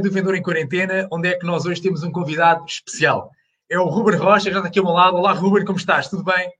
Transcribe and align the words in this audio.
do 0.00 0.10
Vendedor 0.10 0.34
em 0.34 0.42
Quarentena, 0.42 1.06
onde 1.12 1.28
é 1.28 1.38
que 1.38 1.44
nós 1.44 1.66
hoje 1.66 1.82
temos 1.82 2.02
um 2.02 2.10
convidado 2.10 2.64
especial. 2.64 3.30
É 3.68 3.78
o 3.78 3.88
Ruben 3.88 4.16
Rocha, 4.16 4.50
já 4.50 4.58
está 4.58 4.68
aqui 4.68 4.78
ao 4.78 4.84
meu 4.86 4.94
lado. 4.94 5.16
Olá, 5.16 5.32
Ruben, 5.32 5.64
como 5.66 5.78
estás? 5.78 6.08
Tudo 6.08 6.24
bem? 6.24 6.50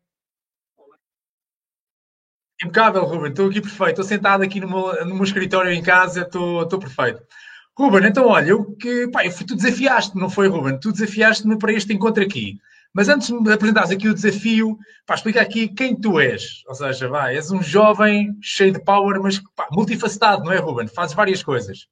Impecável, 2.62 3.04
Ruben. 3.04 3.30
Estou 3.30 3.48
aqui 3.48 3.60
perfeito. 3.60 3.90
Estou 3.90 4.04
sentado 4.04 4.42
aqui 4.42 4.60
no 4.60 4.68
meu, 4.68 5.06
no 5.06 5.14
meu 5.14 5.24
escritório 5.24 5.72
em 5.72 5.82
casa. 5.82 6.22
Estou, 6.22 6.62
estou 6.62 6.78
perfeito. 6.78 7.22
Ruben, 7.76 8.06
então 8.06 8.26
olha, 8.26 8.50
eu, 8.50 8.76
que, 8.76 9.08
pá, 9.08 9.22
tu 9.46 9.56
desafiaste-me, 9.56 10.20
não 10.20 10.28
foi, 10.28 10.46
Ruben? 10.46 10.78
Tu 10.78 10.92
desafiaste-me 10.92 11.58
para 11.58 11.72
este 11.72 11.92
encontro 11.94 12.22
aqui. 12.22 12.58
Mas 12.92 13.08
antes 13.08 13.28
de 13.28 13.34
me 13.34 13.50
apresentares 13.50 13.90
aqui 13.90 14.08
o 14.08 14.14
desafio, 14.14 14.78
pá, 15.06 15.14
explica 15.14 15.40
aqui 15.40 15.68
quem 15.68 15.98
tu 15.98 16.20
és. 16.20 16.62
Ou 16.68 16.74
seja, 16.74 17.08
vai, 17.08 17.36
és 17.36 17.50
um 17.50 17.62
jovem 17.62 18.36
cheio 18.42 18.72
de 18.72 18.84
power, 18.84 19.18
mas 19.22 19.38
pá, 19.56 19.68
multifacetado, 19.72 20.44
não 20.44 20.52
é, 20.52 20.58
Ruben? 20.58 20.86
Fazes 20.86 21.16
várias 21.16 21.42
coisas. 21.42 21.88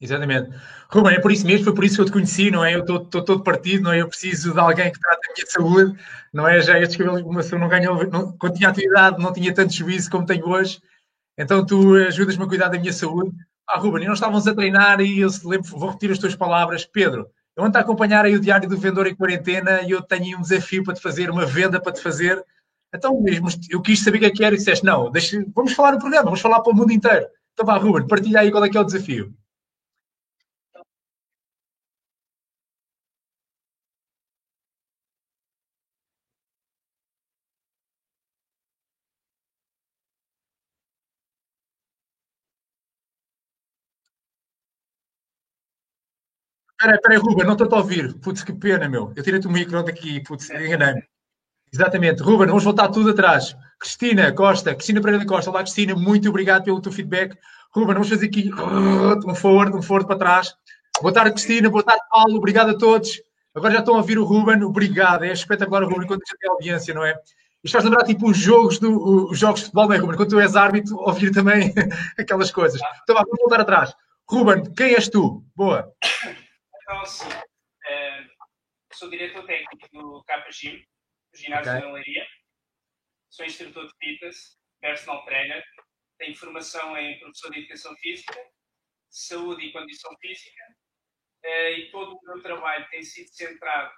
Exatamente. 0.00 0.50
Ruben, 0.90 1.14
é 1.14 1.20
por 1.20 1.32
isso 1.32 1.46
mesmo, 1.46 1.64
foi 1.64 1.74
por 1.74 1.84
isso 1.84 1.96
que 1.96 2.00
eu 2.02 2.04
te 2.06 2.12
conheci, 2.12 2.50
não 2.50 2.64
é? 2.64 2.74
Eu 2.74 2.80
estou 2.80 3.00
todo 3.06 3.42
partido, 3.42 3.84
não 3.84 3.92
é? 3.92 4.02
Eu 4.02 4.08
preciso 4.08 4.52
de 4.52 4.60
alguém 4.60 4.92
que 4.92 5.00
trate 5.00 5.26
da 5.26 5.34
minha 5.34 5.46
saúde, 5.46 6.04
não 6.32 6.46
é? 6.46 6.60
Já 6.60 6.78
estes 6.78 6.96
cabelos, 6.96 7.22
uma 7.22 7.36
pessoa 7.36 7.60
não 7.60 7.68
ganhou, 7.68 8.06
não, 8.10 8.36
quando 8.36 8.54
tinha 8.54 8.68
a 8.68 8.72
tua 8.74 8.84
idade, 8.84 9.22
não 9.22 9.32
tinha 9.32 9.54
tanto 9.54 9.72
juízo 9.72 10.10
como 10.10 10.26
tenho 10.26 10.46
hoje, 10.46 10.80
então 11.38 11.64
tu 11.64 11.94
ajudas-me 11.94 12.44
a 12.44 12.46
cuidar 12.46 12.68
da 12.68 12.78
minha 12.78 12.92
saúde. 12.92 13.30
Ah, 13.68 13.78
Ruben, 13.78 14.04
e 14.04 14.06
nós 14.06 14.18
estávamos 14.18 14.46
a 14.46 14.54
treinar 14.54 15.00
e 15.00 15.20
eu 15.20 15.28
lembro, 15.44 15.68
vou 15.70 15.88
repetir 15.88 16.12
as 16.12 16.18
tuas 16.18 16.36
palavras. 16.36 16.84
Pedro, 16.84 17.28
eu 17.56 17.64
ando 17.64 17.76
a 17.78 17.80
acompanhar 17.80 18.24
aí 18.24 18.34
o 18.34 18.40
Diário 18.40 18.68
do 18.68 18.76
Vendedor 18.76 19.06
em 19.06 19.14
quarentena 19.14 19.82
e 19.82 19.90
eu 19.90 20.02
tenho 20.02 20.38
um 20.38 20.42
desafio 20.42 20.84
para 20.84 20.94
te 20.94 21.00
fazer, 21.02 21.30
uma 21.30 21.46
venda 21.46 21.80
para 21.80 21.92
te 21.92 22.00
fazer. 22.02 22.44
Então 22.94 23.20
mesmo, 23.20 23.48
eu 23.70 23.80
quis 23.82 24.02
saber 24.02 24.18
o 24.18 24.20
que 24.20 24.26
é 24.26 24.30
que 24.30 24.44
era 24.44 24.54
e 24.54 24.58
disseste, 24.58 24.84
não, 24.84 25.10
deixa, 25.10 25.44
vamos 25.54 25.72
falar 25.72 25.92
no 25.92 25.98
programa, 25.98 26.24
vamos 26.24 26.40
falar 26.40 26.60
para 26.60 26.72
o 26.72 26.76
mundo 26.76 26.92
inteiro. 26.92 27.26
Então 27.54 27.66
vá, 27.66 27.76
Ruben, 27.76 28.06
partilha 28.06 28.40
aí 28.40 28.50
qual 28.50 28.64
é 28.64 28.68
que 28.68 28.76
é 28.76 28.80
o 28.80 28.84
desafio. 28.84 29.34
Espera, 46.78 46.94
espera 46.96 47.14
aí, 47.14 47.20
Ruben, 47.20 47.46
não 47.46 47.54
estou 47.54 47.68
a 47.72 47.78
ouvir. 47.78 48.12
Putz, 48.20 48.42
que 48.42 48.52
pena, 48.52 48.86
meu. 48.86 49.10
Eu 49.16 49.22
tirei-te 49.22 49.46
o 49.46 49.50
micro 49.50 49.82
daqui, 49.82 50.20
putz, 50.20 50.50
enganei-me. 50.50 51.02
Exatamente. 51.72 52.22
Ruben, 52.22 52.48
vamos 52.48 52.64
voltar 52.64 52.88
tudo 52.88 53.10
atrás. 53.10 53.56
Cristina 53.80 54.30
Costa, 54.32 54.74
Cristina 54.74 55.00
Pereira 55.00 55.24
da 55.24 55.28
Costa. 55.28 55.50
Olá, 55.50 55.62
Cristina, 55.62 55.94
muito 55.94 56.28
obrigado 56.28 56.64
pelo 56.64 56.80
teu 56.80 56.92
feedback. 56.92 57.34
Ruben, 57.74 57.94
vamos 57.94 58.10
fazer 58.10 58.26
aqui 58.26 58.50
um 59.26 59.34
forward, 59.34 59.74
um 59.74 59.80
forward 59.80 60.06
para 60.06 60.18
trás. 60.18 60.54
Boa 61.00 61.12
tarde, 61.14 61.32
Cristina. 61.32 61.70
Boa 61.70 61.82
tarde, 61.82 62.02
Paulo. 62.10 62.36
Obrigado 62.36 62.70
a 62.70 62.78
todos. 62.78 63.22
Agora 63.54 63.72
já 63.72 63.80
estão 63.80 63.94
a 63.94 63.98
ouvir 63.98 64.18
o 64.18 64.24
Ruben. 64.24 64.62
Obrigado. 64.62 65.24
É 65.24 65.32
espetacular 65.32 65.82
o 65.82 65.88
Ruben 65.88 66.06
quando 66.06 66.20
já 66.28 66.36
tem 66.38 66.50
audiência, 66.50 66.92
não 66.92 67.04
é? 67.04 67.14
Isto 67.64 67.72
faz 67.72 67.84
lembrar 67.84 68.04
tipo 68.04 68.30
os 68.30 68.36
jogos, 68.36 68.78
do, 68.78 69.30
os 69.30 69.38
jogos 69.38 69.60
de 69.60 69.66
futebol, 69.66 69.88
não 69.88 69.94
é, 69.94 69.98
Ruben? 69.98 70.16
Quando 70.16 70.28
tu 70.28 70.40
és 70.40 70.54
árbitro, 70.54 70.96
ouvir 71.00 71.32
também 71.32 71.72
aquelas 72.18 72.50
coisas. 72.50 72.80
Então 73.02 73.16
vamos 73.16 73.38
voltar 73.40 73.60
atrás. 73.60 73.94
Ruben, 74.28 74.62
quem 74.74 74.94
és 74.94 75.08
tu? 75.08 75.42
Boa. 75.56 75.90
Então, 76.86 77.00
assim, 77.00 77.28
uh, 77.28 78.30
sou 78.94 79.10
diretor 79.10 79.44
técnico 79.44 79.88
do 79.92 80.24
Gym, 80.52 80.86
ginásio 81.34 81.72
okay. 81.72 81.84
de 81.84 81.92
Leiria. 81.92 82.26
Sou 83.28 83.44
instrutor 83.44 83.88
de 83.88 83.92
fitness, 83.98 84.56
personal 84.80 85.24
trainer. 85.24 85.64
Tenho 86.16 86.36
formação 86.36 86.96
em 86.96 87.18
professor 87.18 87.50
de 87.50 87.58
educação 87.58 87.92
física, 87.96 88.40
saúde 89.10 89.66
e 89.66 89.72
condição 89.72 90.16
física. 90.20 90.62
Uh, 91.44 91.70
e 91.76 91.90
todo 91.90 92.14
o 92.14 92.20
meu 92.22 92.40
trabalho 92.40 92.86
tem 92.88 93.02
sido 93.02 93.34
centrado 93.34 93.92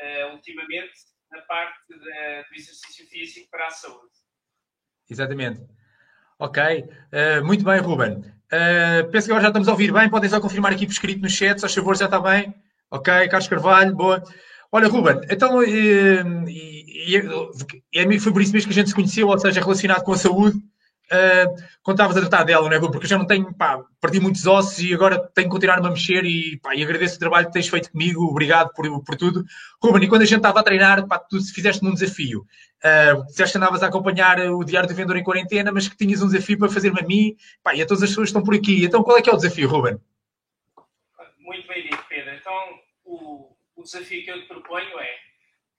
uh, 0.00 0.32
ultimamente 0.32 0.94
na 1.30 1.42
parte 1.42 1.78
do 1.86 2.54
exercício 2.54 3.06
físico 3.08 3.46
para 3.50 3.66
a 3.66 3.70
saúde. 3.70 4.16
Exatamente. 5.10 5.60
Ok, 6.42 6.60
uh, 6.60 7.44
muito 7.46 7.62
bem, 7.64 7.78
Ruben. 7.78 8.14
Uh, 8.14 9.08
penso 9.12 9.26
que 9.26 9.32
agora 9.32 9.42
já 9.42 9.48
estamos 9.50 9.68
a 9.68 9.70
ouvir 9.70 9.92
bem. 9.92 10.10
Podem 10.10 10.28
só 10.28 10.40
confirmar 10.40 10.72
aqui 10.72 10.86
por 10.86 10.92
escrito 10.92 11.22
no 11.22 11.30
chat, 11.30 11.60
se 11.60 11.68
favor, 11.68 11.96
já 11.96 12.06
está 12.06 12.18
bem. 12.18 12.52
Ok, 12.90 13.28
Carlos 13.28 13.46
Carvalho, 13.46 13.94
boa. 13.94 14.20
Olha, 14.72 14.88
Ruben, 14.88 15.20
então, 15.30 15.62
e, 15.62 16.20
e, 16.48 17.16
e, 17.94 18.18
foi 18.18 18.32
por 18.32 18.42
isso 18.42 18.52
mesmo 18.52 18.66
que 18.66 18.72
a 18.72 18.82
gente 18.82 18.88
se 18.88 18.94
conheceu, 18.94 19.28
ou 19.28 19.38
seja, 19.38 19.60
relacionado 19.60 20.02
com 20.02 20.14
a 20.14 20.18
saúde, 20.18 20.58
uh, 21.12 21.54
quando 21.82 21.96
estavas 21.96 22.16
a 22.16 22.20
tratar 22.20 22.44
dela, 22.44 22.68
não 22.68 22.76
é? 22.76 22.80
Porque 22.80 23.04
eu 23.04 23.08
já 23.08 23.18
não 23.18 23.26
tenho, 23.26 23.52
pá, 23.54 23.84
perdi 24.00 24.20
muitos 24.20 24.46
ossos 24.46 24.78
e 24.78 24.94
agora 24.94 25.18
tenho 25.34 25.48
que 25.48 25.52
continuar-me 25.52 25.86
a 25.86 25.90
mexer 25.90 26.24
e, 26.24 26.58
pá, 26.58 26.74
e 26.74 26.82
agradeço 26.82 27.16
o 27.16 27.18
trabalho 27.18 27.46
que 27.46 27.52
tens 27.52 27.68
feito 27.68 27.90
comigo, 27.90 28.24
obrigado 28.24 28.72
por, 28.72 28.86
por 29.04 29.16
tudo. 29.16 29.44
Ruben, 29.82 30.04
e 30.04 30.08
quando 30.08 30.22
a 30.22 30.26
gente 30.26 30.38
estava 30.38 30.60
a 30.60 30.62
treinar, 30.62 31.06
pá, 31.06 31.18
tu 31.18 31.38
fizeste-me 31.52 31.90
um 31.90 31.94
desafio. 31.94 32.46
Uh, 32.84 33.24
disseste 33.26 33.52
que 33.52 33.58
andavas 33.58 33.82
a 33.82 33.86
acompanhar 33.86 34.40
o 34.40 34.64
Diário 34.64 34.88
do 34.88 34.94
Vendedor 34.94 35.16
em 35.16 35.24
quarentena, 35.24 35.70
mas 35.70 35.88
que 35.88 35.96
tinhas 35.96 36.22
um 36.22 36.26
desafio 36.26 36.58
para 36.58 36.68
fazer-me 36.68 37.00
a 37.00 37.04
mim, 37.04 37.36
pá, 37.62 37.74
e 37.74 37.82
a 37.82 37.86
todas 37.86 38.02
as 38.02 38.10
pessoas 38.10 38.26
que 38.26 38.30
estão 38.30 38.42
por 38.42 38.54
aqui. 38.54 38.84
Então, 38.84 39.02
qual 39.02 39.18
é 39.18 39.22
que 39.22 39.30
é 39.30 39.32
o 39.32 39.36
desafio, 39.36 39.68
Ruben? 39.68 39.98
Muito 41.38 41.68
bem 41.68 41.82
dito, 41.82 42.04
Pedro. 42.08 42.34
Então, 42.34 42.80
o, 43.04 43.54
o 43.76 43.82
desafio 43.82 44.24
que 44.24 44.30
eu 44.30 44.40
te 44.40 44.48
proponho 44.48 44.98
é, 44.98 45.12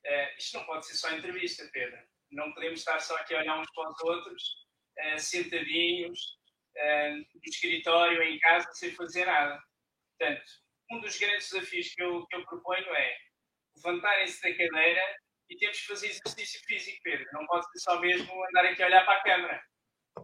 uh, 0.05 0.37
isto 0.37 0.57
não 0.57 0.65
pode 0.65 0.85
ser 0.85 0.95
só 0.95 1.11
entrevista, 1.11 1.63
Pedro. 1.73 1.97
Não 2.31 2.51
podemos 2.53 2.79
estar 2.79 2.99
só 2.99 3.15
aqui 3.17 3.35
a 3.35 3.39
olhar 3.39 3.59
uns 3.59 3.67
para 3.75 3.89
os 3.89 4.01
outros 4.03 4.62
uh, 4.99 5.19
sentadinhos 5.19 6.19
uh, 6.77 7.15
no 7.17 7.41
escritório, 7.45 8.21
em 8.23 8.39
casa, 8.39 8.67
sem 8.73 8.91
fazer 8.91 9.25
nada. 9.25 9.59
Portanto, 10.17 10.43
um 10.91 11.01
dos 11.01 11.17
grandes 11.17 11.49
desafios 11.49 11.93
que 11.93 12.03
eu, 12.03 12.25
que 12.27 12.35
eu 12.35 12.45
proponho 12.45 12.87
é 12.95 13.15
levantarem-se 13.75 14.41
da 14.41 14.49
cadeira 14.49 15.01
e 15.49 15.57
temos 15.57 15.79
que 15.79 15.87
fazer 15.87 16.07
exercício 16.07 16.59
físico, 16.65 16.97
Pedro. 17.03 17.25
Não 17.33 17.45
pode 17.45 17.65
ser 17.71 17.79
só 17.79 17.99
mesmo 17.99 18.31
andar 18.49 18.65
aqui 18.65 18.83
a 18.83 18.87
olhar 18.87 19.05
para 19.05 19.17
a 19.17 19.23
câmara. 19.23 19.61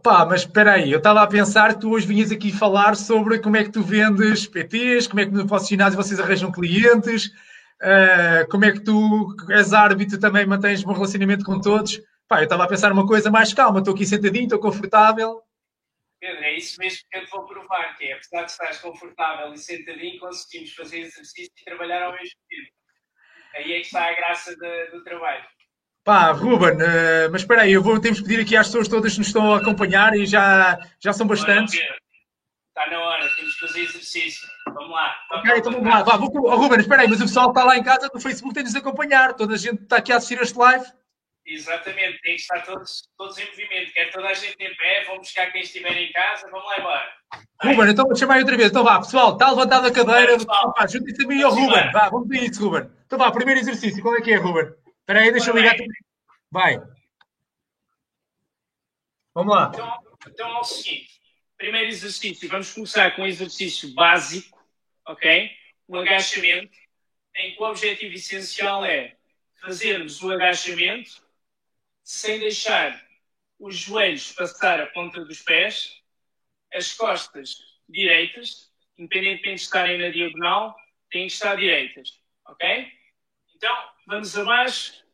Pá, 0.02 0.24
mas 0.24 0.42
espera 0.42 0.74
aí, 0.74 0.90
eu 0.90 0.98
estava 0.98 1.20
a 1.20 1.26
pensar 1.26 1.74
tu 1.74 1.90
hoje 1.90 2.06
vinhas 2.06 2.30
aqui 2.30 2.52
falar 2.52 2.94
sobre 2.94 3.40
como 3.40 3.56
é 3.56 3.64
que 3.64 3.72
tu 3.72 3.82
vendes 3.82 4.46
PTs, 4.46 5.08
como 5.08 5.20
é 5.20 5.26
que 5.26 5.32
no 5.32 5.46
vosso 5.46 5.76
vocês 5.96 6.20
arranjam 6.20 6.52
clientes, 6.52 7.26
uh, 7.82 8.48
como 8.48 8.64
é 8.64 8.72
que 8.72 8.80
tu 8.80 9.34
és 9.50 9.72
árbitro 9.72 10.18
também 10.18 10.46
mantens 10.46 10.82
um 10.82 10.86
bom 10.86 10.92
relacionamento 10.92 11.44
com 11.44 11.60
todos. 11.60 12.00
Pá, 12.30 12.38
eu 12.38 12.44
estava 12.44 12.62
a 12.62 12.68
pensar 12.68 12.92
uma 12.92 13.04
coisa 13.04 13.28
mais 13.28 13.52
calma, 13.52 13.80
estou 13.80 13.92
aqui 13.92 14.06
sentadinho, 14.06 14.44
estou 14.44 14.60
confortável. 14.60 15.42
Pedro, 16.20 16.44
é 16.44 16.56
isso 16.56 16.78
mesmo 16.78 17.00
que 17.10 17.18
eu 17.18 17.24
te 17.24 17.30
vou 17.32 17.44
provar, 17.44 17.96
que 17.98 18.04
é, 18.04 18.12
apesar 18.12 18.44
de 18.44 18.50
estares 18.52 18.78
confortável 18.78 19.52
e 19.52 19.58
sentadinho, 19.58 20.20
conseguimos 20.20 20.72
fazer 20.72 21.00
exercício 21.00 21.50
e 21.60 21.64
trabalhar 21.64 22.04
ao 22.04 22.12
mesmo 22.12 22.38
tempo. 22.48 22.70
Aí 23.56 23.72
é 23.72 23.80
que 23.80 23.86
está 23.86 24.08
a 24.08 24.14
graça 24.14 24.54
de, 24.54 24.90
do 24.92 25.02
trabalho. 25.02 25.44
Pá, 26.04 26.30
Ruben, 26.30 26.74
uh, 26.74 27.32
mas 27.32 27.40
espera 27.40 27.62
aí, 27.62 27.72
eu 27.72 27.82
vou, 27.82 28.00
temos 28.00 28.20
que 28.20 28.28
pedir 28.28 28.42
aqui 28.42 28.56
às 28.56 28.68
pessoas 28.68 28.86
todas 28.86 29.12
que 29.12 29.18
nos 29.18 29.26
estão 29.26 29.52
a 29.52 29.58
acompanhar 29.58 30.14
e 30.14 30.24
já, 30.24 30.78
já 31.00 31.12
são 31.12 31.26
bastantes. 31.26 31.74
Está 31.74 32.88
na 32.92 33.00
hora, 33.00 33.28
temos 33.34 33.54
que 33.54 33.66
fazer 33.66 33.80
exercício. 33.80 34.48
Vamos 34.66 34.90
lá. 34.92 35.16
Ok, 35.32 35.52
então 35.56 35.72
vamos 35.72 35.88
lá. 35.88 36.04
Vá, 36.04 36.16
vou, 36.16 36.30
oh, 36.32 36.54
Ruben, 36.54 36.78
espera 36.78 37.02
aí, 37.02 37.08
mas 37.08 37.20
o 37.20 37.24
pessoal 37.24 37.52
que 37.52 37.58
está 37.58 37.64
lá 37.64 37.76
em 37.76 37.82
casa 37.82 38.08
no 38.14 38.20
Facebook 38.20 38.54
tem 38.54 38.62
de 38.62 38.70
nos 38.70 38.80
acompanhar. 38.80 39.34
Toda 39.34 39.54
a 39.54 39.58
gente 39.58 39.82
está 39.82 39.96
aqui 39.96 40.12
a 40.12 40.16
assistir 40.18 40.40
este 40.40 40.56
live. 40.56 40.86
Exatamente, 41.52 42.20
tem 42.20 42.36
que 42.36 42.42
estar 42.42 42.64
todos, 42.64 43.02
todos 43.18 43.36
em 43.36 43.44
movimento. 43.46 43.92
Quer 43.92 44.08
toda 44.12 44.28
a 44.28 44.34
gente 44.34 44.54
em 44.60 44.76
pé, 44.76 45.04
vamos 45.04 45.22
buscar 45.22 45.50
quem 45.50 45.62
estiver 45.62 45.96
em 45.96 46.12
casa, 46.12 46.48
vamos 46.48 46.64
lá 46.64 46.78
embora. 46.78 47.12
Ruben, 47.60 47.90
então 47.90 48.06
vou 48.06 48.16
chamar 48.16 48.38
outra 48.38 48.56
vez. 48.56 48.70
Então 48.70 48.84
vá, 48.84 49.00
pessoal, 49.00 49.32
está 49.32 49.50
levantado 49.50 49.88
a 49.88 49.92
cadeira. 49.92 50.34
É, 50.34 50.88
Juntem-se 50.88 51.24
a 51.24 51.26
mim 51.26 51.40
e 51.40 51.42
ao 51.42 51.52
Ruben. 51.52 51.90
Vá, 51.90 52.08
vamos 52.08 52.28
ver 52.28 52.44
isso, 52.44 52.64
Ruben. 52.64 52.88
Então 53.04 53.18
vá, 53.18 53.32
primeiro 53.32 53.60
exercício. 53.60 54.00
Qual 54.00 54.16
é 54.16 54.20
que 54.20 54.32
é, 54.32 54.36
Ruben? 54.36 54.72
Espera 55.00 55.20
aí, 55.22 55.32
deixa 55.32 55.50
eu 55.50 55.56
ligar. 55.56 55.74
Vai. 56.52 56.80
Vamos 59.34 59.52
lá. 59.52 59.72
Então, 59.74 59.98
então 60.28 60.56
é 60.56 60.60
o 60.60 60.64
seguinte. 60.64 61.20
Primeiro 61.56 61.88
exercício, 61.88 62.48
vamos 62.48 62.72
começar 62.72 63.10
com 63.16 63.22
um 63.22 63.26
exercício 63.26 63.92
básico, 63.92 64.56
ok? 65.04 65.50
O 65.88 65.96
agachamento, 65.96 66.70
em 67.34 67.56
que 67.56 67.60
o 67.60 67.66
objetivo 67.66 68.14
essencial 68.14 68.84
é 68.84 69.16
fazermos 69.60 70.22
o 70.22 70.30
agachamento 70.30 71.28
sem 72.10 72.40
deixar 72.40 73.00
os 73.56 73.76
joelhos 73.76 74.32
passar 74.32 74.80
a 74.80 74.86
ponta 74.86 75.24
dos 75.24 75.40
pés 75.42 76.02
as 76.74 76.92
costas 76.92 77.56
direitas, 77.88 78.68
independentemente 78.98 79.56
de 79.56 79.62
estarem 79.62 79.98
na 79.98 80.08
diagonal, 80.08 80.74
têm 81.10 81.26
que 81.28 81.32
estar 81.32 81.56
direitas. 81.56 82.20
Ok? 82.46 82.92
Então, 83.54 83.76
vamos 84.06 84.36
abaixo. 84.36 85.04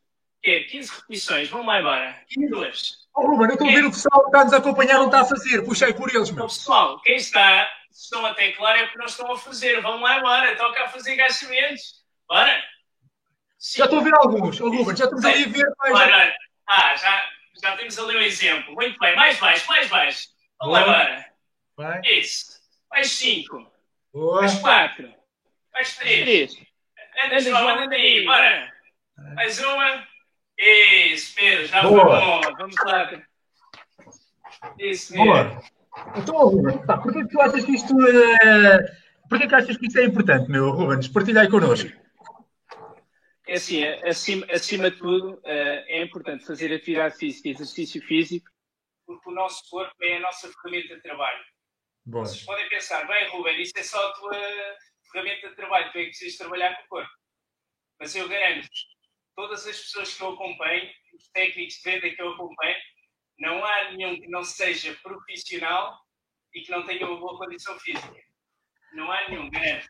Que 0.41 0.51
é 0.51 0.63
15 0.63 0.91
repetições. 0.91 1.49
Vamos 1.49 1.67
lá 1.67 1.79
embora. 1.79 2.25
2. 2.35 3.07
Oh, 3.15 3.27
Ruben, 3.27 3.47
eu 3.47 3.53
estou 3.53 3.67
a 3.67 3.71
ver 3.71 3.85
o 3.85 3.91
pessoal 3.91 4.21
que 4.21 4.27
está-nos 4.27 4.53
a 4.53 4.57
acompanhar, 4.57 4.97
não 4.99 5.05
está 5.07 5.21
a 5.21 5.25
fazer. 5.25 5.63
Puxei 5.63 5.93
por 5.93 6.09
eles, 6.09 6.29
meu. 6.29 6.45
Então, 6.45 6.47
pessoal, 6.47 7.01
quem 7.01 7.15
está, 7.15 7.67
estão 7.91 8.25
a 8.25 8.33
teclar 8.33 8.77
é 8.77 8.83
porque 8.83 8.99
não 8.99 9.05
estão 9.05 9.31
a 9.31 9.37
fazer. 9.37 9.81
Vamos 9.81 10.01
lá 10.01 10.17
embora. 10.17 10.55
Toca 10.55 10.83
a 10.83 10.89
fazer 10.89 11.13
agachamentos. 11.13 12.03
Bora. 12.27 12.63
Já 13.59 13.85
estou 13.85 13.99
a 13.99 14.03
ver 14.03 14.13
alguns. 14.15 14.61
Oh, 14.61 14.69
Ruben, 14.69 14.95
já 14.95 15.05
estamos 15.05 15.25
ali 15.25 15.43
a 15.43 15.47
ver. 15.47 15.65
Mas... 15.79 15.91
Bora. 15.91 16.37
Ah, 16.67 16.95
já, 16.95 17.29
já 17.61 17.77
temos 17.77 17.97
ali 17.97 18.17
um 18.17 18.21
exemplo. 18.21 18.73
Muito 18.73 18.99
bem. 18.99 19.15
Mais 19.15 19.39
baixo, 19.39 19.67
mais 19.67 19.87
baixo. 19.89 20.27
Vamos 20.59 20.75
lá 20.75 20.81
embora. 20.81 21.25
Vai. 21.77 22.01
Isso. 22.05 22.59
Mais 22.89 23.11
5. 23.11 23.71
Mais 24.13 24.59
4. 24.59 25.13
Mais 25.73 25.95
3. 25.97 26.57
Anda, 27.23 27.39
João, 27.39 27.79
anda 27.79 27.95
aí. 27.95 28.25
Bora. 28.25 28.73
Mais 29.35 29.59
uma. 29.63 30.07
Isso, 30.57 31.35
Pedro, 31.35 31.67
já 31.67 31.81
Boa. 31.83 32.01
foi 32.01 32.19
bom. 32.19 32.57
Vamos 32.57 32.75
lá. 32.85 33.21
Isso 34.79 35.13
mesmo. 35.13 35.25
Boa. 35.25 35.63
Então, 36.15 36.35
Ruben, 36.35 36.77
tá, 36.85 36.97
porquê 36.97 37.23
que 37.23 37.29
tu 37.29 37.41
achas 37.41 37.63
que 37.63 37.71
isto 37.71 37.95
é... 38.07 38.97
Porquê 39.29 39.47
que 39.47 39.55
achas 39.55 39.77
que 39.77 39.87
isto 39.87 39.99
é 39.99 40.05
importante, 40.05 40.49
meu 40.49 40.69
Rubens? 40.71 41.07
Partilha 41.07 41.41
aí 41.41 41.49
connosco. 41.49 41.89
É 43.47 43.53
assim, 43.53 43.83
acima, 43.83 44.45
acima 44.51 44.91
de 44.91 44.97
tudo, 44.97 45.39
eh, 45.45 45.85
é 45.87 46.03
importante 46.03 46.45
fazer 46.45 46.73
atividade 46.73 47.17
física 47.17 47.47
e 47.47 47.51
exercício 47.51 48.01
físico, 48.01 48.49
porque 49.05 49.29
o 49.29 49.33
nosso 49.33 49.69
corpo 49.69 49.95
é 50.01 50.17
a 50.17 50.19
nossa 50.19 50.51
ferramenta 50.51 50.95
de 50.95 51.01
trabalho. 51.01 51.45
Boa. 52.05 52.25
Vocês 52.25 52.43
podem 52.43 52.67
pensar, 52.67 53.07
bem, 53.07 53.29
Ruben, 53.29 53.61
isso 53.61 53.71
é 53.77 53.83
só 53.83 54.05
a 54.05 54.13
tua 54.13 54.37
ferramenta 55.11 55.49
de 55.49 55.55
trabalho, 55.55 55.91
tu 55.91 55.97
é 55.97 56.01
que 56.01 56.09
precisas 56.09 56.37
trabalhar 56.37 56.75
com 56.75 56.83
o 56.83 56.87
corpo. 56.89 57.11
Mas 57.99 58.15
eu 58.15 58.27
garanto-vos, 58.27 58.87
todas 59.33 59.65
as 59.65 59.79
pessoas 59.79 60.13
que 60.13 60.21
eu 60.21 60.33
acompanho, 60.33 60.91
os 61.13 61.29
técnicos 61.29 61.75
de 61.75 61.83
venda 61.83 62.09
que 62.09 62.21
eu 62.21 62.33
acompanho, 62.33 62.77
não 63.39 63.63
há 63.63 63.91
nenhum 63.91 64.19
que 64.19 64.27
não 64.27 64.43
seja 64.43 64.93
profissional 65.01 65.97
e 66.53 66.61
que 66.61 66.71
não 66.71 66.85
tenha 66.85 67.07
uma 67.07 67.19
boa 67.19 67.37
condição 67.37 67.79
física. 67.79 68.15
Não 68.93 69.09
há 69.09 69.29
nenhum, 69.29 69.49
garanto. 69.49 69.87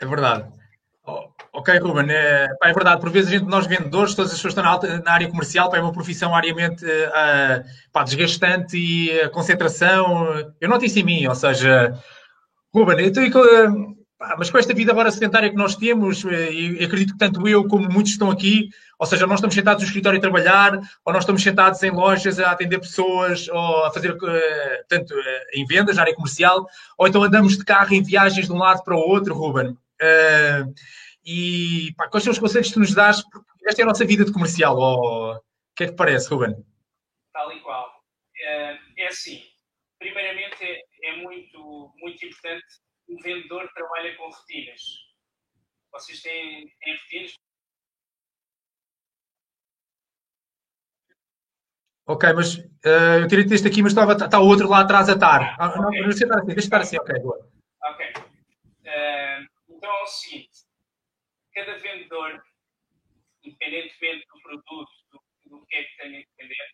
É 0.00 0.06
verdade. 0.06 0.59
Oh, 1.06 1.28
ok, 1.54 1.78
Ruben, 1.78 2.10
é, 2.10 2.48
pá, 2.60 2.68
é, 2.68 2.72
verdade. 2.72 3.00
Por 3.00 3.10
vezes 3.10 3.30
a 3.30 3.38
gente, 3.38 3.48
nós 3.48 3.66
vendedores, 3.66 4.14
todas 4.14 4.30
as 4.30 4.38
pessoas 4.38 4.52
estão 4.52 4.64
na, 4.64 4.70
alta, 4.70 5.02
na 5.02 5.12
área 5.12 5.28
comercial, 5.28 5.70
pá, 5.70 5.78
é 5.78 5.80
uma 5.80 5.92
profissão 5.92 6.34
ariamente 6.34 6.84
uh, 6.84 7.64
pá, 7.92 8.04
desgastante 8.04 8.76
e 8.76 9.20
a 9.20 9.30
concentração. 9.30 10.52
Eu 10.60 10.68
noto 10.68 10.84
isso 10.84 10.98
em 10.98 11.04
mim, 11.04 11.26
ou 11.26 11.34
seja, 11.34 11.98
Ruben, 12.72 13.00
eu 13.00 13.08
estou 13.08 13.24
mas 14.36 14.50
com 14.50 14.58
esta 14.58 14.74
vida 14.74 14.92
agora 14.92 15.10
sedentária 15.10 15.48
que 15.48 15.56
nós 15.56 15.74
temos, 15.74 16.24
eh, 16.26 16.52
e 16.52 16.84
acredito 16.84 17.14
que 17.14 17.18
tanto 17.18 17.48
eu 17.48 17.66
como 17.66 17.90
muitos 17.90 18.12
estão 18.12 18.30
aqui, 18.30 18.68
ou 18.98 19.06
seja, 19.06 19.26
nós 19.26 19.38
estamos 19.38 19.54
sentados 19.54 19.82
no 19.82 19.86
escritório 19.86 20.18
a 20.18 20.20
trabalhar, 20.20 20.78
ou 21.04 21.12
nós 21.12 21.22
estamos 21.22 21.42
sentados 21.42 21.82
em 21.82 21.90
lojas 21.90 22.38
a 22.38 22.50
atender 22.50 22.78
pessoas, 22.78 23.48
ou 23.48 23.84
a 23.84 23.90
fazer, 23.90 24.14
eh, 24.22 24.82
tanto 24.88 25.14
eh, 25.14 25.46
em 25.54 25.64
vendas, 25.64 25.96
na 25.96 26.02
área 26.02 26.14
comercial, 26.14 26.66
ou 26.98 27.06
então 27.08 27.22
andamos 27.22 27.56
de 27.56 27.64
carro 27.64 27.94
em 27.94 28.02
viagens 28.02 28.46
de 28.46 28.52
um 28.52 28.58
lado 28.58 28.84
para 28.84 28.94
o 28.94 28.98
outro, 29.00 29.34
Ruben. 29.34 29.74
E 31.24 31.92
pá, 31.96 32.08
quais 32.08 32.24
são 32.24 32.32
os 32.32 32.38
conselhos 32.38 32.68
que 32.68 32.74
tu 32.74 32.80
nos 32.80 32.94
dás? 32.94 33.22
Esta 33.66 33.82
é 33.82 33.84
a 33.84 33.88
nossa 33.88 34.04
vida 34.04 34.24
de 34.24 34.32
comercial, 34.32 34.76
o 34.78 35.40
que 35.76 35.84
é 35.84 35.86
que 35.88 35.96
parece, 35.96 36.28
Ruben? 36.30 36.54
Tal 37.32 37.52
e 37.52 37.60
qual. 37.60 38.00
É 38.96 39.06
assim, 39.06 39.42
primeiramente 39.98 40.64
é, 40.64 40.80
é 41.10 41.16
muito, 41.16 41.92
muito 41.98 42.24
importante 42.24 42.64
um 43.08 43.16
vendedor 43.22 43.68
trabalha 43.74 44.16
com 44.16 44.30
rotinas. 44.30 44.80
Vocês 45.92 46.22
têm, 46.22 46.72
têm 46.80 46.96
rotinas? 46.96 47.34
Ok, 52.06 52.32
mas 52.32 52.56
uh, 52.56 53.20
eu 53.20 53.28
tirei 53.28 53.44
este 53.44 53.68
aqui, 53.68 53.82
mas 53.82 53.92
estava, 53.92 54.12
está 54.12 54.40
o 54.40 54.46
outro 54.46 54.68
lá 54.68 54.80
atrás 54.80 55.08
a 55.08 55.12
estar. 55.12 55.54
Ah, 55.58 55.76
não, 55.76 55.88
okay. 55.88 56.00
não, 56.00 56.08
deixa 56.08 56.24
estar 56.24 56.40
deixa 56.40 56.60
estar 56.60 57.00
ok, 57.00 57.20
boa. 57.20 57.38
Ok. 57.38 57.46
Uh, 57.46 57.59
é 60.00 60.02
o 60.02 60.06
seguinte: 60.06 60.66
cada 61.54 61.78
vendedor, 61.78 62.42
independentemente 63.44 64.26
do 64.26 64.40
produto, 64.40 64.92
do, 65.10 65.22
do 65.46 65.66
que 65.66 65.76
é 65.76 65.84
que 65.84 65.96
tem 65.96 66.16
a 66.16 66.42
vender, 66.42 66.70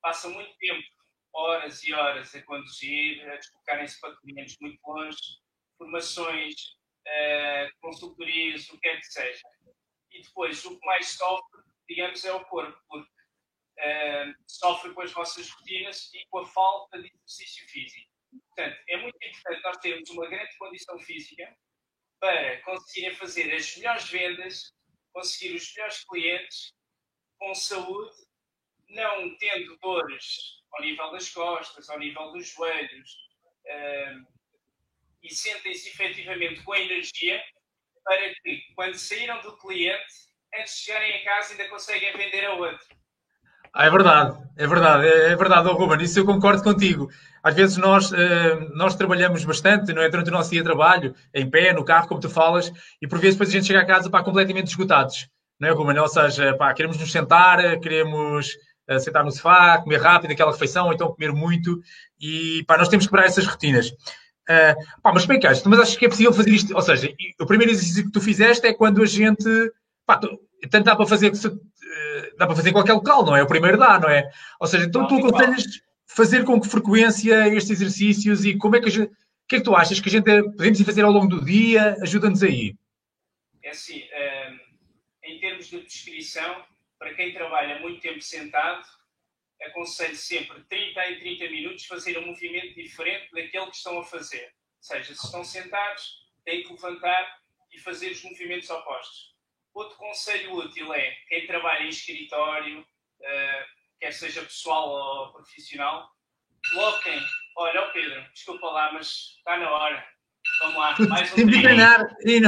passa 0.00 0.28
muito 0.28 0.56
tempo, 0.58 0.86
horas 1.32 1.82
e 1.84 1.92
horas, 1.92 2.34
a 2.34 2.42
conduzir, 2.42 3.28
a 3.28 3.36
deslocarem-se 3.36 4.00
para 4.00 4.16
clientes 4.16 4.56
muito 4.60 4.80
longe, 4.86 5.18
formações, 5.76 6.54
uh, 7.06 7.80
consultorias, 7.80 8.68
o 8.68 8.72
que 8.74 8.80
quer 8.80 8.96
que 8.98 9.06
seja. 9.06 9.42
E 10.10 10.22
depois, 10.22 10.64
o 10.64 10.78
que 10.78 10.86
mais 10.86 11.08
sofre, 11.08 11.62
digamos, 11.88 12.24
é 12.24 12.32
o 12.32 12.44
corpo, 12.46 12.80
porque 12.88 13.10
uh, 13.10 14.34
sofre 14.46 14.92
com 14.94 15.02
as 15.02 15.14
nossas 15.14 15.50
rotinas 15.50 16.12
e 16.14 16.24
com 16.28 16.38
a 16.38 16.46
falta 16.46 17.00
de 17.00 17.08
exercício 17.08 17.68
físico. 17.68 18.10
Portanto, 18.48 18.78
é 18.88 18.96
muito 18.98 19.16
importante 19.16 19.62
nós 19.62 19.76
termos 19.78 20.10
uma 20.10 20.28
grande 20.28 20.56
condição 20.58 20.98
física 21.00 21.56
para 22.20 22.60
conseguirem 22.62 23.14
fazer 23.16 23.54
as 23.54 23.76
melhores 23.76 24.08
vendas, 24.10 24.72
conseguir 25.12 25.54
os 25.54 25.72
melhores 25.74 26.04
clientes 26.04 26.72
com 27.38 27.54
saúde, 27.54 28.16
não 28.90 29.36
tendo 29.38 29.76
dores 29.78 30.58
ao 30.72 30.82
nível 30.82 31.10
das 31.12 31.28
costas, 31.30 31.88
ao 31.88 31.98
nível 31.98 32.32
dos 32.32 32.48
joelhos, 32.48 33.10
uh, 33.66 34.38
e 35.22 35.34
sentem-se 35.34 35.88
efetivamente 35.90 36.62
com 36.62 36.74
energia 36.74 37.42
para 38.04 38.34
que, 38.42 38.62
quando 38.74 38.94
saíram 38.94 39.40
do 39.42 39.56
cliente, 39.58 40.14
antes 40.54 40.78
de 40.78 40.84
chegarem 40.84 41.14
a 41.14 41.24
casa, 41.24 41.52
ainda 41.52 41.68
conseguem 41.68 42.16
vender 42.16 42.44
a 42.46 42.54
outro. 42.54 42.86
Ah, 43.72 43.86
é 43.86 43.90
verdade, 43.90 44.38
é 44.56 44.66
verdade, 44.66 45.06
é, 45.06 45.32
é 45.32 45.36
verdade, 45.36 45.68
oh, 45.68 45.74
Ruben, 45.74 46.02
isso 46.02 46.18
eu 46.18 46.24
concordo 46.24 46.62
contigo. 46.62 47.08
Às 47.42 47.54
vezes 47.54 47.76
nós, 47.76 48.10
uh, 48.10 48.16
nós 48.74 48.94
trabalhamos 48.94 49.44
bastante, 49.44 49.92
não 49.92 50.02
é? 50.02 50.08
Durante 50.08 50.28
o 50.28 50.32
nosso 50.32 50.50
dia 50.50 50.60
de 50.60 50.64
trabalho, 50.64 51.14
em 51.34 51.48
pé, 51.48 51.72
no 51.72 51.84
carro, 51.84 52.08
como 52.08 52.20
tu 52.20 52.28
falas, 52.28 52.72
e 53.00 53.06
por 53.06 53.18
vezes 53.18 53.34
depois 53.34 53.50
a 53.50 53.52
gente 53.52 53.66
chega 53.66 53.80
a 53.80 53.86
casa 53.86 54.10
pá, 54.10 54.22
completamente 54.22 54.68
esgotados, 54.68 55.28
não 55.58 55.68
é, 55.68 55.72
Ruben? 55.72 55.98
Ou 55.98 56.08
seja, 56.08 56.54
pá, 56.56 56.72
queremos 56.74 56.98
nos 56.98 57.10
sentar, 57.10 57.78
queremos 57.80 58.50
uh, 58.90 59.00
sentar 59.00 59.24
no 59.24 59.30
sofá, 59.30 59.78
comer 59.78 60.00
rápido 60.00 60.32
aquela 60.32 60.52
refeição, 60.52 60.86
ou 60.86 60.92
então 60.92 61.12
comer 61.12 61.32
muito, 61.32 61.80
e 62.20 62.64
pá, 62.66 62.76
nós 62.76 62.88
temos 62.88 63.06
que 63.06 63.10
quebrar 63.10 63.26
essas 63.26 63.46
rotinas. 63.46 63.88
Uh, 63.88 64.74
pá, 65.02 65.12
mas 65.12 65.26
bem, 65.26 65.38
Castro, 65.38 65.70
mas 65.70 65.80
achas 65.80 65.96
que 65.96 66.06
é 66.06 66.08
possível 66.08 66.32
fazer 66.32 66.50
isto? 66.50 66.74
Ou 66.74 66.82
seja, 66.82 67.12
o 67.40 67.46
primeiro 67.46 67.72
exercício 67.72 68.04
que 68.04 68.12
tu 68.12 68.20
fizeste 68.20 68.66
é 68.66 68.72
quando 68.72 69.02
a 69.02 69.06
gente. 69.06 69.44
Pá, 70.06 70.16
tu, 70.16 70.40
tanto 70.70 70.84
dá 70.84 70.96
para 70.96 71.06
fazer 71.06 71.30
que 71.30 71.38
dá 72.38 72.46
para 72.46 72.56
fazer 72.56 72.70
em 72.70 72.72
qualquer 72.72 72.94
local, 72.94 73.24
não 73.24 73.36
é? 73.36 73.42
O 73.42 73.46
primeiro 73.46 73.76
dá, 73.76 73.98
não 73.98 74.08
é? 74.08 74.30
Ou 74.60 74.66
seja, 74.66 74.84
então 74.84 75.06
tu 75.06 75.16
aconselhas 75.16 75.64
fazer 76.18 76.44
com 76.44 76.60
que 76.60 76.68
frequência 76.68 77.46
estes 77.46 77.70
exercícios 77.70 78.44
e 78.44 78.58
como 78.58 78.74
é 78.74 78.80
que 78.80 78.88
a 78.88 78.90
gente. 78.90 79.12
O 79.12 79.48
que 79.48 79.56
é 79.56 79.58
que 79.60 79.64
tu 79.64 79.74
achas 79.74 80.00
que 80.00 80.08
a 80.08 80.12
gente 80.12 80.24
podemos 80.24 80.80
ir 80.80 80.84
fazer 80.84 81.02
ao 81.02 81.12
longo 81.12 81.28
do 81.28 81.42
dia? 81.42 81.96
Ajuda-nos 82.02 82.42
aí. 82.42 82.74
É 83.62 83.70
assim, 83.70 84.02
um, 84.02 84.58
em 85.22 85.38
termos 85.38 85.68
de 85.68 85.78
prescrição, 85.78 86.66
para 86.98 87.14
quem 87.14 87.32
trabalha 87.32 87.78
muito 87.78 88.00
tempo 88.00 88.20
sentado, 88.20 88.84
aconselho 89.62 90.16
sempre 90.16 90.60
30 90.64 91.10
em 91.12 91.18
30 91.20 91.50
minutos 91.50 91.86
fazer 91.86 92.18
um 92.18 92.26
movimento 92.26 92.74
diferente 92.74 93.30
daquele 93.32 93.70
que 93.70 93.76
estão 93.76 93.98
a 93.98 94.04
fazer. 94.04 94.44
Ou 94.44 94.82
seja, 94.82 95.14
se 95.14 95.24
estão 95.24 95.44
sentados, 95.44 96.26
têm 96.44 96.62
que 96.62 96.72
levantar 96.72 97.38
e 97.72 97.78
fazer 97.78 98.10
os 98.10 98.22
movimentos 98.22 98.68
opostos. 98.68 99.34
Outro 99.72 99.96
conselho 99.96 100.56
útil 100.56 100.92
é 100.92 101.12
quem 101.28 101.46
trabalha 101.46 101.84
em 101.84 101.88
escritório, 101.88 102.80
uh, 102.80 103.77
quer 104.00 104.12
seja 104.12 104.42
pessoal 104.42 104.88
ou 104.88 105.32
profissional, 105.32 106.08
coloquem. 106.72 107.20
Olha, 107.56 107.82
oh 107.82 107.92
Pedro, 107.92 108.24
desculpa 108.32 108.66
lá, 108.68 108.92
mas 108.92 109.36
está 109.38 109.58
na 109.58 109.70
hora. 109.70 110.04
Vamos 110.60 110.76
lá, 110.76 110.94
mais 111.08 111.32
um 111.32 111.34
Tem 111.36 111.46
de 111.46 111.62
treinar. 111.62 112.06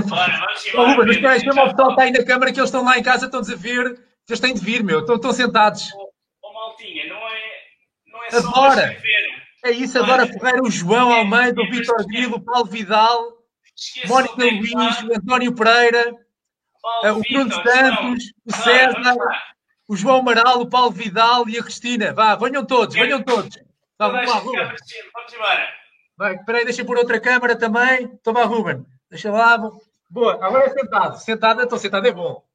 Bora, 0.09 0.39
vamos 0.39 0.67
embora. 0.67 0.97
Mas 1.07 1.17
espera 1.17 1.33
aí, 1.33 1.41
o 1.41 1.45
pessoal 1.45 1.91
está 1.91 2.03
aí 2.03 2.13
na 2.13 2.25
câmara 2.25 2.53
que 2.53 2.61
eles 2.61 2.69
estão 2.69 2.85
lá 2.85 2.99
em 2.99 3.03
casa, 3.03 3.27
estão-nos 3.27 3.51
a 3.51 3.57
ver. 3.57 4.01
Eles 4.29 4.41
têm 4.41 4.55
de 4.55 4.61
vir, 4.61 4.83
meu. 4.83 5.01
Estão, 5.01 5.17
estão 5.17 5.33
sentados. 5.33 5.91
Oh, 5.95 6.53
maltinha, 6.53 7.09
não 7.09 7.29
é, 7.29 7.43
não 8.07 8.25
é 8.25 8.31
só 8.31 8.49
Agora, 8.49 9.03
É 9.65 9.71
isso, 9.73 9.99
agora 9.99 10.27
Ferreira, 10.27 10.63
o 10.63 10.71
João 10.71 11.13
Almeida, 11.13 11.61
o 11.61 11.71
Vitor 11.71 12.07
Vila, 12.07 12.37
o 12.37 12.41
Paulo 12.41 12.67
Vidal, 12.67 13.39
Mónica 14.07 14.35
Luís, 14.37 15.03
o 15.03 15.15
António 15.15 15.55
Pereira, 15.55 16.15
Paulo 16.81 17.19
o 17.19 17.23
Bruno 17.23 17.53
Santos, 17.53 18.33
o 18.47 18.53
César, 18.53 19.17
o 19.91 19.97
João 19.97 20.21
Amaral, 20.21 20.61
o 20.61 20.71
Paulo 20.71 20.93
Vidal 20.93 21.49
e 21.49 21.59
a 21.59 21.65
Cristina. 21.65 22.15
Vá, 22.15 22.37
venham 22.37 22.65
todos, 22.65 22.95
venham 22.95 23.25
todos. 23.25 23.57
Vá, 23.99 24.07
vamos 24.07 24.31
lá, 24.31 24.37
Ruben. 24.37 24.67
Vamos 25.13 25.33
embora. 25.35 25.81
Vai, 26.17 26.45
peraí, 26.45 26.65
deixa 26.65 26.85
por 26.85 26.97
outra 26.97 27.21
câmara 27.21 27.59
também. 27.59 28.07
Toma, 28.19 28.45
Ruben. 28.45 28.87
Deixa 29.11 29.33
lá. 29.33 29.59
Boa, 30.09 30.35
agora 30.35 30.67
é 30.67 30.71
sentado. 30.71 31.19
Sentado, 31.19 31.63
então 31.63 31.77
sentado 31.77 32.07
é 32.07 32.13
bom. 32.13 32.47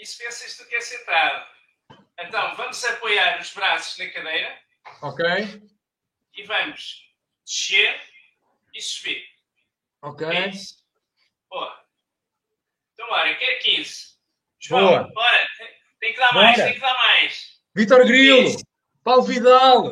Isso 0.00 0.16
pensas 0.16 0.56
tu 0.56 0.66
que 0.66 0.76
é 0.76 0.80
sentado. 0.80 1.46
Então, 2.18 2.54
vamos 2.56 2.82
apoiar 2.86 3.38
os 3.38 3.52
braços 3.52 3.98
na 3.98 4.10
cadeira. 4.10 4.58
Ok. 5.02 5.26
E 6.32 6.42
vamos 6.44 7.02
descer 7.44 8.00
e 8.72 8.80
subir. 8.80 9.22
Ok. 10.00 10.26
É 10.26 10.48
isso. 10.48 10.76
Boa. 11.50 11.84
Então, 12.94 13.08
bora, 13.08 13.34
quer 13.34 13.56
15. 13.56 14.16
João, 14.58 14.86
Boa. 14.86 15.12
bora. 15.12 15.75
Tem 16.00 16.12
que 16.12 16.18
dar 16.20 16.32
mais, 16.34 16.56
Bora. 16.56 16.64
tem 16.68 16.74
que 16.74 16.80
dar 16.80 16.94
mais. 16.94 17.46
Vitor 17.74 18.04
Grilo. 18.06 18.56
Paulo 19.04 19.22
Vidal. 19.22 19.82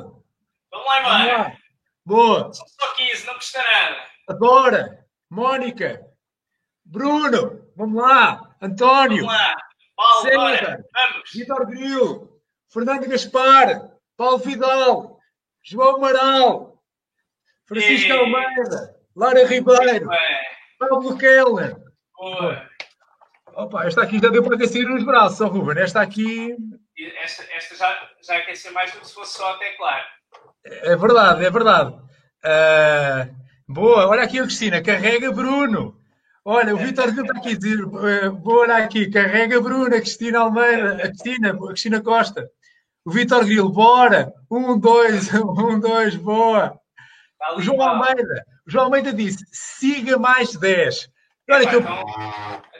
Vamos 0.70 0.86
lá 0.86 1.00
Vamos 1.02 1.20
embora. 1.22 1.38
lá. 1.38 1.56
Boa. 2.04 2.52
São 2.52 2.66
só 2.66 2.94
15, 2.94 3.26
não 3.26 3.34
custa 3.34 3.62
nada. 3.62 4.06
Agora, 4.28 5.06
Mónica, 5.30 6.00
Bruno, 6.84 7.70
vamos 7.76 8.02
lá, 8.02 8.54
António, 8.60 9.24
Vamos 9.24 9.40
lá. 9.40 9.56
Paulo, 9.96 10.22
César. 10.22 10.84
Vamos. 10.92 11.30
Vitor 11.32 11.66
Grilo, 11.66 12.40
Fernando 12.72 13.08
Gaspar, 13.08 13.90
Paulo 14.16 14.38
Vidal, 14.38 15.18
João 15.62 15.96
Amaral, 15.96 16.82
Francisco 17.66 18.12
Ei. 18.12 18.18
Almeida, 18.18 18.96
Lara 19.16 19.46
Ribeiro, 19.46 20.08
Pablo 20.78 21.16
Keller. 21.16 21.76
boa. 22.16 22.68
Opa, 23.56 23.86
esta 23.86 24.02
aqui 24.02 24.18
já 24.18 24.28
deu 24.28 24.42
para 24.42 24.56
aquecer 24.56 24.90
os 24.90 25.04
braços, 25.04 25.40
ó 25.40 25.46
Ruben. 25.46 25.82
Esta 25.82 26.00
aqui 26.00 26.56
Esta, 27.22 27.44
esta 27.54 27.76
já, 27.76 28.10
já 28.22 28.36
aquecer 28.36 28.72
mais 28.72 28.92
do 28.92 29.00
que 29.00 29.06
se 29.06 29.14
fosse 29.14 29.36
só 29.36 29.52
até 29.52 29.70
claro. 29.72 30.04
é 30.64 30.96
verdade, 30.96 31.44
é 31.44 31.50
verdade. 31.50 31.96
Ah, 32.42 33.28
boa, 33.68 34.06
olha 34.08 34.22
aqui 34.22 34.38
a 34.38 34.42
Cristina, 34.42 34.82
carrega 34.82 35.32
Bruno. 35.32 35.98
Olha, 36.44 36.74
o 36.74 36.78
Vitor 36.78 37.08
está 37.08 37.22
aqui 37.38 37.52
a 37.52 37.58
dizer, 37.58 37.78
eh, 37.80 38.28
boa, 38.28 38.62
olha 38.62 38.76
aqui, 38.76 39.10
carrega 39.10 39.60
Bruno, 39.62 39.86
a 39.86 40.00
Cristina 40.00 40.40
Almeida, 40.40 40.96
a 40.96 41.08
Cristina, 41.08 41.50
a 41.52 41.68
Cristina 41.68 42.02
Costa. 42.02 42.50
O 43.02 43.10
Vitor 43.10 43.44
Grilo, 43.46 43.70
bora! 43.70 44.30
Um, 44.50 44.78
dois, 44.78 45.32
um, 45.32 45.80
dois, 45.80 46.16
boa! 46.16 46.78
Ali 47.40 47.58
O 47.58 47.62
João. 47.62 47.80
Almeida, 47.82 48.44
o 48.66 48.70
João 48.70 48.84
Almeida 48.84 49.12
disse, 49.12 49.42
siga 49.52 50.18
mais 50.18 50.54
10. 50.54 51.08
Olha 51.50 51.66
que 51.66 51.76
eu... 51.76 51.82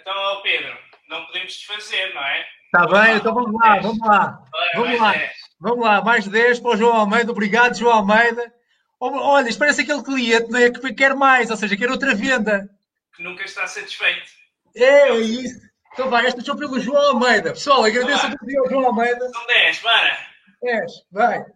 Então, 0.05 0.43
Pedro, 0.43 0.77
não 1.09 1.25
podemos 1.25 1.55
desfazer, 1.55 2.13
não 2.13 2.23
é? 2.23 2.47
Está 2.67 2.87
bem, 2.87 3.17
então 3.17 3.33
vamos 3.33 3.59
lá, 3.59 3.81
vamos 3.81 4.07
lá. 4.07 4.45
Vamos 4.75 5.01
lá. 5.01 5.13
10. 5.13 5.33
Vamos 5.59 5.85
lá, 5.85 6.03
mais 6.03 6.29
10 6.29 6.61
para 6.61 6.73
o 6.73 6.77
João 6.77 6.95
Almeida. 6.95 7.33
Obrigado, 7.33 7.75
João 7.75 7.97
Almeida. 7.97 8.53
Olha, 9.01 9.49
isto 9.49 9.59
parece 9.59 9.81
aquele 9.81 10.03
cliente 10.03 10.51
não 10.51 10.59
é, 10.59 10.71
que 10.71 10.93
quer 10.93 11.15
mais, 11.15 11.51
ou 11.51 11.57
seja, 11.57 11.75
quer 11.75 11.91
outra 11.91 12.15
venda. 12.15 12.69
Que 13.17 13.23
nunca 13.23 13.45
está 13.45 13.67
satisfeito. 13.67 14.31
É, 14.77 15.09
é 15.09 15.17
isso. 15.17 15.59
Então 15.95 16.11
vai, 16.11 16.27
esta 16.27 16.45
show 16.45 16.55
pelo 16.55 16.79
João 16.79 17.15
Almeida. 17.15 17.53
Pessoal, 17.53 17.83
agradeço 17.83 18.27
a 18.27 18.37
todos 18.37 18.57
ao 18.57 18.69
João 18.69 18.87
Almeida. 18.87 19.27
São 19.31 19.47
10, 19.47 19.79
bora. 19.79 20.19
10, 20.63 20.93
vai. 21.13 21.47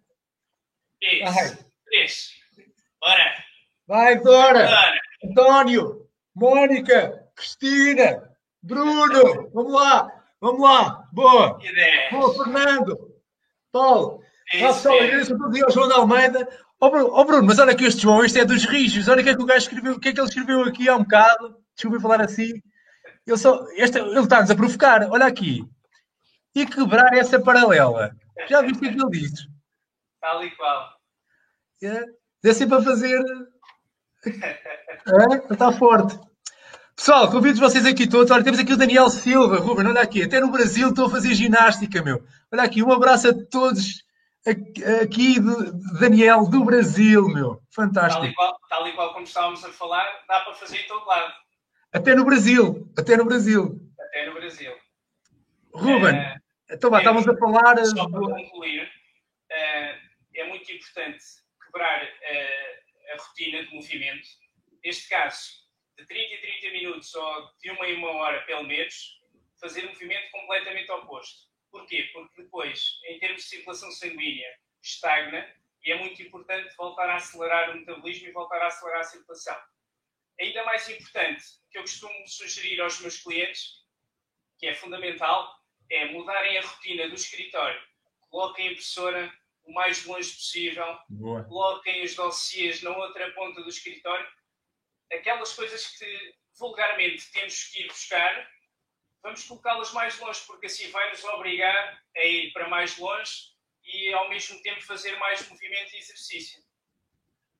Isso. 1.03 1.35
Vai. 1.35 1.59
3. 1.85 2.31
Bora. 2.99 3.45
Vai, 3.87 4.21
Dora. 4.21 4.65
Bora. 4.67 5.01
António, 5.25 6.09
Mónica, 6.35 7.29
Cristina, 7.35 8.28
Bruno. 8.63 9.51
Vamos 9.53 9.73
lá, 9.73 10.09
vamos 10.41 10.61
lá. 10.63 11.05
Boa. 11.13 11.59
10. 11.59 12.11
Boa, 12.13 12.35
Fernando. 12.45 13.15
Paulo. 13.73 14.23
Isso, 14.53 14.65
Ah, 14.65 14.69
pessoal, 14.73 14.95
é. 14.97 15.05
agradeço 15.05 15.35
a 15.35 15.39
todos 15.39 15.63
ao 15.63 15.71
João 15.71 15.89
de 15.89 15.95
Almeida. 15.95 16.49
Ó 16.81 16.91
Bruno, 16.91 17.11
ó, 17.13 17.25
Bruno, 17.25 17.43
mas 17.45 17.59
olha 17.59 17.75
que 17.75 17.85
este 17.85 18.03
João, 18.03 18.25
este 18.25 18.39
é 18.41 18.45
dos 18.45 18.65
rijos. 18.65 19.09
Olha 19.09 19.21
o 19.21 19.25
que 19.25 19.31
é 19.31 19.37
que 19.37 19.43
o 19.43 19.47
gajo 19.47 19.59
escreveu, 19.59 19.93
o 19.95 20.01
que 20.01 20.09
é 20.09 20.13
que 20.13 20.21
ele 20.21 20.29
escreveu 20.29 20.63
aqui 20.63 20.89
há 20.89 20.95
um 20.97 21.03
bocado. 21.03 21.57
Desculpe 21.75 22.01
falar 22.01 22.21
assim. 22.23 22.63
Ele, 23.27 23.37
só, 23.37 23.65
este, 23.73 23.99
ele 23.99 24.19
está-nos 24.21 24.51
a 24.51 24.55
provocar. 24.55 25.07
Olha 25.11 25.27
aqui. 25.27 25.65
E 26.55 26.65
quebrar 26.67 27.13
essa 27.15 27.39
paralela. 27.41 28.13
Já 28.49 28.63
viste 28.63 28.79
o 28.79 28.81
que 28.81 28.87
ele 28.87 29.11
disse? 29.11 29.49
Tal 30.21 30.43
e 30.45 30.51
qual. 30.57 30.89
É, 31.83 32.05
é 32.45 32.53
sempre 32.55 32.79
a 32.79 32.83
fazer. 32.83 33.23
É, 34.27 35.53
está 35.53 35.73
forte. 35.73 36.19
Pessoal, 36.99 37.31
convido 37.31 37.61
vocês 37.61 37.87
aqui 37.87 38.09
todos. 38.09 38.29
Olha, 38.33 38.43
temos 38.43 38.59
aqui 38.59 38.73
o 38.73 38.77
Daniel 38.77 39.09
Silva, 39.09 39.61
Ruben, 39.61 39.87
olha 39.87 40.01
aqui. 40.01 40.25
Até 40.25 40.41
no 40.41 40.51
Brasil 40.51 40.89
estou 40.89 41.07
a 41.07 41.11
fazer 41.11 41.33
ginástica, 41.33 42.03
meu. 42.03 42.25
Olha 42.53 42.65
aqui, 42.65 42.83
um 42.83 42.91
abraço 42.91 43.29
a 43.29 43.33
todos 43.33 44.03
aqui, 45.01 45.39
do 45.39 45.73
Daniel 46.01 46.49
do 46.49 46.65
Brasil, 46.65 47.29
meu. 47.29 47.55
Tal 47.55 47.63
Fantástico. 47.71 48.25
e, 48.27 48.35
qual, 48.35 48.59
tal 48.69 48.89
e 48.89 48.93
qual 48.95 49.13
como 49.13 49.25
estávamos 49.25 49.65
a 49.65 49.71
falar, 49.71 50.07
dá 50.27 50.41
para 50.41 50.55
fazer 50.55 50.77
em 50.77 50.89
todo 50.89 51.07
lado. 51.07 51.33
Até 51.93 52.17
no 52.17 52.25
Brasil, 52.25 52.93
até 52.99 53.17
no 53.17 53.25
Brasil. 53.25 53.81
Até 54.01 54.27
no 54.27 54.35
Brasil. 54.35 54.73
Ruben, 55.73 56.17
Eh, 56.17 56.37
então 56.73 56.91
vá, 56.91 56.99
estávamos 56.99 57.29
a 57.29 57.37
falar. 57.37 57.77
Só 57.87 58.11
para 58.11 58.21
concluir, 58.21 58.91
eh, 59.49 59.99
é 60.35 60.49
muito 60.49 60.71
importante 60.73 61.25
quebrar 61.65 62.03
eh, 62.03 62.81
a 63.15 63.23
rotina 63.23 63.65
de 63.65 63.73
movimento. 63.73 64.27
Neste 64.85 65.09
caso, 65.09 65.68
de 65.99 66.07
30 66.07 66.35
a 66.35 66.41
30 66.41 66.71
minutos 66.71 67.15
ou 67.15 67.51
de 67.61 67.71
uma 67.71 67.87
em 67.89 67.97
uma 67.97 68.11
hora, 68.13 68.43
pelo 68.43 68.63
menos, 68.63 69.21
fazer 69.61 69.85
um 69.85 69.89
movimento 69.89 70.31
completamente 70.31 70.91
oposto. 70.93 71.49
Porquê? 71.71 72.09
Porque 72.13 72.43
depois, 72.43 73.01
em 73.07 73.19
termos 73.19 73.43
de 73.43 73.49
circulação 73.49 73.91
sanguínea, 73.91 74.49
estagna 74.81 75.55
e 75.85 75.93
é 75.93 75.99
muito 75.99 76.23
importante 76.23 76.75
voltar 76.77 77.11
a 77.11 77.17
acelerar 77.17 77.71
o 77.71 77.79
metabolismo 77.79 78.29
e 78.29 78.33
voltar 78.33 78.63
a 78.63 78.69
acelerar 78.69 79.01
a 79.01 79.05
circulação. 79.05 79.57
Ainda 80.41 80.65
mais 80.65 80.89
importante, 80.89 81.45
que 81.71 81.79
eu 81.79 81.83
costumo 81.83 82.29
sugerir 82.29 82.81
aos 82.81 83.01
meus 83.01 83.21
clientes, 83.21 83.85
que 84.59 84.67
é 84.67 84.75
fundamental, 84.75 85.59
é 85.91 86.07
mudarem 86.07 86.59
a 86.59 86.63
rotina 86.63 87.09
do 87.09 87.15
escritório. 87.15 87.81
Coloquem 88.31 88.69
a 88.69 88.73
impressora 88.73 89.33
o 89.65 89.73
mais 89.73 90.05
longe 90.07 90.31
possível, 90.31 90.99
Boa. 91.09 91.45
coloquem 91.45 92.05
os 92.05 92.15
dossiês 92.15 92.83
na 92.83 92.97
outra 92.97 93.31
ponta 93.33 93.63
do 93.63 93.69
escritório. 93.69 94.27
Aquelas 95.13 95.53
coisas 95.55 95.87
que 95.99 96.35
vulgarmente 96.59 97.31
temos 97.33 97.65
que 97.65 97.83
ir 97.83 97.89
buscar, 97.89 98.49
vamos 99.23 99.45
colocá-las 99.45 99.93
mais 99.93 100.19
longe, 100.19 100.41
porque 100.47 100.67
assim 100.67 100.91
vai 100.91 101.09
nos 101.11 101.25
obrigar 101.25 101.99
a 102.17 102.25
ir 102.27 102.53
para 102.53 102.69
mais 102.69 102.99
longe 102.99 103.33
e 103.85 104.13
ao 104.13 104.29
mesmo 104.29 104.61
tempo 104.63 104.83
fazer 104.85 105.17
mais 105.19 105.49
movimento 105.49 105.95
e 105.95 105.99
exercício. 105.99 106.61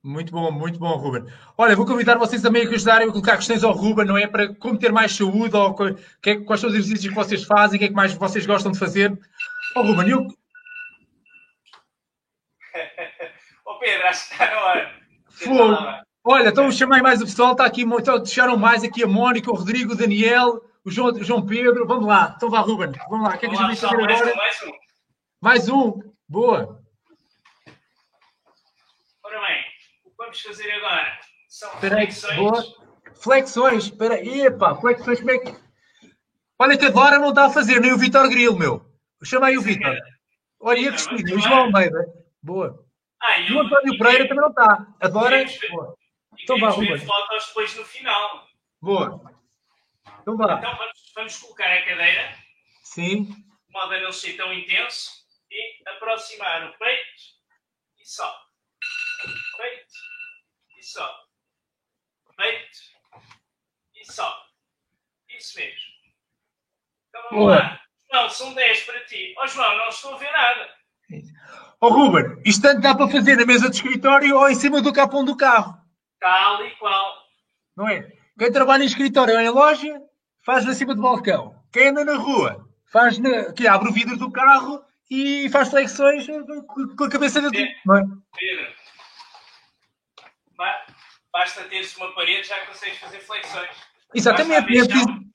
Muito 0.03 0.31
bom, 0.33 0.51
muito 0.53 0.79
bom, 0.79 0.95
Ruben. 0.97 1.25
Olha, 1.57 1.75
vou 1.75 1.85
convidar 1.85 2.17
vocês 2.17 2.41
também 2.41 2.65
a 2.65 2.71
ajudarem 2.71 3.09
a 3.09 3.11
colocar 3.11 3.37
questões 3.37 3.65
ao 3.65 3.73
Ruben, 3.73 4.07
não 4.07 4.17
é? 4.17 4.27
Para 4.29 4.55
como 4.55 4.79
ter 4.79 4.93
mais 4.93 5.13
saúde, 5.13 5.57
ou 5.57 5.75
que 6.23 6.31
é- 6.31 6.41
quais 6.45 6.61
são 6.61 6.71
os 6.71 6.77
exercícios 6.77 7.09
que 7.09 7.15
vocês 7.15 7.45
fazem, 7.45 7.77
o 7.77 7.79
que 7.81 7.87
é 7.87 7.89
que 7.89 7.95
mais 7.95 8.13
vocês 8.15 8.47
gostam 8.47 8.71
de 8.71 8.79
fazer. 8.79 9.11
Ó 9.75 9.83
Ruben, 9.83 10.09
eu, 10.09 10.27
Ô 13.65 13.79
Pedro, 13.79 14.07
acho 14.07 14.29
que 14.29 14.35
está 14.35 14.51
na 14.51 14.65
hora. 14.65 15.03
Fogo. 15.31 16.08
Olha, 16.25 16.49
então 16.51 16.71
chamei 16.71 17.01
mais 17.01 17.23
o 17.23 17.25
pessoal, 17.25 17.53
está 17.53 17.65
aqui, 17.65 17.83
então 17.83 18.19
deixaram 18.19 18.57
mais 18.57 18.85
aqui 18.85 19.03
a 19.03 19.07
Mónica, 19.07 19.51
o 19.51 19.55
Rodrigo, 19.55 19.93
o 19.93 19.97
Daniel, 19.97 20.61
o 20.85 20.91
João, 20.91 21.09
o 21.13 21.25
João 21.25 21.45
Pedro. 21.47 21.87
Vamos 21.87 22.07
lá, 22.07 22.35
então 22.37 22.51
vá, 22.51 22.61
Ruben, 22.61 22.93
vamos 23.09 23.29
lá. 23.29 23.35
O 23.37 23.39
que 23.39 23.47
é 23.47 23.49
que 23.49 23.55
a 23.57 23.59
gente 23.59 23.67
vai 23.67 23.77
fazer 23.77 23.97
mais 23.97 24.21
um, 24.21 24.25
agora? 24.25 24.37
mais 24.37 24.63
um. 24.63 24.73
Mais 25.41 25.69
um, 25.69 26.13
boa. 26.29 26.83
Ora 29.25 29.41
bem, 29.41 29.61
o 30.05 30.11
que 30.11 30.17
vamos 30.19 30.41
fazer 30.41 30.71
agora 30.73 31.19
são 31.49 31.73
Espera 31.75 31.97
aí, 31.97 32.07
reflexões. 32.07 32.37
boa. 32.37 32.65
Flexões, 33.21 33.85
espera 33.85 34.15
aí, 34.15 34.43
epá, 34.43 34.75
flexões, 34.77 35.19
como 35.19 35.31
é 35.31 35.39
que. 35.39 35.57
Olha 36.59 36.77
que 36.77 36.87
a 36.87 36.91
Dora 36.91 37.19
não 37.19 37.31
está 37.31 37.47
a 37.47 37.51
fazer, 37.51 37.81
nem 37.81 37.93
o 37.93 37.99
Vitor 37.99 38.29
Grilo, 38.29 38.57
meu. 38.57 38.85
Chamei 39.25 39.57
o 39.57 39.63
Vitor. 39.63 39.97
Olha, 40.61 40.79
e 40.79 40.89
a 40.89 40.93
Cristina, 40.93 41.31
e 41.31 41.35
o 41.35 41.41
João 41.41 41.61
Almeida. 41.65 42.05
Boa. 42.43 42.85
Ah, 43.21 43.41
E 43.41 43.53
o 43.53 43.61
António 43.61 43.99
Pereira 43.99 44.29
também 44.29 44.43
não 44.43 44.51
está. 44.51 44.87
A 45.01 45.09
Dora. 45.09 45.45
Então 46.57 46.59
vá, 46.59 46.71
ver 46.71 46.99
fotos 47.05 47.47
depois 47.49 47.77
no 47.77 47.85
final. 47.85 48.49
Boa. 48.81 49.21
Então 50.23 50.37
vá. 50.37 50.55
Então 50.55 50.77
vamos, 50.77 51.13
vamos 51.15 51.37
colocar 51.39 51.71
a 51.71 51.85
cadeira, 51.85 52.35
Sim. 52.85 53.25
de 53.25 53.73
modo 53.73 53.93
a 53.93 54.01
não 54.01 54.13
ser 54.13 54.35
tão 54.35 54.51
intenso, 54.53 55.11
e 55.51 55.83
aproximar 55.91 56.71
o 56.71 56.79
peito 56.79 57.23
e 57.99 58.09
sobe. 58.09 58.39
Peito 59.59 59.93
e 60.79 60.83
sobe. 60.83 61.19
Peito 62.37 62.79
e 63.95 64.13
sobe. 64.13 64.41
Isso 65.37 65.59
mesmo. 65.59 65.93
Então 67.09 67.23
vamos 67.25 67.45
Boa. 67.45 67.57
lá. 67.57 67.81
João, 68.11 68.31
são 68.31 68.55
10 68.55 68.85
para 68.85 69.05
ti. 69.05 69.35
Ó 69.37 69.47
João, 69.47 69.77
não 69.77 69.89
estou 69.89 70.15
a 70.15 70.19
ver 70.19 70.33
nada. 70.33 70.75
Ó 71.81 71.89
Ruben, 71.89 72.43
isto 72.45 72.63
tanto 72.63 72.81
dá 72.81 72.95
para 72.95 73.09
fazer 73.09 73.37
na 73.37 73.45
mesa 73.45 73.69
de 73.69 73.77
escritório 73.77 74.37
ou 74.37 74.49
em 74.49 74.55
cima 74.55 74.81
do 74.81 74.93
capão 74.93 75.25
do 75.25 75.37
carro, 75.37 75.79
Tal 76.21 76.65
e 76.65 76.71
qual. 76.77 77.15
não 77.77 77.89
é? 77.89 78.11
Quem 78.39 78.53
trabalha 78.53 78.83
em 78.83 78.87
escritório 78.87 79.35
ou 79.35 79.41
em 79.41 79.49
loja, 79.51 80.01
faz 80.45 80.65
na 80.65 80.75
cima 80.75 80.95
do 80.95 81.03
balcão. 81.03 81.55
Quem 81.73 81.89
anda 81.89 82.05
na 82.05 82.17
rua, 82.17 82.69
faz 82.87 83.19
na, 83.19 83.53
que 83.53 83.67
abre 83.67 83.89
o 83.89 83.93
vidro 83.93 84.17
do 84.17 84.31
carro 84.31 84.83
e 85.11 85.49
faz 85.51 85.69
flexões 85.69 86.27
com 86.97 87.05
a 87.05 87.11
cabeça 87.11 87.41
dentro. 87.41 87.61
Não 87.85 87.97
é? 87.97 88.03
Pedro, 88.37 88.73
ba- 90.57 90.87
basta 91.33 91.65
teres 91.65 91.97
uma 91.97 92.13
parede 92.15 92.47
já 92.49 92.65
consegues 92.67 92.99
fazer 92.99 93.21
flexões. 93.21 93.71
Exatamente. 94.15 94.75
Basta 94.75 94.95
é 94.95 95.29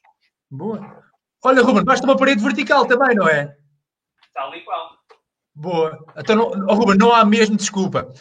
Boa. 0.49 1.03
Olha, 1.45 1.61
Ruben, 1.61 1.83
basta 1.83 2.05
uma 2.05 2.15
parede 2.17 2.41
vertical 2.41 2.85
também, 2.85 3.15
não 3.15 3.27
é? 3.27 3.55
Tal 4.33 4.55
e 4.55 4.61
qual. 4.61 4.97
Boa. 5.53 6.05
Então, 6.17 6.35
não, 6.35 6.45
oh, 6.67 6.73
Ruben, 6.73 6.97
não 6.97 7.13
há 7.13 7.25
mesmo 7.25 7.55
desculpa. 7.57 8.11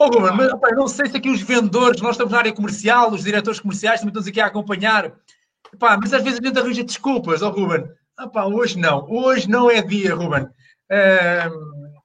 Oh, 0.00 0.06
Ruben, 0.06 0.32
mas 0.60 0.76
não 0.76 0.86
sei 0.86 1.06
se 1.06 1.16
aqui 1.16 1.28
os 1.28 1.42
vendedores, 1.42 2.00
nós 2.00 2.12
estamos 2.12 2.32
na 2.32 2.38
área 2.38 2.54
comercial, 2.54 3.10
os 3.10 3.24
diretores 3.24 3.58
comerciais 3.58 3.98
também 3.98 4.10
estamos 4.10 4.28
aqui 4.28 4.40
a 4.40 4.46
acompanhar. 4.46 5.12
Epá, 5.72 5.98
mas 6.00 6.14
às 6.14 6.22
vezes 6.22 6.38
a 6.38 6.46
gente 6.46 6.58
arranja 6.58 6.84
desculpas, 6.84 7.42
oh 7.42 7.50
Ruben. 7.50 7.84
Epá, 8.20 8.44
hoje 8.44 8.78
não, 8.78 9.10
hoje 9.10 9.48
não 9.48 9.68
é 9.68 9.82
dia, 9.82 10.14
Ruben. 10.14 10.44
Uh, 10.44 11.98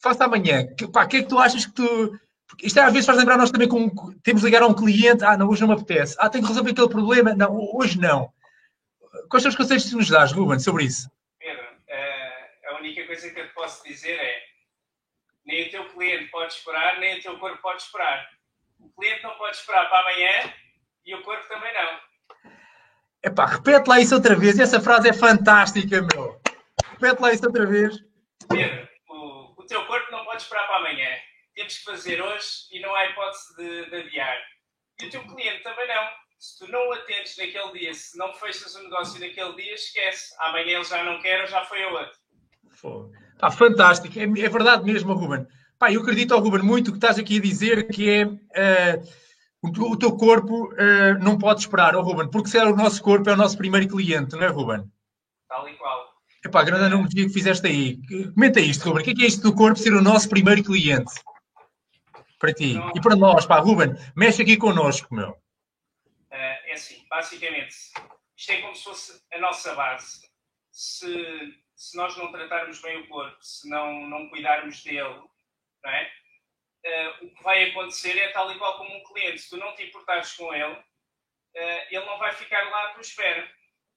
faça 0.00 0.24
amanhã. 0.24 0.68
O 0.70 0.74
que, 0.76 0.84
é 0.84 1.06
que 1.06 1.22
tu 1.24 1.38
achas 1.38 1.66
que 1.66 1.72
tu. 1.72 2.18
Porque 2.46 2.68
isto 2.68 2.78
às 2.78 2.92
vezes 2.92 3.06
faz 3.06 3.18
lembrar 3.18 3.36
nós 3.36 3.50
também 3.50 3.68
com. 3.68 3.90
Temos 4.22 4.42
de 4.42 4.46
ligar 4.46 4.62
a 4.62 4.66
um 4.68 4.74
cliente, 4.74 5.24
ah, 5.24 5.36
não, 5.36 5.48
hoje 5.48 5.62
não 5.62 5.68
me 5.68 5.74
apetece. 5.74 6.14
Ah, 6.20 6.30
tenho 6.30 6.44
que 6.44 6.48
resolver 6.48 6.70
aquele 6.70 6.88
problema. 6.88 7.34
Não, 7.34 7.56
hoje 7.74 7.98
não. 7.98 8.30
Quais 9.28 9.42
são 9.42 9.50
os 9.50 9.56
conselhos 9.56 9.84
que 9.84 9.96
nos 9.96 10.08
dás, 10.08 10.30
Ruben, 10.30 10.60
sobre 10.60 10.84
isso? 10.84 11.10
Pedro, 11.40 11.64
eh, 11.88 12.70
a 12.70 12.78
única 12.78 13.04
coisa 13.04 13.28
que 13.30 13.40
eu 13.40 13.48
posso 13.48 13.82
dizer 13.82 14.12
é 14.12 14.55
nem 15.46 15.66
o 15.66 15.70
teu 15.70 15.88
cliente 15.90 16.30
pode 16.30 16.52
esperar, 16.52 16.98
nem 16.98 17.18
o 17.18 17.22
teu 17.22 17.38
corpo 17.38 17.62
pode 17.62 17.82
esperar. 17.82 18.28
O 18.80 18.90
cliente 18.90 19.22
não 19.22 19.36
pode 19.38 19.56
esperar 19.56 19.88
para 19.88 20.00
amanhã 20.00 20.52
e 21.04 21.14
o 21.14 21.22
corpo 21.22 21.48
também 21.48 21.72
não. 21.72 22.00
Epá, 23.22 23.46
repete 23.46 23.88
lá 23.88 24.00
isso 24.00 24.14
outra 24.14 24.36
vez. 24.36 24.58
Essa 24.58 24.80
frase 24.80 25.08
é 25.08 25.12
fantástica, 25.12 26.02
meu. 26.02 26.40
Repete 26.92 27.22
lá 27.22 27.32
isso 27.32 27.46
outra 27.46 27.64
vez. 27.64 27.96
Pedro, 28.48 28.88
o, 29.08 29.54
o 29.56 29.66
teu 29.66 29.86
corpo 29.86 30.10
não 30.10 30.24
pode 30.24 30.42
esperar 30.42 30.66
para 30.66 30.76
amanhã. 30.76 31.08
Temos 31.54 31.78
que 31.78 31.84
fazer 31.84 32.20
hoje 32.20 32.48
e 32.70 32.80
não 32.80 32.94
há 32.94 33.06
hipótese 33.06 33.56
de, 33.56 33.90
de 33.90 33.96
adiar. 33.96 34.36
E 35.00 35.06
o 35.06 35.10
teu 35.10 35.22
cliente 35.26 35.62
também 35.62 35.88
não. 35.88 36.10
Se 36.38 36.58
tu 36.58 36.70
não 36.70 36.88
o 36.88 36.92
atendes 36.92 37.36
naquele 37.38 37.72
dia, 37.72 37.94
se 37.94 38.18
não 38.18 38.34
fechas 38.34 38.74
o 38.74 38.82
negócio 38.82 39.18
naquele 39.20 39.54
dia, 39.54 39.74
esquece. 39.74 40.34
Amanhã 40.40 40.76
ele 40.76 40.84
já 40.84 41.02
não 41.02 41.20
quer 41.22 41.40
ou 41.40 41.46
já 41.46 41.64
foi 41.64 41.82
a 41.82 41.88
outro. 41.88 42.18
Fogo. 42.72 43.25
Pá, 43.38 43.50
fantástico, 43.50 44.18
é, 44.18 44.22
é, 44.22 44.48
verdade 44.48 44.84
mesmo, 44.84 45.12
Ruben. 45.12 45.46
Pá, 45.78 45.92
eu 45.92 46.00
acredito 46.00 46.32
ao 46.32 46.40
Ruben 46.40 46.62
muito 46.62 46.88
o 46.88 46.92
que 46.92 46.98
estás 46.98 47.18
aqui 47.18 47.38
a 47.38 47.42
dizer, 47.42 47.88
que 47.88 48.08
é 48.08 48.24
uh, 48.24 49.06
o, 49.62 49.96
teu 49.96 50.16
corpo 50.16 50.72
uh, 50.72 51.22
não 51.22 51.36
pode 51.36 51.60
esperar, 51.60 51.94
oh, 51.94 52.02
Ruben, 52.02 52.30
porque 52.30 52.48
se 52.48 52.58
é 52.58 52.64
o 52.64 52.74
nosso 52.74 53.02
corpo, 53.02 53.28
é 53.28 53.34
o 53.34 53.36
nosso 53.36 53.58
primeiro 53.58 53.88
cliente, 53.88 54.34
não 54.34 54.42
é, 54.42 54.48
Ruben? 54.48 54.90
Tal 55.48 55.68
e 55.68 55.74
qual. 55.74 56.14
Epá, 56.44 56.62
grande 56.62 56.84
analogia 56.84 57.26
que 57.26 57.32
fizeste 57.32 57.66
aí. 57.66 57.98
Comenta 58.32 58.60
isto, 58.60 58.84
Ruben. 58.84 59.02
O 59.02 59.04
que 59.04 59.10
é, 59.10 59.14
que 59.14 59.24
é 59.24 59.26
isto 59.26 59.42
do 59.42 59.54
corpo 59.54 59.78
ser 59.78 59.92
o 59.92 60.02
nosso 60.02 60.28
primeiro 60.28 60.62
cliente? 60.62 61.12
Para 62.38 62.52
ti. 62.52 62.74
Não. 62.74 62.92
E 62.94 63.00
para 63.00 63.16
nós, 63.16 63.44
pá, 63.44 63.58
Ruben, 63.58 63.94
mexe 64.14 64.42
aqui 64.42 64.56
connosco, 64.56 65.14
meu. 65.14 65.30
Uh, 65.30 65.36
é 66.30 66.72
assim, 66.72 67.04
basicamente, 67.10 67.74
isto 68.36 68.50
é 68.50 68.62
como 68.62 68.74
se 68.74 68.84
fosse 68.84 69.20
a 69.32 69.40
nossa 69.40 69.74
base. 69.74 70.26
Se 70.70 71.06
se 71.76 71.96
nós 71.96 72.16
não 72.16 72.32
tratarmos 72.32 72.80
bem 72.80 72.96
o 72.96 73.06
corpo, 73.06 73.36
se 73.40 73.68
não, 73.68 74.06
não 74.08 74.28
cuidarmos 74.30 74.82
dele, 74.82 75.22
não 75.84 75.90
é? 75.90 76.12
Uh, 76.84 77.26
o 77.26 77.34
que 77.34 77.42
vai 77.42 77.70
acontecer 77.70 78.16
é 78.16 78.28
tal 78.28 78.50
e 78.50 78.58
qual 78.58 78.78
como 78.78 78.96
um 78.96 79.04
cliente. 79.04 79.40
Se 79.40 79.50
tu 79.50 79.56
não 79.56 79.74
te 79.74 79.84
importares 79.84 80.32
com 80.34 80.54
ele, 80.54 80.72
uh, 80.72 81.86
ele 81.90 82.04
não 82.04 82.16
vai 82.18 82.32
ficar 82.32 82.62
lá 82.70 82.84
à 82.84 82.92
tua 82.92 83.02
espera. 83.02 83.52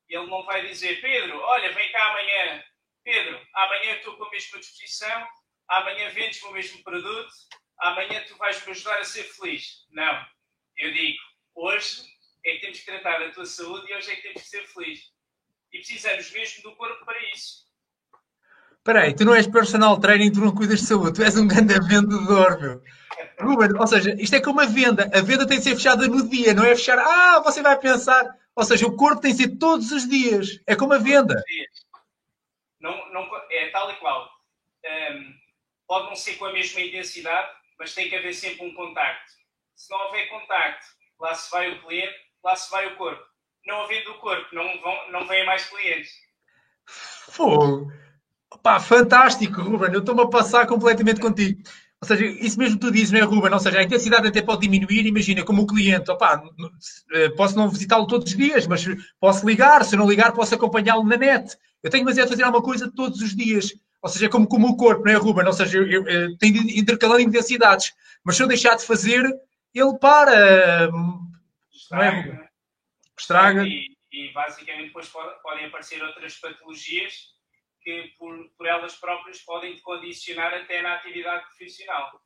Ele 0.10 0.26
não 0.26 0.44
vai 0.44 0.68
dizer, 0.68 1.00
Pedro, 1.02 1.40
olha, 1.40 1.72
vem 1.72 1.92
cá 1.92 2.04
amanhã. 2.10 2.64
Pedro, 3.04 3.48
amanhã 3.54 3.96
estou 3.96 4.18
com 4.18 4.26
a 4.26 4.30
mesma 4.30 4.60
disposição, 4.60 5.28
amanhã 5.68 6.10
vendes 6.10 6.42
o 6.44 6.52
mesmo 6.52 6.84
produto, 6.84 7.32
amanhã 7.78 8.24
tu 8.28 8.36
vais 8.38 8.64
me 8.66 8.72
ajudar 8.72 9.00
a 9.00 9.06
ser 9.06 9.24
feliz. 9.24 9.86
Não. 9.92 10.28
Eu 10.76 10.92
digo, 10.92 11.20
hoje 11.56 12.04
é 12.44 12.54
que 12.54 12.62
temos 12.62 12.80
que 12.80 12.86
tratar 12.86 13.20
da 13.20 13.32
tua 13.32 13.46
saúde 13.46 13.90
e 13.90 13.96
hoje 13.96 14.12
é 14.12 14.16
que 14.16 14.22
temos 14.24 14.42
que 14.42 14.48
ser 14.50 14.68
feliz. 14.68 15.14
E 15.72 15.78
precisamos 15.78 16.32
mesmo 16.32 16.64
do 16.64 16.76
corpo 16.76 17.06
para 17.06 17.20
isso. 17.34 17.69
Espera 18.80 19.04
aí, 19.04 19.14
tu 19.14 19.26
não 19.26 19.36
és 19.36 19.46
personal 19.46 20.00
training, 20.00 20.32
tu 20.32 20.40
não 20.40 20.56
cuidas 20.56 20.80
de 20.80 20.88
saúde, 20.88 21.14
tu 21.14 21.24
és 21.24 21.38
um 21.38 21.48
grande 21.48 21.80
vendedor, 21.82 22.60
meu. 22.60 22.82
Ruben, 23.42 23.70
ou 23.78 23.88
seja, 23.88 24.16
isto 24.20 24.36
é 24.36 24.42
como 24.42 24.62
a 24.62 24.66
venda. 24.66 25.10
A 25.14 25.22
venda 25.22 25.48
tem 25.48 25.58
de 25.58 25.64
ser 25.64 25.76
fechada 25.76 26.08
no 26.08 26.28
dia, 26.28 26.54
não 26.54 26.64
é 26.64 26.76
fechar, 26.76 26.98
ah, 26.98 27.42
você 27.42 27.62
vai 27.62 27.78
pensar. 27.78 28.26
Ou 28.56 28.64
seja, 28.64 28.86
o 28.86 28.96
corpo 28.96 29.22
tem 29.22 29.32
de 29.32 29.44
ser 29.44 29.58
todos 29.58 29.92
os 29.92 30.08
dias. 30.08 30.60
É 30.68 30.76
como 30.76 30.94
a 30.94 30.98
venda. 30.98 31.42
Não, 32.80 32.92
não, 33.12 33.30
é 33.52 33.70
tal 33.70 33.92
e 33.92 33.96
qual. 33.98 34.30
Um, 34.86 35.34
pode 35.88 36.08
não 36.08 36.16
ser 36.16 36.36
com 36.36 36.46
a 36.46 36.54
mesma 36.54 36.82
intensidade, 36.82 37.50
mas 37.78 37.94
tem 37.94 38.10
que 38.10 38.16
haver 38.16 38.34
sempre 38.34 38.66
um 38.66 38.74
contacto. 38.74 39.32
Se 39.76 39.90
não 39.90 40.00
houver 40.06 40.30
contacto, 40.30 40.86
lá 41.20 41.34
se 41.34 41.50
vai 41.52 41.72
o 41.72 41.82
cliente, 41.82 42.16
lá 42.44 42.56
se 42.56 42.70
vai 42.72 42.88
o 42.88 42.98
corpo. 42.98 43.24
Não 43.66 43.84
havendo 43.84 44.12
o 44.12 44.20
corpo, 44.20 44.54
não, 44.54 44.82
vão, 44.82 45.12
não 45.12 45.28
vêm 45.28 45.46
mais 45.46 45.66
clientes. 45.70 46.12
Fogo! 46.86 47.92
Pá, 48.58 48.80
fantástico, 48.80 49.62
Ruben. 49.62 49.94
Eu 49.94 50.00
estou-me 50.00 50.22
a 50.22 50.28
passar 50.28 50.66
completamente 50.66 51.22
contigo. 51.22 51.62
Ou 52.02 52.08
seja, 52.08 52.26
isso 52.26 52.58
mesmo 52.58 52.80
que 52.80 52.86
tu 52.86 52.92
dizes, 52.92 53.12
não 53.12 53.20
é, 53.20 53.24
Ruben? 53.24 53.54
Ou 53.54 53.60
seja, 53.60 53.80
a 53.80 53.84
intensidade 53.84 54.28
até 54.28 54.42
pode 54.42 54.62
diminuir. 54.62 55.06
Imagina, 55.06 55.44
como 55.44 55.64
o 55.64 55.68
cliente, 55.68 56.10
opá, 56.10 56.42
eh, 57.12 57.30
posso 57.32 57.56
não 57.58 57.70
visitá-lo 57.70 58.08
todos 58.08 58.32
os 58.32 58.38
dias, 58.38 58.66
mas 58.68 58.86
posso 59.20 59.46
ligar. 59.46 59.84
Se 59.84 59.96
não 59.96 60.10
ligar, 60.10 60.32
posso 60.32 60.56
acompanhá-lo 60.56 61.04
na 61.04 61.18
net. 61.18 61.58
Eu 61.84 61.90
tenho, 61.90 62.06
mas 62.06 62.18
é 62.18 62.26
fazer 62.26 62.44
alguma 62.44 62.64
coisa 62.64 62.92
todos 62.94 63.22
os 63.22 63.36
dias. 63.36 63.74
Ou 64.02 64.10
seja, 64.10 64.30
como, 64.30 64.48
como 64.48 64.68
o 64.68 64.78
corpo, 64.78 65.04
não 65.06 65.12
é, 65.12 65.16
Ruben? 65.16 65.46
Ou 65.46 65.54
seja, 65.54 65.78
eu, 65.78 65.88
eu, 65.88 66.08
eu 66.08 66.38
tenho 66.38 66.58
intercalando 66.58 67.22
intensidades. 67.22 67.94
Mas 68.24 68.38
se 68.38 68.44
eu 68.44 68.48
deixar 68.48 68.76
de 68.76 68.86
fazer, 68.86 69.22
ele 69.74 69.98
para. 70.00 70.90
Estraga. 71.72 71.92
Não 71.92 72.02
é, 72.02 72.22
Ruben? 72.22 72.50
Estraga. 73.18 73.64
E, 73.68 73.88
e 74.14 74.32
basicamente 74.34 74.88
depois 74.88 75.08
podem 75.44 75.66
aparecer 75.66 76.02
outras 76.02 76.36
patologias 76.38 77.38
que 77.82 78.14
por, 78.18 78.50
por 78.58 78.68
elas 78.68 78.96
próprias 78.96 79.40
podem 79.42 79.76
te 79.76 79.82
condicionar 79.82 80.54
até 80.54 80.82
na 80.82 80.96
atividade 80.96 81.46
profissional. 81.46 82.22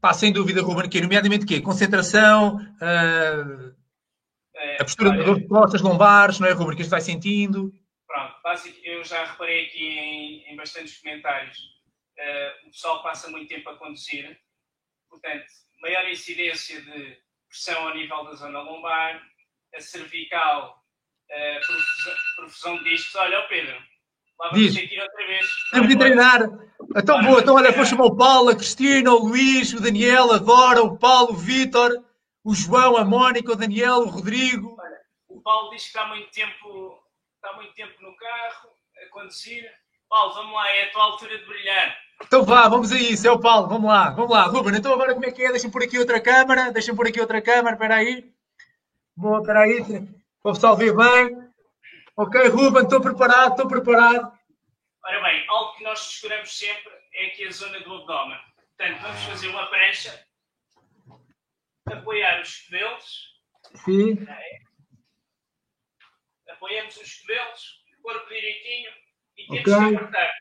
Pá, 0.00 0.12
sem 0.12 0.32
dúvida, 0.32 0.60
Ruben, 0.60 0.88
que 0.88 1.00
nomeadamente 1.00 1.46
quê? 1.46 1.60
Concentração, 1.60 2.56
uh, 2.56 3.74
é, 4.54 4.74
a 4.74 4.84
postura 4.84 5.10
olha, 5.10 5.34
de 5.34 5.48
costas, 5.48 5.80
lombares, 5.80 6.38
não 6.38 6.46
é, 6.46 6.52
Ruben, 6.52 6.76
que 6.76 6.82
a 6.82 6.84
gente 6.84 6.90
vai 6.90 7.00
sentindo. 7.00 7.72
Pronto, 8.06 8.34
eu 8.82 9.02
já 9.02 9.24
reparei 9.24 9.66
aqui 9.66 9.82
em, 9.82 10.52
em 10.52 10.56
bastantes 10.56 11.00
comentários, 11.00 11.58
uh, 11.58 12.66
o 12.66 12.70
pessoal 12.70 13.02
passa 13.02 13.30
muito 13.30 13.48
tempo 13.48 13.70
a 13.70 13.78
conduzir, 13.78 14.38
portanto, 15.08 15.46
maior 15.80 16.08
incidência 16.08 16.80
de 16.82 17.18
pressão 17.48 17.88
ao 17.88 17.94
nível 17.94 18.24
da 18.24 18.34
zona 18.34 18.60
lombar, 18.60 19.22
a 19.74 19.80
cervical, 19.80 20.84
uh, 21.30 21.66
profusão, 21.66 22.14
profusão 22.36 22.78
de 22.78 22.90
discos. 22.90 23.14
Olha, 23.16 23.40
o 23.40 23.48
Pedro, 23.48 23.82
Diz. 24.52 24.74
Temos 25.72 25.88
de 25.88 25.96
treinar. 25.96 26.42
Então, 26.96 27.22
boa. 27.22 27.40
Então, 27.40 27.54
olha, 27.54 27.72
vou 27.72 27.84
chamar 27.84 28.04
o 28.04 28.16
Paulo, 28.16 28.50
a 28.50 28.56
Cristina, 28.56 29.12
o 29.12 29.28
Luís, 29.28 29.72
o 29.72 29.80
Daniel, 29.80 30.32
a 30.32 30.38
Dora, 30.38 30.82
o 30.82 30.98
Paulo, 30.98 31.32
o 31.32 31.36
Vitor, 31.36 32.04
o 32.44 32.54
João, 32.54 32.96
a 32.96 33.04
Mónica, 33.04 33.52
o 33.52 33.56
Daniel, 33.56 34.00
o 34.00 34.08
Rodrigo. 34.08 34.76
Olha, 34.78 35.00
o 35.28 35.40
Paulo 35.40 35.70
diz 35.70 35.82
que 35.82 35.88
está 35.88 36.06
muito 36.06 36.30
tempo, 36.30 36.98
está 37.36 37.56
muito 37.56 37.72
tempo 37.74 37.94
no 38.02 38.14
carro, 38.16 38.70
a 39.02 39.10
conduzir. 39.10 39.64
Paulo, 40.08 40.34
vamos 40.34 40.52
lá, 40.52 40.70
é 40.70 40.84
a 40.84 40.92
tua 40.92 41.02
altura 41.04 41.38
de 41.38 41.46
brilhar. 41.46 41.96
Então 42.22 42.44
vá, 42.44 42.68
vamos 42.68 42.92
a 42.92 42.96
isso, 42.96 43.26
é 43.26 43.30
o 43.30 43.40
Paulo, 43.40 43.66
vamos 43.66 43.90
lá, 43.90 44.10
vamos 44.10 44.30
lá. 44.30 44.44
Ruben, 44.44 44.76
então 44.76 44.92
agora 44.92 45.14
como 45.14 45.26
é 45.26 45.32
que 45.32 45.42
é? 45.42 45.50
Deixa-me 45.50 45.72
pôr 45.72 45.82
aqui 45.82 45.98
outra 45.98 46.20
câmara, 46.20 46.70
deixa-me 46.70 46.96
pôr 46.96 47.08
aqui 47.08 47.20
outra 47.20 47.42
câmara, 47.42 47.74
espera 47.74 47.96
aí. 47.96 48.32
Bom, 49.16 49.40
espera 49.40 49.60
aí, 49.60 49.82
para 49.82 50.50
o 50.50 50.52
pessoal 50.52 50.76
ver 50.76 50.94
bem. 50.94 51.43
Ok, 52.16 52.48
Ruben, 52.48 52.84
estou 52.84 53.00
preparado, 53.00 53.50
estou 53.50 53.66
preparado. 53.66 54.38
Ora 55.04 55.22
bem, 55.22 55.44
algo 55.48 55.74
que 55.74 55.82
nós 55.82 56.00
descuramos 56.06 56.56
sempre 56.56 56.92
é 57.12 57.26
aqui 57.26 57.44
a 57.44 57.50
zona 57.50 57.80
do 57.80 57.92
abdômen. 57.92 58.38
Portanto, 58.76 59.02
vamos 59.02 59.24
fazer 59.24 59.48
uma 59.48 59.66
prancha, 59.66 60.26
apoiar 61.86 62.40
os 62.40 62.60
cotovelos. 62.60 63.40
Sim. 63.84 64.12
Okay. 64.12 64.64
Apoiamos 66.50 66.96
os 66.96 67.14
cotovelos, 67.16 67.84
o 67.98 68.02
corpo 68.02 68.28
direitinho 68.28 68.90
e 69.36 69.46
temos 69.46 69.72
okay. 69.72 69.88
que 69.90 69.96
apertar 69.96 70.32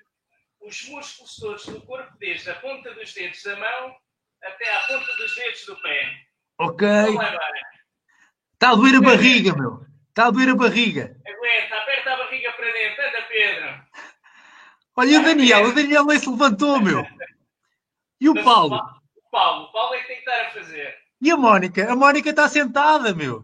os 0.62 0.90
músculos 0.90 1.36
todos 1.38 1.66
do 1.66 1.82
corpo, 1.82 2.16
desde 2.20 2.52
a 2.52 2.56
ponta 2.56 2.94
dos 2.94 3.14
dedos 3.14 3.42
da 3.42 3.56
mão 3.56 3.96
até 4.44 4.76
à 4.76 4.80
ponta 4.88 5.18
dos 5.18 5.36
dedos 5.36 5.66
do 5.66 5.82
pé. 5.82 6.16
Ok. 6.60 6.88
Está 8.54 8.72
a 8.72 8.76
doer 8.76 8.96
a 8.96 9.02
barriga, 9.02 9.56
meu. 9.56 9.93
Está 10.14 10.28
a 10.28 10.30
doer 10.30 10.50
a 10.50 10.56
barriga. 10.56 11.18
Aguenta, 11.26 11.76
aperta 11.76 12.14
a 12.14 12.18
barriga 12.18 12.52
para 12.52 12.72
dentro. 12.72 13.04
Anda, 13.04 13.22
Pedro. 13.24 13.84
Olha 14.96 15.20
o 15.20 15.24
Daniel, 15.24 15.64
o 15.64 15.74
Daniel 15.74 16.06
nem 16.06 16.20
se 16.20 16.30
levantou, 16.30 16.80
meu. 16.80 17.04
E 18.22 18.30
o 18.30 18.44
Paulo? 18.44 18.76
O 18.76 19.32
Paulo, 19.32 19.64
o 19.64 19.72
Paulo 19.72 19.96
é 19.96 20.02
que 20.02 20.08
tem 20.08 20.18
que 20.18 20.30
estar 20.30 20.46
a 20.46 20.52
fazer. 20.52 20.96
E 21.20 21.32
a 21.32 21.36
Mónica? 21.36 21.92
A 21.92 21.96
Mónica 21.96 22.30
está 22.30 22.48
sentada, 22.48 23.12
meu. 23.16 23.44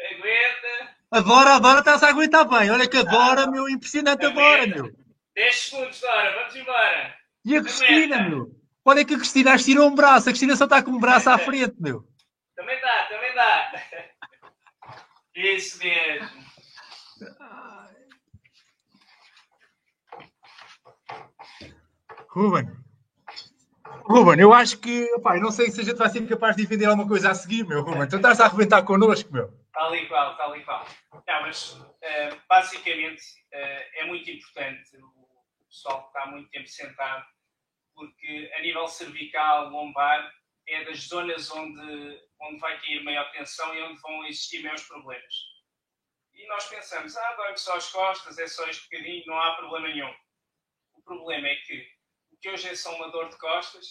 Aguenta. 0.00 0.94
A 1.10 1.20
Dora, 1.20 1.54
a 1.56 1.58
Dora 1.58 1.80
está-se 1.80 2.04
a 2.04 2.08
aguentar 2.10 2.48
bem. 2.48 2.70
Olha 2.70 2.88
que 2.88 2.98
a 2.98 3.02
Dora, 3.02 3.50
meu, 3.50 3.68
impressionante 3.68 4.24
a 4.24 4.28
Dora, 4.28 4.64
meu. 4.64 4.92
10 5.34 5.54
segundos, 5.56 6.00
Dora, 6.00 6.36
vamos 6.36 6.54
embora. 6.54 7.16
E 7.44 7.56
a 7.56 7.62
Cristina, 7.62 8.28
meu. 8.28 8.48
Olha 8.84 9.04
que 9.04 9.14
a 9.14 9.18
Cristina 9.18 9.58
tirou 9.58 9.88
um 9.88 9.94
braço. 9.96 10.28
A 10.28 10.32
Cristina 10.32 10.54
só 10.54 10.64
está 10.64 10.80
com 10.84 10.92
um 10.92 11.00
braço 11.00 11.28
à 11.30 11.36
frente, 11.36 11.74
meu. 11.80 12.06
Também 12.54 12.80
dá, 12.80 13.06
também 13.08 13.34
dá. 13.34 13.72
Isso 15.42 15.78
mesmo. 15.78 16.28
Ruben. 22.28 22.70
Ruben, 24.04 24.40
eu 24.40 24.52
acho 24.52 24.78
que, 24.78 25.06
pá, 25.20 25.36
não 25.38 25.50
sei 25.50 25.70
se 25.70 25.80
a 25.80 25.84
gente 25.84 25.96
vai 25.96 26.08
ser 26.08 26.26
capaz 26.28 26.56
de 26.56 26.64
vender 26.64 26.86
alguma 26.86 27.06
coisa 27.06 27.30
a 27.30 27.34
seguir, 27.34 27.66
meu, 27.66 27.82
Ruben. 27.82 28.08
Tu 28.08 28.16
estás 28.16 28.40
a 28.40 28.46
arrebentar 28.46 28.84
connosco, 28.84 29.32
meu. 29.32 29.52
Tal 29.72 29.94
e 29.96 30.06
qual, 30.06 30.36
tal 30.36 30.56
e 30.56 30.64
qual. 30.64 30.86
Não, 31.12 31.42
mas 31.42 31.72
uh, 31.72 32.40
basicamente 32.48 33.22
uh, 33.52 34.00
é 34.00 34.04
muito 34.06 34.30
importante 34.30 34.96
o 34.96 35.66
pessoal 35.66 36.02
que 36.02 36.18
está 36.18 36.30
muito 36.30 36.50
tempo 36.50 36.68
sentado, 36.68 37.24
porque 37.94 38.50
a 38.56 38.62
nível 38.62 38.86
cervical, 38.86 39.70
lombar, 39.70 40.32
é 40.68 40.84
das 40.84 41.00
zonas 41.00 41.50
onde, 41.50 42.20
onde 42.40 42.58
vai 42.58 42.80
cair 42.80 43.02
maior 43.02 43.30
tensão 43.32 43.74
e 43.74 43.82
onde 43.82 44.00
vão 44.00 44.24
existir 44.26 44.62
maiores 44.62 44.82
problemas. 44.84 45.34
E 46.34 46.46
nós 46.48 46.66
pensamos, 46.66 47.16
ah, 47.16 47.34
dói-me 47.36 47.58
só 47.58 47.76
as 47.76 47.90
costas, 47.90 48.38
é 48.38 48.46
só 48.46 48.66
este 48.68 48.84
bocadinho, 48.84 49.24
não 49.26 49.38
há 49.38 49.56
problema 49.56 49.88
nenhum. 49.88 50.12
O 50.94 51.02
problema 51.02 51.48
é 51.48 51.56
que 51.56 51.86
o 52.32 52.36
que 52.38 52.50
hoje 52.50 52.68
é 52.68 52.74
só 52.74 52.94
uma 52.96 53.10
dor 53.10 53.28
de 53.28 53.38
costas, 53.38 53.86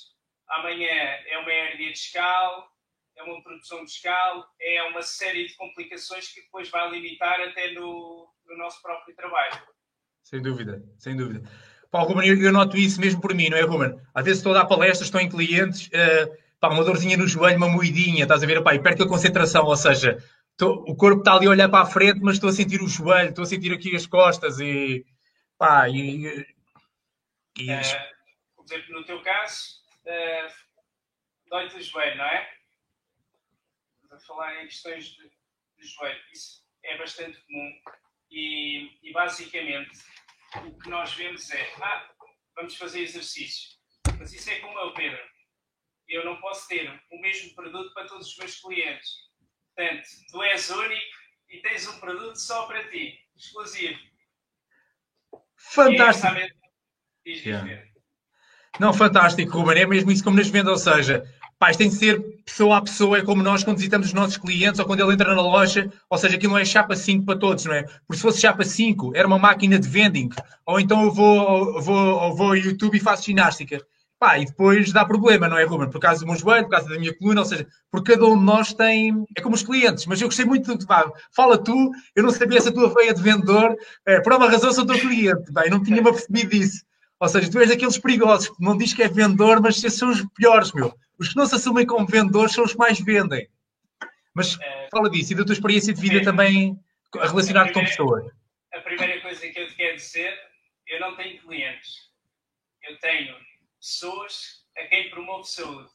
amanhã 0.49 0.89
é 0.89 1.37
uma 1.37 1.51
hernia 1.51 1.91
discal, 1.91 2.69
é 3.15 3.23
uma 3.23 3.41
produção 3.43 3.83
discal, 3.83 4.47
é 4.59 4.83
uma 4.83 5.01
série 5.01 5.47
de 5.47 5.55
complicações 5.55 6.29
que 6.29 6.41
depois 6.41 6.69
vai 6.69 6.89
limitar 6.89 7.39
até 7.41 7.71
no, 7.71 8.33
no 8.45 8.57
nosso 8.57 8.81
próprio 8.81 9.15
trabalho. 9.15 9.61
Sem 10.23 10.41
dúvida, 10.41 10.83
sem 10.97 11.15
dúvida. 11.15 11.49
Pá, 11.89 12.01
Ruben, 12.01 12.27
eu, 12.27 12.41
eu 12.41 12.53
noto 12.53 12.77
isso 12.77 13.01
mesmo 13.01 13.19
por 13.19 13.35
mim, 13.35 13.49
não 13.49 13.57
é, 13.57 13.61
Ruben? 13.61 13.99
Às 14.13 14.23
vezes 14.23 14.39
estou 14.39 14.53
a 14.53 14.59
dar 14.59 14.65
palestras, 14.65 15.07
estou 15.07 15.19
em 15.19 15.29
clientes, 15.29 15.87
uh, 15.87 16.37
pá, 16.61 16.69
uma 16.69 16.85
dorzinha 16.85 17.17
no 17.17 17.27
joelho, 17.27 17.57
uma 17.57 17.67
moedinha, 17.67 18.23
estás 18.23 18.43
a 18.43 18.45
ver, 18.45 18.63
pá, 18.63 18.75
e 18.75 18.79
perto 18.79 19.03
a 19.03 19.07
concentração, 19.07 19.65
ou 19.65 19.75
seja, 19.75 20.23
estou, 20.51 20.85
o 20.87 20.95
corpo 20.95 21.19
está 21.19 21.33
ali 21.33 21.47
a 21.47 21.49
olhar 21.49 21.69
para 21.69 21.83
a 21.83 21.87
frente, 21.87 22.19
mas 22.21 22.35
estou 22.35 22.49
a 22.49 22.53
sentir 22.53 22.81
o 22.81 22.87
joelho, 22.87 23.29
estou 23.29 23.43
a 23.43 23.47
sentir 23.47 23.73
aqui 23.73 23.95
as 23.95 24.05
costas 24.05 24.59
e, 24.59 25.03
pá, 25.57 25.89
e... 25.89 26.45
e... 27.57 27.73
Uh, 27.73 27.81
por 28.55 28.65
exemplo, 28.65 28.93
no 28.93 29.03
teu 29.03 29.21
caso, 29.23 29.81
uh, 30.05 30.53
dói-te 31.49 31.77
o 31.77 31.81
joelho, 31.81 32.17
não 32.17 32.25
é? 32.25 32.47
a 34.11 34.19
falar 34.19 34.61
em 34.61 34.67
questões 34.67 35.05
de, 35.05 35.31
de 35.77 35.87
joelho, 35.87 36.19
isso 36.31 36.63
é 36.83 36.97
bastante 36.97 37.39
comum 37.41 37.71
e, 38.29 38.99
e 39.01 39.11
basicamente 39.13 39.99
o 40.65 40.77
que 40.77 40.89
nós 40.89 41.13
vemos 41.13 41.49
é, 41.49 41.73
ah, 41.81 42.09
vamos 42.55 42.75
fazer 42.75 42.99
exercício, 42.99 43.79
mas 44.19 44.33
isso 44.33 44.49
é 44.49 44.59
como 44.59 44.77
é 44.77 44.83
o 44.83 44.93
Pedro, 44.93 45.21
eu 46.11 46.25
não 46.25 46.35
posso 46.37 46.67
ter 46.67 46.91
o 47.11 47.21
mesmo 47.21 47.55
produto 47.55 47.93
para 47.93 48.07
todos 48.07 48.27
os 48.27 48.37
meus 48.37 48.59
clientes. 48.59 49.09
Portanto, 49.75 50.03
tu 50.29 50.43
és 50.43 50.69
único 50.69 51.15
e 51.49 51.57
tens 51.61 51.87
um 51.87 51.99
produto 51.99 52.35
só 52.35 52.65
para 52.65 52.87
ti, 52.89 53.17
exclusivo. 53.35 53.97
Fantástico. 55.55 56.35
Yeah. 57.25 57.83
Não, 58.79 58.93
fantástico, 58.93 59.57
Ruben. 59.57 59.81
É 59.81 59.85
mesmo 59.85 60.11
isso 60.11 60.23
como 60.23 60.37
nas 60.37 60.49
vendas, 60.49 60.85
ou 60.85 60.93
seja, 60.95 61.23
pá, 61.57 61.71
tem 61.71 61.89
de 61.89 61.95
ser 61.95 62.19
pessoa 62.43 62.77
a 62.77 62.81
pessoa, 62.81 63.19
é 63.19 63.21
como 63.21 63.43
nós 63.43 63.63
quando 63.63 63.77
visitamos 63.77 64.07
os 64.07 64.13
nossos 64.13 64.37
clientes 64.37 64.79
ou 64.79 64.85
quando 64.85 65.01
ele 65.01 65.13
entra 65.13 65.33
na 65.33 65.41
loja, 65.41 65.91
ou 66.09 66.17
seja, 66.17 66.35
aquilo 66.35 66.53
não 66.53 66.59
é 66.59 66.65
chapa 66.65 66.95
5 66.95 67.25
para 67.25 67.39
todos, 67.39 67.65
não 67.65 67.73
é? 67.73 67.83
Porque 67.83 68.15
se 68.15 68.21
fosse 68.21 68.41
chapa 68.41 68.63
5, 68.63 69.15
era 69.15 69.27
uma 69.27 69.39
máquina 69.39 69.79
de 69.79 69.87
vending, 69.87 70.29
ou 70.65 70.79
então 70.79 71.03
eu 71.03 71.11
vou, 71.11 71.81
vou, 71.81 72.35
vou 72.35 72.47
ao 72.47 72.57
YouTube 72.57 72.97
e 72.97 72.99
faço 72.99 73.25
ginástica. 73.25 73.85
Pá, 74.21 74.37
e 74.37 74.45
depois 74.45 74.93
dá 74.93 75.03
problema, 75.03 75.49
não 75.49 75.57
é, 75.57 75.63
Ruben? 75.63 75.89
Por 75.89 75.99
causa 75.99 76.19
do 76.19 76.27
meu 76.27 76.35
joelho, 76.35 76.65
por 76.65 76.73
causa 76.73 76.87
da 76.87 76.99
minha 76.99 77.11
coluna, 77.11 77.41
ou 77.41 77.45
seja, 77.45 77.67
porque 77.89 78.11
cada 78.11 78.27
um 78.27 78.37
de 78.37 78.45
nós 78.45 78.71
tem. 78.71 79.25
É 79.35 79.41
como 79.41 79.55
os 79.55 79.63
clientes, 79.63 80.05
mas 80.05 80.21
eu 80.21 80.27
gostei 80.27 80.45
muito 80.45 80.77
do 80.77 80.85
pá, 80.85 81.11
fala 81.35 81.57
tu, 81.57 81.89
eu 82.15 82.21
não 82.21 82.29
sabia 82.29 82.59
essa 82.59 82.71
tua 82.71 82.93
veia 82.93 83.15
de 83.15 83.21
vendedor, 83.23 83.75
é, 84.05 84.21
por 84.21 84.31
uma 84.33 84.47
razão 84.47 84.71
sou 84.71 84.85
teu 84.85 84.99
cliente, 84.99 85.51
bem, 85.51 85.71
não 85.71 85.81
tinha-me 85.81 86.07
apercebido 86.07 86.51
disso. 86.51 86.85
Ou 87.19 87.27
seja, 87.27 87.49
tu 87.49 87.59
és 87.61 87.69
daqueles 87.69 87.97
perigosos 87.97 88.49
que 88.49 88.63
não 88.63 88.77
diz 88.77 88.93
que 88.93 89.01
é 89.01 89.07
vendedor, 89.07 89.59
mas 89.59 89.81
são 89.81 90.11
os 90.11 90.23
piores, 90.35 90.71
meu. 90.71 90.93
Os 91.17 91.29
que 91.29 91.35
não 91.35 91.47
se 91.47 91.55
assumem 91.55 91.87
como 91.87 92.05
vendedores 92.05 92.53
são 92.53 92.63
os 92.63 92.73
que 92.73 92.77
mais 92.77 92.99
vendem. 92.99 93.49
Mas 94.35 94.55
é, 94.61 94.87
fala 94.91 95.09
disso 95.09 95.33
e 95.33 95.35
da 95.35 95.43
tua 95.43 95.53
experiência 95.53 95.95
de 95.95 95.99
vida 95.99 96.17
é, 96.17 96.23
também 96.23 96.79
relacionado 97.11 97.73
com 97.73 97.79
pessoas. 97.79 98.31
A 98.71 98.81
primeira 98.81 99.19
coisa 99.21 99.47
que 99.47 99.59
eu 99.59 99.67
te 99.67 99.75
quero 99.75 99.95
dizer, 99.95 100.31
eu 100.87 100.99
não 100.99 101.15
tenho 101.15 101.41
clientes. 101.41 102.11
Eu 102.87 102.99
tenho 102.99 103.35
pessoas 103.81 104.63
a 104.77 104.83
quem 104.85 105.09
promovo 105.09 105.43
saúde. 105.43 105.89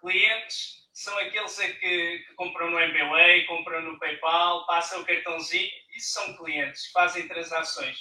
Clientes 0.00 0.80
são 0.92 1.16
aqueles 1.18 1.58
a 1.58 1.66
que, 1.66 2.18
que 2.18 2.34
compram 2.36 2.70
no 2.70 2.78
MBA, 2.78 3.46
compram 3.48 3.82
no 3.82 3.98
PayPal, 3.98 4.66
passam 4.66 5.00
o 5.00 5.04
cartãozinho. 5.04 5.70
Isso 5.96 6.12
são 6.12 6.36
clientes, 6.36 6.90
fazem 6.92 7.26
transações. 7.26 7.96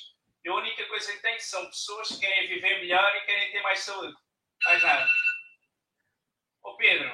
a 0.45 0.53
única 0.53 0.85
coisa 0.87 1.11
que 1.13 1.21
tenho 1.21 1.39
são 1.39 1.65
pessoas 1.67 2.09
que 2.09 2.19
querem 2.19 2.49
viver 2.49 2.79
melhor 2.81 3.15
e 3.15 3.25
querem 3.25 3.51
ter 3.51 3.61
mais 3.61 3.79
saúde. 3.79 4.13
Mais 4.65 4.83
nada. 4.83 5.07
Ô 6.61 6.75
Pedro, 6.75 7.11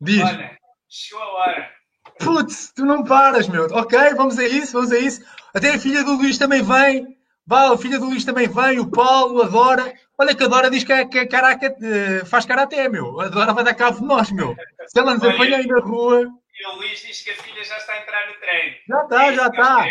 Diz. 0.00 0.22
olha, 0.22 0.58
chegou 0.88 1.22
a 1.22 1.32
hora. 1.32 1.76
Putz, 2.18 2.72
tu 2.74 2.86
não 2.86 3.04
paras, 3.04 3.48
meu. 3.48 3.66
Ok, 3.72 3.98
vamos 4.14 4.38
a 4.38 4.44
isso, 4.44 4.72
vamos 4.72 4.92
a 4.92 4.98
isso. 4.98 5.24
Até 5.52 5.74
a 5.74 5.78
filha 5.78 6.02
do 6.04 6.14
Luís 6.14 6.38
também 6.38 6.62
vem. 6.62 7.16
Vá, 7.46 7.72
a 7.72 7.78
filha 7.78 7.98
do 7.98 8.06
Luís 8.06 8.24
também 8.24 8.48
vem, 8.48 8.80
o 8.80 8.90
Paulo, 8.90 9.40
a 9.42 9.46
Dora. 9.46 9.94
Olha 10.18 10.34
que 10.34 10.42
a 10.42 10.48
Dora 10.48 10.68
diz 10.68 10.82
que, 10.82 10.92
é, 10.92 11.04
que 11.04 11.18
é 11.18 11.26
caraca, 11.26 11.66
eh, 11.80 12.24
faz 12.24 12.44
karaté, 12.44 12.88
meu. 12.88 13.20
A 13.20 13.28
Dora 13.28 13.52
vai 13.52 13.62
dar 13.62 13.74
cabo 13.74 14.00
de 14.00 14.04
nós, 14.04 14.32
meu. 14.32 14.56
Se 14.88 14.98
ela 14.98 15.14
nos 15.14 15.22
apanha 15.22 15.58
aí 15.58 15.66
na 15.66 15.78
rua. 15.78 16.26
E 16.58 16.66
o 16.66 16.76
Luís 16.76 17.00
diz 17.06 17.22
que 17.22 17.30
a 17.30 17.36
filha 17.36 17.62
já 17.62 17.76
está 17.76 17.92
a 17.92 18.02
entrar 18.02 18.26
no 18.26 18.34
treino. 18.40 18.76
Já 18.88 19.02
está, 19.02 19.26
é 19.26 19.34
já 19.34 19.46
está. 19.46 19.86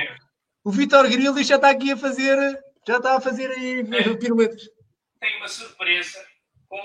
O 0.65 0.71
Vitor 0.71 1.07
Grilo 1.07 1.41
já 1.43 1.55
está 1.55 1.69
aqui 1.69 1.93
a 1.93 1.97
fazer, 1.97 2.37
já 2.85 2.97
está 2.97 3.15
a 3.15 3.21
fazer 3.21 3.49
aí 3.51 3.79
é. 3.79 4.13
piruetas. 4.15 4.63
Tenho 5.21 5.37
uma 5.37 5.47
surpresa. 5.47 6.19
Com, 6.67 6.81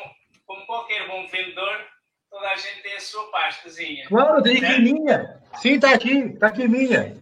como 0.46 0.66
qualquer 0.66 1.08
bom 1.08 1.26
vendedor, 1.26 1.84
toda 2.30 2.48
a 2.48 2.56
gente 2.56 2.82
tem 2.82 2.94
a 2.94 3.00
sua 3.00 3.28
pastazinha. 3.32 4.06
Claro, 4.06 4.42
tem 4.42 4.58
aqui 4.58 4.66
a 4.66 4.78
minha. 4.78 5.42
Sim, 5.60 5.72
está 5.72 5.94
aqui, 5.94 6.18
está 6.18 6.46
aqui 6.46 6.62
a 6.62 6.68
minha. 6.68 7.16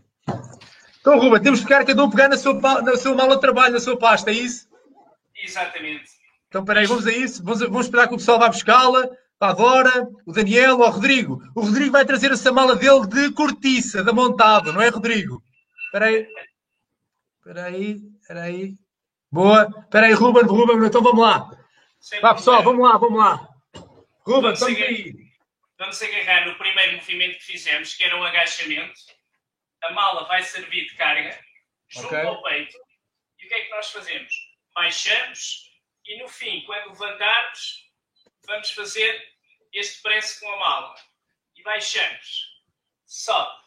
Então, 1.09 1.21
Ruba, 1.21 1.41
temos 1.41 1.61
que 1.61 1.65
ficar 1.65 1.87
cada 1.87 2.05
um 2.05 2.11
pegar 2.11 2.29
na 2.29 2.37
sua, 2.37 2.53
na 2.83 2.95
sua 2.99 3.15
mala 3.15 3.37
de 3.37 3.41
trabalho, 3.41 3.73
na 3.73 3.81
sua 3.81 3.97
pasta, 3.97 4.31
é 4.31 4.35
isso? 4.35 4.69
Exatamente. 5.43 6.05
Então, 6.49 6.63
peraí, 6.63 6.85
vamos 6.85 7.07
a 7.07 7.11
isso. 7.11 7.43
Vamos, 7.43 7.61
vamos 7.61 7.87
esperar 7.87 8.09
que 8.09 8.15
o 8.15 8.19
pessoal 8.19 8.39
vá 8.39 8.49
buscá-la. 8.49 9.09
A 9.41 9.53
Dora, 9.55 10.07
o 10.27 10.33
Daniel, 10.33 10.81
o 10.81 10.91
Rodrigo. 10.91 11.43
O 11.55 11.63
Rodrigo 11.63 11.93
vai 11.93 12.05
trazer 12.05 12.31
essa 12.31 12.53
mala 12.53 12.77
dele 12.77 13.07
de 13.07 13.33
cortiça, 13.33 14.05
da 14.05 14.13
montada, 14.13 14.71
não 14.71 14.83
é, 14.83 14.89
Rodrigo? 14.89 15.43
Espera 15.87 16.07
aí. 16.07 16.29
Espera 17.39 17.65
aí, 17.65 18.01
espera 18.21 18.43
aí. 18.43 18.75
Boa. 19.33 19.67
Espera 19.85 20.09
aí, 20.09 20.13
Ruben, 20.13 20.43
Ruben, 20.43 20.87
então 20.87 21.03
vamos 21.03 21.23
lá. 21.23 21.49
Sempre 21.99 22.21
Vá, 22.21 22.35
pessoal, 22.35 22.63
vamos 22.63 22.87
lá, 22.87 22.99
vamos 22.99 23.19
lá. 23.19 23.49
Ruben, 24.27 24.53
estamos 24.53 24.77
aí. 24.77 25.15
Vamos 25.79 26.03
agarrar 26.03 26.49
no 26.49 26.59
primeiro 26.59 26.97
movimento 26.97 27.39
que 27.39 27.45
fizemos, 27.45 27.95
que 27.95 28.05
era 28.05 28.21
o 28.21 28.25
agachamento. 28.25 28.93
A 29.83 29.91
mala 29.91 30.25
vai 30.25 30.43
servir 30.43 30.87
de 30.87 30.95
carga 30.97 31.39
junto 31.89 32.07
okay. 32.07 32.21
ao 32.21 32.43
peito. 32.43 32.77
E 33.39 33.47
o 33.47 33.49
que 33.49 33.55
é 33.55 33.65
que 33.65 33.71
nós 33.71 33.91
fazemos? 33.91 34.35
Baixamos 34.75 35.69
e 36.09 36.17
no 36.19 36.29
fim, 36.29 36.63
quando 36.65 36.89
levantarmos, 36.89 37.87
vamos 38.47 38.71
fazer 38.71 39.37
este 39.75 40.01
press 40.01 40.41
com 40.41 40.51
a 40.51 40.57
mala. 40.57 40.95
E 41.55 41.63
baixamos. 41.63 42.63
Sobe. 43.05 43.63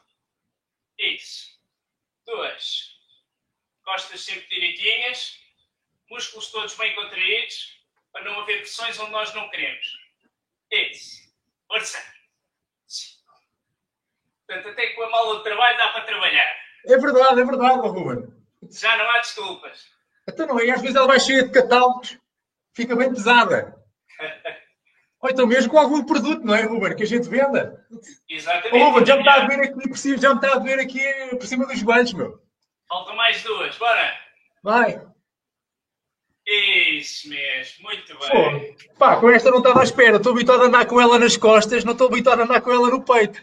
Isso. 0.98 1.52
Duas. 2.26 2.98
Costas 3.84 4.22
sempre 4.22 4.48
direitinhas. 4.48 5.40
Músculos 6.10 6.50
todos 6.52 6.76
bem 6.76 6.96
contraídos. 6.96 7.80
Para 8.12 8.26
não 8.26 8.42
haver 8.42 8.58
pressões 8.58 9.00
onde 9.00 9.12
nós 9.12 9.34
não 9.36 9.48
queremos. 9.50 9.88
Esse. 10.72 11.32
Força. 11.68 12.21
Portanto, 14.52 14.68
até 14.74 14.88
com 14.88 15.04
a 15.04 15.10
mala 15.10 15.38
de 15.38 15.44
trabalho 15.44 15.78
dá 15.78 15.88
para 15.90 16.02
trabalhar. 16.02 16.56
É 16.86 16.98
verdade, 16.98 17.40
é 17.40 17.46
verdade, 17.46 17.88
Ruben. 17.88 18.28
Já 18.70 18.98
não 18.98 19.10
há 19.10 19.20
desculpas. 19.20 19.86
Então 20.28 20.46
não 20.46 20.60
é, 20.60 20.70
às 20.70 20.82
vezes 20.82 20.96
ela 20.96 21.08
vai 21.08 21.22
cheia 21.22 21.44
de 21.44 21.52
catálogos, 21.52 22.18
fica 22.76 22.94
bem 22.94 23.14
pesada. 23.14 23.82
Ou 25.22 25.30
então 25.30 25.48
mesmo 25.48 25.72
com 25.72 25.78
algum 25.78 26.04
produto, 26.04 26.44
não 26.44 26.54
é, 26.54 26.64
Ruben? 26.64 26.96
Que 26.98 27.04
a 27.04 27.08
gente 27.08 27.30
venda. 27.30 27.86
Exatamente. 28.28 28.76
Oh, 28.76 28.90
Ruben, 28.90 29.06
já 29.06 29.16
me 29.16 29.22
está 29.22 29.36
a 29.36 29.48
ver 29.48 29.60
aqui 29.62 29.88
por 29.88 29.98
cima, 29.98 30.18
já 30.18 30.30
me 30.32 30.36
está 30.36 30.54
a 30.54 30.60
ver 30.60 30.80
aqui 30.82 31.02
por 31.38 31.46
cima 31.46 31.66
dos 31.66 31.80
joelhos, 31.80 32.14
meu. 32.14 32.42
Faltam 32.90 33.16
mais 33.16 33.42
duas, 33.44 33.78
bora. 33.78 34.20
Vai. 34.62 35.02
Isso 36.46 37.30
mesmo, 37.30 37.84
muito 37.84 38.20
bem. 38.20 38.76
Pô, 38.76 38.96
pá, 38.96 39.16
com 39.16 39.30
esta 39.30 39.50
não 39.50 39.60
estava 39.60 39.80
à 39.80 39.84
espera. 39.84 40.18
Estou 40.18 40.34
habituado 40.34 40.64
a 40.64 40.66
andar 40.66 40.86
com 40.86 41.00
ela 41.00 41.18
nas 41.18 41.38
costas, 41.38 41.86
não 41.86 41.94
estou 41.94 42.08
habituado 42.08 42.42
a 42.42 42.44
andar 42.44 42.60
com 42.60 42.72
ela 42.72 42.90
no 42.90 43.02
peito. 43.02 43.42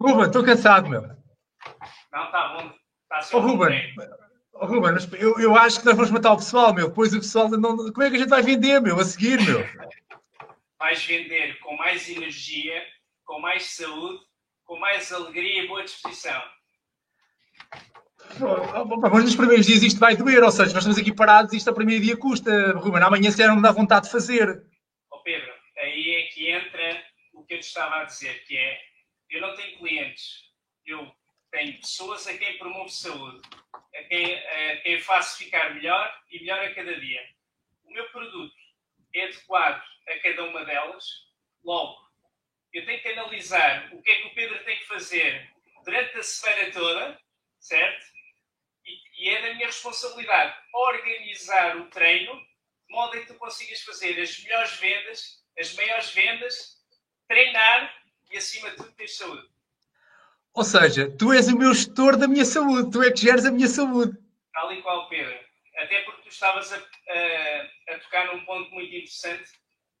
Ruben, 0.00 0.26
estou 0.26 0.44
cansado, 0.44 0.88
meu. 0.88 1.02
Não, 1.02 2.24
está 2.24 2.54
bom. 2.54 2.72
Está 3.12 3.36
oh, 3.36 3.40
Ruben, 3.40 3.94
oh, 4.52 4.66
Ruben 4.66 4.94
eu, 5.18 5.38
eu 5.38 5.56
acho 5.56 5.80
que 5.80 5.86
nós 5.86 5.96
vamos 5.96 6.10
matar 6.10 6.32
o 6.32 6.36
pessoal, 6.36 6.74
meu. 6.74 6.88
Depois 6.88 7.14
o 7.14 7.18
pessoal 7.18 7.48
não. 7.48 7.76
Como 7.76 8.02
é 8.02 8.10
que 8.10 8.16
a 8.16 8.18
gente 8.18 8.28
vai 8.28 8.42
vender, 8.42 8.80
meu? 8.80 8.98
A 8.98 9.04
seguir, 9.04 9.40
meu? 9.42 9.64
Vais 10.78 11.04
vender 11.04 11.58
com 11.60 11.76
mais 11.76 12.08
energia, 12.08 12.82
com 13.24 13.40
mais 13.40 13.74
saúde, 13.74 14.20
com 14.64 14.78
mais 14.78 15.12
alegria 15.12 15.64
e 15.64 15.68
boa 15.68 15.84
disposição. 15.84 16.42
Mas 19.10 19.24
nos 19.24 19.36
primeiros 19.36 19.66
dias 19.66 19.82
isto 19.82 20.00
vai 20.00 20.16
doer, 20.16 20.42
ou 20.42 20.50
seja, 20.50 20.74
nós 20.74 20.82
estamos 20.82 20.98
aqui 20.98 21.14
parados 21.14 21.52
e 21.52 21.56
isto 21.56 21.70
a 21.70 21.74
primeiro 21.74 22.04
dia 22.04 22.16
custa, 22.16 22.72
Ruben. 22.72 23.02
Amanhã 23.02 23.30
se 23.30 23.46
não 23.46 23.56
me 23.56 23.62
dá 23.62 23.72
vontade 23.72 24.06
de 24.06 24.12
fazer. 24.12 24.62
Ó 25.10 25.16
oh 25.16 25.22
Pedro, 25.22 25.50
aí 25.78 26.16
é 26.16 26.34
que 26.34 26.50
entra 26.50 27.05
que 27.46 27.54
eu 27.54 27.58
estava 27.58 27.96
a 27.96 28.04
dizer, 28.04 28.44
que 28.44 28.56
é, 28.56 28.82
eu 29.30 29.40
não 29.40 29.54
tenho 29.54 29.78
clientes, 29.78 30.52
eu 30.84 31.14
tenho 31.50 31.78
pessoas 31.80 32.26
a 32.26 32.36
quem 32.36 32.58
promovo 32.58 32.88
saúde, 32.88 33.48
a 33.94 34.02
quem, 34.04 34.34
a 34.34 34.76
quem 34.82 35.00
faço 35.00 35.38
ficar 35.38 35.74
melhor 35.74 36.22
e 36.30 36.40
melhor 36.40 36.64
a 36.64 36.74
cada 36.74 36.98
dia. 37.00 37.26
O 37.84 37.92
meu 37.92 38.08
produto 38.10 38.54
é 39.14 39.24
adequado 39.24 39.82
a 40.08 40.18
cada 40.20 40.44
uma 40.44 40.64
delas, 40.64 41.04
logo, 41.64 42.06
eu 42.72 42.84
tenho 42.84 43.00
que 43.00 43.08
analisar 43.08 43.92
o 43.94 44.02
que 44.02 44.10
é 44.10 44.22
que 44.22 44.28
o 44.28 44.34
Pedro 44.34 44.64
tem 44.64 44.78
que 44.78 44.86
fazer 44.86 45.50
durante 45.84 46.18
a 46.18 46.22
semana 46.22 46.72
toda, 46.72 47.20
certo? 47.58 48.06
E, 48.84 49.24
e 49.24 49.30
é 49.30 49.42
da 49.42 49.54
minha 49.54 49.66
responsabilidade 49.66 50.56
organizar 50.74 51.76
o 51.78 51.88
treino 51.88 52.34
de 52.86 52.94
modo 52.94 53.16
a 53.16 53.20
que 53.20 53.26
tu 53.26 53.34
consigas 53.34 53.82
fazer 53.82 54.20
as 54.20 54.38
melhores 54.40 54.76
vendas, 54.76 55.44
as 55.58 55.74
maiores 55.74 56.10
vendas, 56.10 56.75
treinar 57.28 57.94
e, 58.30 58.36
acima 58.36 58.70
de 58.70 58.76
tudo, 58.76 58.92
ter 58.92 59.08
saúde. 59.08 59.48
Ou 60.54 60.64
seja, 60.64 61.14
tu 61.18 61.32
és 61.32 61.48
o 61.48 61.58
meu 61.58 61.74
gestor 61.74 62.16
da 62.16 62.26
minha 62.26 62.44
saúde, 62.44 62.90
tu 62.90 63.02
é 63.02 63.10
que 63.10 63.20
geres 63.20 63.44
a 63.44 63.50
minha 63.50 63.68
saúde. 63.68 64.16
Tal 64.52 64.72
e 64.72 64.82
qual, 64.82 65.08
Pedro. 65.08 65.38
Até 65.76 66.02
porque 66.04 66.22
tu 66.22 66.28
estavas 66.28 66.72
a, 66.72 66.76
a, 66.78 67.94
a 67.94 67.98
tocar 67.98 68.32
num 68.32 68.44
ponto 68.46 68.70
muito 68.70 68.94
interessante, 68.94 69.50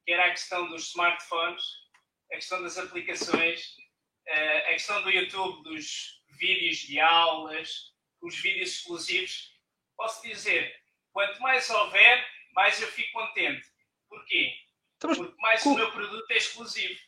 que 0.04 0.12
era 0.12 0.26
a 0.26 0.30
questão 0.30 0.66
dos 0.68 0.88
smartphones, 0.88 1.62
a 2.32 2.36
questão 2.36 2.62
das 2.62 2.78
aplicações, 2.78 3.76
a 4.66 4.72
questão 4.72 5.02
do 5.02 5.10
YouTube, 5.10 5.62
dos 5.62 6.22
vídeos 6.30 6.78
de 6.78 6.98
aulas, 7.00 7.92
os 8.22 8.36
vídeos 8.40 8.70
exclusivos. 8.70 9.54
Posso 9.96 10.22
dizer, 10.26 10.74
quanto 11.12 11.40
mais 11.40 11.68
houver, 11.70 12.26
mais 12.54 12.80
eu 12.80 12.88
fico 12.88 13.12
contente. 13.12 13.66
Porquê? 14.08 14.54
Então, 14.96 15.14
Porque 15.14 15.40
mais 15.40 15.64
o 15.64 15.74
meu 15.74 15.92
produto 15.92 16.30
é 16.30 16.36
exclusivo. 16.36 16.98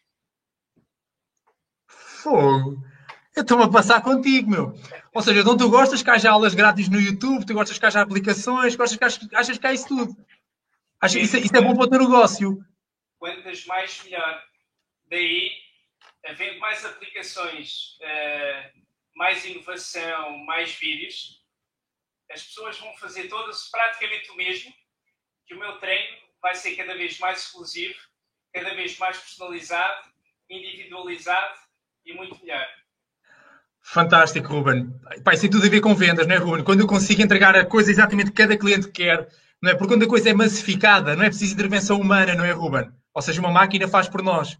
Fogo! 2.23 2.83
Eu 3.37 3.43
estou-me 3.43 3.65
a 3.65 3.69
passar 3.69 4.03
contigo, 4.03 4.51
meu. 4.51 4.75
Ou 5.15 5.23
seja, 5.23 5.41
então 5.41 5.57
tu 5.57 5.71
gostas 5.71 6.03
que 6.03 6.11
haja 6.11 6.31
aulas 6.31 6.55
grátis 6.55 6.89
no 6.89 7.01
YouTube, 7.01 7.47
tu 7.47 7.55
gostas 7.55 7.79
que 7.79 7.87
haja 7.87 8.01
aplicações, 8.01 8.75
gostas 8.75 8.99
que 8.99 9.05
haja, 9.05 9.29
achas 9.35 9.59
que 9.59 9.67
há 9.67 9.73
isso 9.73 9.87
tudo. 9.87 10.17
Que 11.01 11.21
isso, 11.21 11.37
é, 11.37 11.41
isso 11.41 11.57
é 11.57 11.61
bom 11.61 11.75
para 11.77 11.85
o 11.85 11.89
teu 11.89 12.01
negócio. 12.01 12.59
Quantas 13.19 13.65
mais, 13.67 14.03
melhor. 14.03 14.43
Daí, 15.09 15.53
havendo 16.27 16.59
mais 16.59 16.85
aplicações, 16.85 17.97
uh, 18.01 18.81
mais 19.15 19.45
inovação, 19.45 20.39
mais 20.39 20.73
vídeos, 20.75 21.41
as 22.33 22.43
pessoas 22.43 22.77
vão 22.79 22.93
fazer 22.97 23.29
todas 23.29 23.71
praticamente 23.71 24.31
o 24.33 24.37
mesmo, 24.37 24.75
que 25.47 25.55
o 25.55 25.59
meu 25.59 25.79
treino 25.79 26.19
vai 26.43 26.57
ser 26.57 26.75
cada 26.75 26.95
vez 26.95 27.19
mais 27.21 27.45
exclusivo, 27.45 27.99
cada 28.53 28.75
vez 28.75 28.99
mais 28.99 29.17
personalizado, 29.17 30.11
individualizado 30.51 31.68
e 32.09 32.15
muito 32.15 32.41
melhor. 32.41 32.67
Fantástico, 33.81 34.49
Ruben. 34.49 34.91
Pai, 35.25 35.35
isso 35.35 35.43
tem 35.43 35.51
tudo 35.51 35.67
a 35.67 35.71
ver 35.71 35.81
com 35.81 35.95
vendas, 35.95 36.27
não 36.27 36.35
é, 36.35 36.39
Ruben? 36.39 36.65
Quando 36.65 36.81
eu 36.81 36.87
consigo 36.87 37.23
entregar 37.23 37.57
a 37.57 37.65
coisa 37.65 37.91
exatamente 37.91 38.31
que 38.31 38.37
cada 38.37 38.59
cliente 38.59 38.91
quer, 38.91 39.29
não 39.63 39.71
é? 39.71 39.75
Porque 39.75 39.95
quando 39.95 40.05
a 40.05 40.09
coisa 40.09 40.31
é 40.31 40.35
massificada, 40.35 41.17
não 41.17 41.23
é 41.23 41.29
preciso 41.29 41.55
intervenção 41.55 42.01
humana, 42.01 42.35
não 42.35 42.45
é, 42.45 42.51
Ruben? 42.51 42.91
Ou 43.15 43.23
seja, 43.23 43.41
uma 43.41 43.51
máquina 43.51 43.89
faz 43.89 44.09
por 44.09 44.23
nós. 44.23 44.59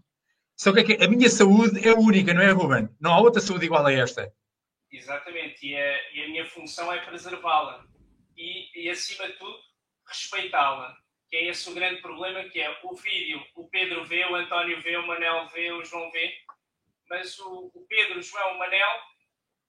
Só 0.55 0.73
que 0.73 0.93
é 0.93 1.05
a 1.05 1.07
minha 1.07 1.29
saúde 1.29 1.87
é 1.87 1.93
única, 1.93 2.33
não 2.33 2.41
é, 2.41 2.51
Ruben? 2.51 2.89
Não 2.99 3.13
há 3.13 3.19
outra 3.19 3.41
saúde 3.41 3.65
igual 3.65 3.85
a 3.85 3.93
esta. 3.93 4.33
Exatamente. 4.91 5.65
E 5.65 5.75
a, 5.75 6.13
e 6.13 6.23
a 6.23 6.27
minha 6.27 6.45
função 6.45 6.91
é 6.91 6.99
preservá-la. 6.99 7.85
E, 8.35 8.83
e, 8.83 8.89
acima 8.89 9.27
de 9.27 9.33
tudo, 9.33 9.55
respeitá-la. 10.07 10.95
Que 11.29 11.37
é 11.37 11.49
esse 11.49 11.69
o 11.69 11.73
grande 11.73 12.01
problema, 12.01 12.43
que 12.45 12.59
é 12.59 12.77
o 12.83 12.95
vídeo. 12.95 13.41
O 13.55 13.69
Pedro 13.69 14.03
vê, 14.03 14.25
o 14.25 14.35
António 14.35 14.81
vê, 14.81 14.97
o 14.97 15.05
Manel 15.05 15.47
vê, 15.53 15.71
o 15.71 15.85
João 15.85 16.11
vê. 16.11 16.33
Mas 17.09 17.37
o, 17.39 17.71
o 17.73 17.85
Pedro, 17.87 18.19
o 18.19 18.23
João, 18.23 18.55
o 18.55 18.59
Manel 18.59 18.99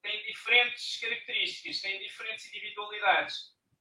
têm 0.02 0.22
diferentes 0.24 1.00
características, 1.00 1.80
têm 1.80 1.98
diferentes 2.00 2.46
individualidades. 2.48 3.36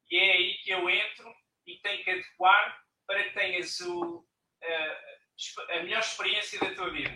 E 0.09 0.17
é 0.17 0.31
aí 0.31 0.53
que 0.63 0.71
eu 0.71 0.89
entro 0.89 1.33
e 1.67 1.77
tenho 1.81 2.03
que 2.03 2.11
adequar 2.11 2.79
para 3.05 3.23
que 3.23 3.33
tenhas 3.33 3.79
o, 3.81 4.25
a, 4.63 5.75
a 5.75 5.83
melhor 5.83 5.99
experiência 5.99 6.59
da 6.59 6.73
tua 6.73 6.89
vida 6.91 7.11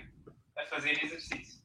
a 0.58 0.66
fazer 0.66 1.04
exercício. 1.04 1.64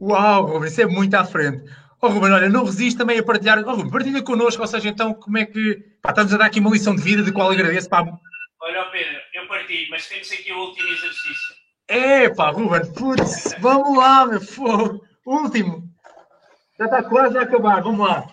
Uau, 0.00 0.46
Ruben, 0.46 0.68
isso 0.68 0.82
é 0.82 0.86
muito 0.86 1.14
à 1.14 1.24
frente. 1.24 1.70
Oh, 2.00 2.08
Ruben, 2.08 2.32
olha, 2.32 2.48
não 2.48 2.64
resiste 2.64 2.98
também 2.98 3.18
a 3.18 3.24
partilhar. 3.24 3.58
Oh, 3.58 3.72
Ruben, 3.72 3.90
partilha 3.90 4.22
connosco, 4.22 4.60
ou 4.60 4.68
seja, 4.68 4.88
então, 4.88 5.14
como 5.14 5.38
é 5.38 5.46
que. 5.46 5.76
Pá, 6.02 6.10
estamos 6.10 6.32
a 6.34 6.36
dar 6.36 6.46
aqui 6.46 6.60
uma 6.60 6.70
lição 6.70 6.94
de 6.94 7.02
vida, 7.02 7.22
de 7.22 7.32
qual 7.32 7.50
agradeço. 7.50 7.88
Pá. 7.88 8.04
Olha, 8.60 8.84
Pedro, 8.90 9.22
eu 9.34 9.48
partilho, 9.48 9.90
mas 9.90 10.06
temos 10.06 10.30
aqui 10.30 10.52
o 10.52 10.58
último 10.58 10.88
exercício. 10.88 11.65
Pá, 12.36 12.50
Ruben, 12.50 12.92
putz, 12.92 13.54
vamos 13.60 13.96
lá, 13.96 14.26
meu 14.26 14.40
fogo. 14.40 15.06
Último. 15.24 15.88
Já 16.78 16.84
está 16.84 17.02
quase 17.02 17.38
a 17.38 17.42
acabar, 17.42 17.82
vamos 17.82 18.06
lá. 18.06 18.26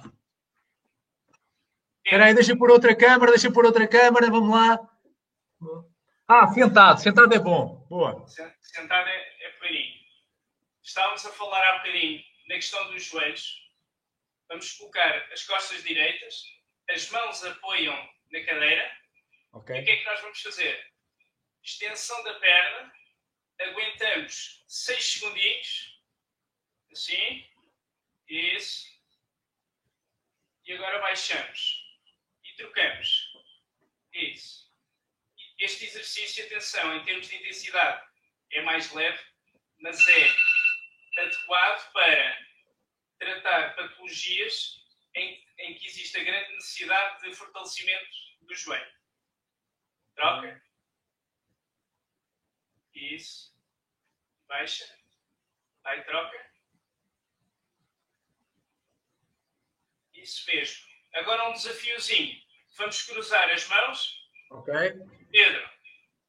Espera 2.06 2.26
aí, 2.26 2.34
deixa 2.34 2.58
pôr 2.58 2.72
outra 2.72 2.96
câmara, 2.96 3.32
deixa 3.32 3.52
pôr 3.52 3.66
outra 3.66 3.88
câmara, 3.88 4.30
vamos 4.30 4.54
lá. 4.54 4.80
Ah, 6.28 6.48
sentado, 6.48 7.00
sentado 7.00 7.34
é 7.34 7.40
bom. 7.40 7.86
Boa. 7.90 8.26
Sentado 8.28 9.08
é, 9.08 9.46
é 9.46 9.50
pequenino. 9.52 10.04
Estávamos 10.84 11.26
a 11.26 11.32
falar 11.32 11.64
há 11.70 11.78
bocadinho 11.78 12.22
na 12.50 12.56
questão 12.56 12.92
dos 12.92 13.04
joelhos. 13.04 13.64
Vamos 14.50 14.74
colocar 14.74 15.26
as 15.32 15.44
costas 15.44 15.84
direitas, 15.84 16.44
as 16.90 17.10
mãos 17.10 17.44
apoiam 17.46 17.96
na 18.32 18.44
cadeira. 18.44 18.92
Okay. 19.54 19.78
E 19.78 19.82
o 19.82 19.86
que 19.86 19.92
é 19.92 19.98
que 19.98 20.06
nós 20.06 20.22
vamos 20.22 20.42
fazer? 20.42 20.80
Extensão 21.64 22.22
da 22.24 22.34
perna, 22.34 22.92
aguentamos 23.70 24.64
6 24.68 25.06
segundinhos, 25.06 26.02
assim, 26.92 27.50
isso. 28.28 28.88
E 30.66 30.74
agora 30.74 31.00
baixamos. 31.00 31.84
E 32.44 32.56
trocamos. 32.56 33.34
Isso. 34.14 34.72
Este 35.60 35.86
exercício, 35.86 36.46
atenção, 36.46 36.96
em 36.96 37.04
termos 37.04 37.28
de 37.28 37.36
intensidade, 37.36 38.08
é 38.52 38.62
mais 38.62 38.92
leve, 38.92 39.24
mas 39.80 40.08
é 40.08 40.28
adequado 41.22 41.92
para 41.94 42.48
tratar 43.20 43.76
patologias 43.76 44.82
em, 45.16 45.46
em 45.60 45.76
que 45.76 45.88
existe 45.88 46.18
a 46.18 46.24
grande 46.24 46.54
necessidade 46.54 47.22
de 47.24 47.36
fortalecimento 47.36 48.12
do 48.42 48.56
joelho. 48.56 48.94
Troca. 50.16 50.64
Isso. 52.94 53.53
Baixa. 54.48 54.86
Aí 55.86 56.02
troca. 56.04 56.38
Isso 60.14 60.46
mesmo. 60.48 60.78
Agora 61.16 61.50
um 61.50 61.54
desafiozinho. 61.54 62.36
Vamos 62.78 63.04
cruzar 63.04 63.50
as 63.52 63.68
mãos. 63.68 64.24
Ok. 64.52 64.74
Pedro, 65.32 65.70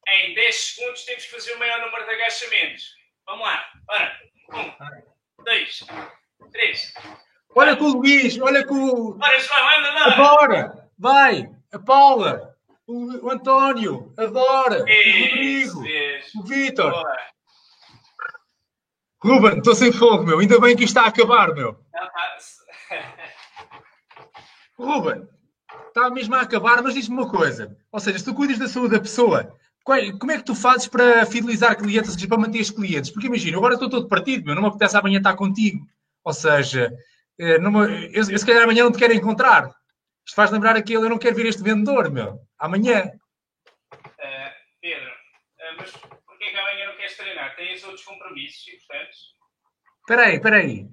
em 0.08 0.34
10 0.34 0.54
segundos 0.54 1.04
temos 1.04 1.24
que 1.24 1.30
fazer 1.30 1.54
o 1.54 1.58
maior 1.58 1.80
número 1.80 2.04
de 2.04 2.10
agachamentos. 2.14 2.94
Vamos 3.26 3.46
lá. 3.46 3.70
Ora, 3.88 4.20
um, 4.52 5.44
dois, 5.44 5.84
três. 6.52 6.92
Olha 7.54 7.76
com 7.76 7.84
o 7.84 7.96
Luís, 7.98 8.38
olha 8.40 8.66
com 8.66 8.74
o. 8.74 9.18
Ora, 9.22 9.40
João, 9.40 9.78
anda, 9.78 9.90
anda. 9.90 10.04
Agora, 10.14 10.90
vai, 10.98 11.48
a 11.72 11.78
Paula, 11.78 12.58
o, 12.86 13.30
António, 13.30 14.12
adora, 14.18 14.76
o 14.76 14.80
Rodrigo, 14.80 15.86
isso. 15.86 16.38
o 16.40 16.42
Vitor. 16.44 16.92
Ruben, 19.24 19.56
estou 19.56 19.74
sem 19.74 19.90
fogo, 19.90 20.22
meu. 20.22 20.38
Ainda 20.38 20.60
bem 20.60 20.76
que 20.76 20.84
isto 20.84 20.90
está 20.90 21.06
a 21.06 21.08
acabar, 21.08 21.54
meu. 21.54 21.74
Ruben, 24.78 25.26
está 25.88 26.10
mesmo 26.10 26.34
a 26.34 26.42
acabar, 26.42 26.82
mas 26.82 26.92
diz-me 26.92 27.16
uma 27.16 27.30
coisa. 27.30 27.74
Ou 27.90 27.98
seja, 27.98 28.18
se 28.18 28.24
tu 28.26 28.34
cuidas 28.34 28.58
da 28.58 28.68
saúde 28.68 28.96
da 28.96 29.00
pessoa, 29.00 29.56
como 29.82 30.30
é 30.30 30.36
que 30.36 30.44
tu 30.44 30.54
fazes 30.54 30.88
para 30.88 31.24
fidelizar 31.24 31.78
clientes, 31.78 32.26
para 32.26 32.36
manter 32.36 32.60
os 32.60 32.70
clientes? 32.70 33.10
Porque 33.10 33.28
imagina, 33.28 33.56
agora 33.56 33.72
estou 33.74 33.88
todo 33.88 34.08
partido, 34.08 34.44
meu, 34.44 34.54
não 34.54 34.62
me 34.62 34.68
apetece 34.68 34.96
amanhã 34.96 35.16
estar 35.16 35.34
contigo. 35.36 35.86
Ou 36.22 36.34
seja, 36.34 36.92
eh, 37.38 37.58
numa, 37.58 37.86
eu, 37.86 38.28
eu 38.28 38.38
se 38.38 38.44
calhar 38.44 38.64
amanhã 38.64 38.84
não 38.84 38.92
te 38.92 38.98
quero 38.98 39.14
encontrar. 39.14 39.74
Isto 40.26 40.36
faz 40.36 40.50
lembrar 40.50 40.76
aquele, 40.76 41.04
eu 41.04 41.10
não 41.10 41.18
quero 41.18 41.36
ver 41.36 41.46
este 41.46 41.62
vendedor, 41.62 42.10
meu. 42.10 42.40
Amanhã. 42.58 43.10
Uh, 43.92 44.50
Pedro, 44.80 45.10
uh, 45.10 45.76
mas 45.78 45.92
porquê 46.26 46.50
que 46.50 46.56
amanhã 46.56 46.86
não 46.86 46.93
queres 47.04 47.16
treinar? 47.16 47.56
Tens 47.56 47.84
outros 47.84 48.04
compromissos 48.04 48.66
importantes? 48.68 49.18
Espera 50.00 50.22
aí, 50.26 50.36
espera 50.36 50.56
aí. 50.56 50.88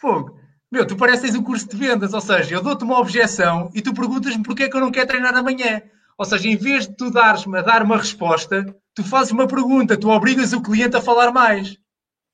Fogo. 0.00 0.38
Meu, 0.70 0.86
tu 0.86 0.96
pareces 0.96 1.34
um 1.34 1.42
curso 1.42 1.68
de 1.68 1.76
vendas, 1.76 2.12
ou 2.12 2.20
seja, 2.20 2.54
eu 2.54 2.62
dou-te 2.62 2.84
uma 2.84 2.98
objeção 2.98 3.70
e 3.74 3.80
tu 3.80 3.94
perguntas-me 3.94 4.42
porquê 4.42 4.64
é 4.64 4.68
que 4.68 4.76
eu 4.76 4.80
não 4.80 4.92
quero 4.92 5.06
treinar 5.06 5.34
amanhã. 5.34 5.82
Ou 6.18 6.24
seja, 6.24 6.48
em 6.48 6.56
vez 6.56 6.86
de 6.86 6.96
tu 6.96 7.10
dares-me 7.10 7.58
a 7.58 7.62
dar 7.62 7.82
uma 7.82 7.96
resposta, 7.96 8.64
tu 8.94 9.04
fazes 9.04 9.32
uma 9.32 9.46
pergunta, 9.46 9.98
tu 9.98 10.08
obrigas 10.08 10.52
o 10.52 10.62
cliente 10.62 10.96
a 10.96 11.00
falar 11.00 11.30
mais. 11.32 11.78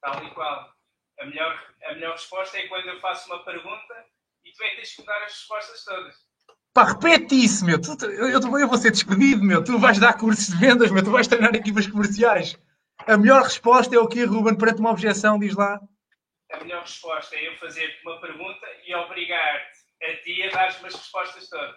Tal 0.00 0.24
e 0.24 0.30
qual. 0.30 0.72
A 1.20 1.26
melhor, 1.26 1.62
a 1.84 1.94
melhor 1.94 2.12
resposta 2.12 2.56
é 2.56 2.66
quando 2.68 2.88
eu 2.88 3.00
faço 3.00 3.28
uma 3.32 3.44
pergunta 3.44 3.94
e 4.44 4.52
tu 4.52 4.62
é 4.64 4.70
que 4.70 4.76
tens 4.76 4.96
que 4.96 5.04
dar 5.04 5.22
as 5.22 5.32
respostas 5.32 5.84
todas. 5.84 6.14
Pá, 6.74 6.84
repete 6.84 7.34
isso, 7.34 7.66
meu. 7.66 7.80
Tu, 7.80 8.06
eu, 8.06 8.40
eu 8.40 8.68
vou 8.68 8.78
ser 8.78 8.90
despedido, 8.90 9.44
meu. 9.44 9.62
Tu 9.62 9.78
vais 9.78 9.98
dar 9.98 10.14
cursos 10.14 10.46
de 10.46 10.56
vendas, 10.56 10.90
meu. 10.90 11.04
Tu 11.04 11.10
vais 11.10 11.28
treinar 11.28 11.54
equipas 11.54 11.86
comerciais. 11.86 12.58
A 13.06 13.16
melhor 13.16 13.42
resposta 13.42 13.94
é 13.94 13.98
o 13.98 14.06
que, 14.06 14.24
Ruben, 14.24 14.56
perante 14.56 14.80
uma 14.80 14.90
objeção, 14.90 15.38
diz 15.38 15.54
lá. 15.54 15.80
A 16.52 16.60
melhor 16.62 16.82
resposta 16.82 17.34
é 17.34 17.48
eu 17.48 17.56
fazer-te 17.56 18.00
uma 18.06 18.20
pergunta 18.20 18.66
e 18.86 18.94
obrigar-te 18.94 19.78
a 20.02 20.16
ti 20.22 20.42
a 20.42 20.50
dar-me 20.50 20.86
as 20.86 20.94
respostas 20.94 21.48
todas. 21.48 21.76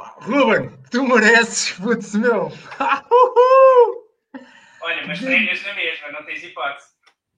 Ruben, 0.22 0.78
tu 0.90 1.06
mereces, 1.06 1.72
putz, 1.72 2.14
meu. 2.14 2.50
Olha, 4.80 5.06
mas 5.06 5.20
treinas 5.20 5.62
na 5.64 5.74
mesma, 5.74 6.10
não 6.10 6.24
tens 6.24 6.42
hipótese. 6.42 6.88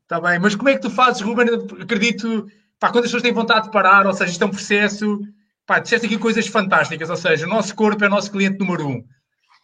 Está 0.02 0.20
bem, 0.20 0.38
mas 0.38 0.54
como 0.54 0.68
é 0.70 0.74
que 0.74 0.80
tu 0.80 0.90
fazes, 0.90 1.20
Ruben? 1.20 1.46
Acredito, 1.82 2.48
pá, 2.78 2.90
quando 2.90 3.04
as 3.04 3.10
pessoas 3.10 3.22
têm 3.22 3.32
vontade 3.32 3.66
de 3.66 3.72
parar, 3.72 4.06
ou 4.06 4.14
seja, 4.14 4.30
isto 4.32 4.42
é 4.42 4.46
um 4.46 4.50
processo, 4.50 5.20
pá, 5.66 5.78
disseste 5.78 6.06
aqui 6.06 6.18
coisas 6.18 6.46
fantásticas, 6.46 7.10
ou 7.10 7.16
seja, 7.16 7.44
o 7.46 7.50
nosso 7.50 7.74
corpo 7.74 8.02
é 8.02 8.06
o 8.06 8.10
nosso 8.10 8.30
cliente 8.30 8.58
número 8.58 8.86
um. 8.88 9.06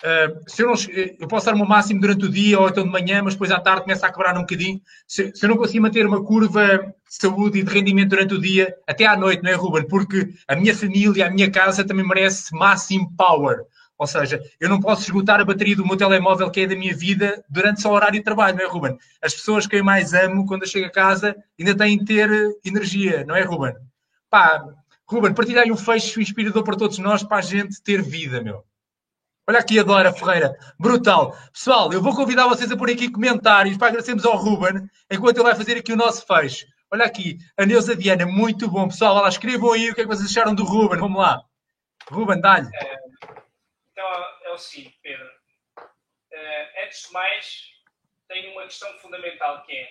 Uh, 0.00 0.40
se 0.50 0.62
eu, 0.62 0.68
não, 0.68 0.74
eu 1.18 1.28
posso 1.28 1.44
dar 1.44 1.54
o 1.54 1.68
máximo 1.68 2.00
durante 2.00 2.24
o 2.24 2.28
dia 2.30 2.58
ou 2.58 2.68
então 2.68 2.84
de 2.84 2.90
manhã, 2.90 3.22
mas 3.22 3.34
depois 3.34 3.50
à 3.50 3.60
tarde 3.60 3.82
começa 3.82 4.06
a 4.06 4.10
quebrar 4.10 4.34
um 4.36 4.40
bocadinho. 4.40 4.80
Se, 5.06 5.30
se, 5.34 5.44
eu 5.44 5.50
não 5.50 5.58
conseguir 5.58 5.80
manter 5.80 6.06
uma 6.06 6.24
curva 6.24 6.78
de 6.78 7.14
saúde 7.14 7.58
e 7.58 7.62
de 7.62 7.70
rendimento 7.72 8.10
durante 8.10 8.34
o 8.34 8.40
dia, 8.40 8.74
até 8.86 9.04
à 9.04 9.14
noite, 9.14 9.42
não 9.42 9.50
é, 9.50 9.54
Ruben? 9.54 9.86
Porque 9.86 10.32
a 10.48 10.56
minha 10.56 10.74
família, 10.74 11.26
a 11.26 11.30
minha 11.30 11.50
casa 11.50 11.84
também 11.84 12.06
merece 12.06 12.54
máximo 12.54 13.14
power. 13.14 13.66
Ou 13.98 14.06
seja, 14.06 14.42
eu 14.58 14.70
não 14.70 14.80
posso 14.80 15.02
esgotar 15.02 15.38
a 15.38 15.44
bateria 15.44 15.76
do 15.76 15.86
meu 15.86 15.94
telemóvel, 15.94 16.50
que 16.50 16.60
é 16.60 16.66
da 16.66 16.74
minha 16.74 16.96
vida, 16.96 17.44
durante 17.50 17.82
só 17.82 17.90
o 17.90 17.94
horário 17.94 18.18
de 18.18 18.24
trabalho, 18.24 18.56
não 18.56 18.64
é, 18.64 18.66
Ruben? 18.66 18.96
As 19.20 19.34
pessoas 19.34 19.66
que 19.66 19.76
eu 19.76 19.84
mais 19.84 20.14
amo, 20.14 20.46
quando 20.46 20.62
eu 20.62 20.68
chego 20.68 20.86
a 20.86 20.90
casa, 20.90 21.36
ainda 21.58 21.76
têm 21.76 21.98
de 21.98 22.06
ter 22.06 22.30
energia, 22.64 23.22
não 23.26 23.36
é, 23.36 23.42
Ruben? 23.42 23.74
Pá, 24.30 24.64
Ruben, 25.06 25.34
partilha 25.34 25.60
aí 25.60 25.70
um 25.70 25.76
fecho 25.76 26.18
inspirador 26.18 26.64
para 26.64 26.78
todos 26.78 26.96
nós, 26.98 27.22
para 27.22 27.36
a 27.36 27.42
gente 27.42 27.82
ter 27.82 28.00
vida, 28.00 28.42
meu. 28.42 28.64
Olha 29.50 29.58
aqui 29.58 29.80
a 29.80 29.82
Dora 29.82 30.12
Ferreira, 30.12 30.56
brutal. 30.78 31.36
Pessoal, 31.52 31.92
eu 31.92 32.00
vou 32.00 32.14
convidar 32.14 32.46
vocês 32.46 32.70
a 32.70 32.76
pôr 32.76 32.88
aqui 32.88 33.10
comentários 33.10 33.76
para 33.76 33.88
agradecermos 33.88 34.24
ao 34.24 34.36
Ruben, 34.36 34.88
enquanto 35.10 35.38
ele 35.38 35.42
vai 35.42 35.56
fazer 35.56 35.76
aqui 35.76 35.92
o 35.92 35.96
nosso 35.96 36.24
fecho. 36.24 36.66
Olha 36.88 37.04
aqui, 37.04 37.36
a 37.56 37.66
Neuza 37.66 37.96
Diana, 37.96 38.24
muito 38.26 38.70
bom. 38.70 38.86
Pessoal, 38.86 39.16
lá, 39.16 39.28
escrevam 39.28 39.72
aí 39.72 39.90
o 39.90 39.94
que 39.96 40.02
é 40.02 40.04
que 40.04 40.08
vocês 40.08 40.30
acharam 40.30 40.54
do 40.54 40.62
Ruben. 40.62 41.00
Vamos 41.00 41.20
lá. 41.20 41.42
Ruben, 42.08 42.40
dá-lhe. 42.40 42.68
É, 42.76 42.96
então, 43.90 44.06
é 44.44 44.52
o 44.52 44.56
seguinte, 44.56 44.96
Pedro. 45.02 45.28
É, 46.32 46.84
antes 46.86 47.08
de 47.08 47.12
mais, 47.12 47.62
tenho 48.28 48.52
uma 48.52 48.62
questão 48.62 48.88
fundamental 49.00 49.64
que 49.64 49.72
é 49.72 49.88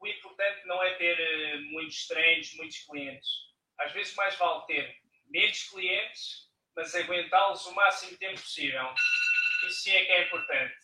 o 0.00 0.08
importante 0.08 0.66
não 0.66 0.82
é 0.82 0.94
ter 0.94 1.20
eh, 1.20 1.56
muitos 1.70 2.08
treinos, 2.08 2.52
muitos 2.56 2.78
clientes. 2.78 3.28
Às 3.78 3.92
vezes 3.92 4.12
mais 4.16 4.34
vale 4.34 4.66
ter 4.66 4.96
menos 5.30 5.70
clientes 5.70 6.50
mas 6.76 6.94
aguentá-los 6.94 7.66
o 7.66 7.74
máximo 7.74 8.16
tempo 8.18 8.40
possível. 8.40 8.94
Isso 9.66 9.82
sim 9.82 9.92
é 9.92 10.04
que 10.04 10.12
é 10.12 10.22
importante. 10.24 10.76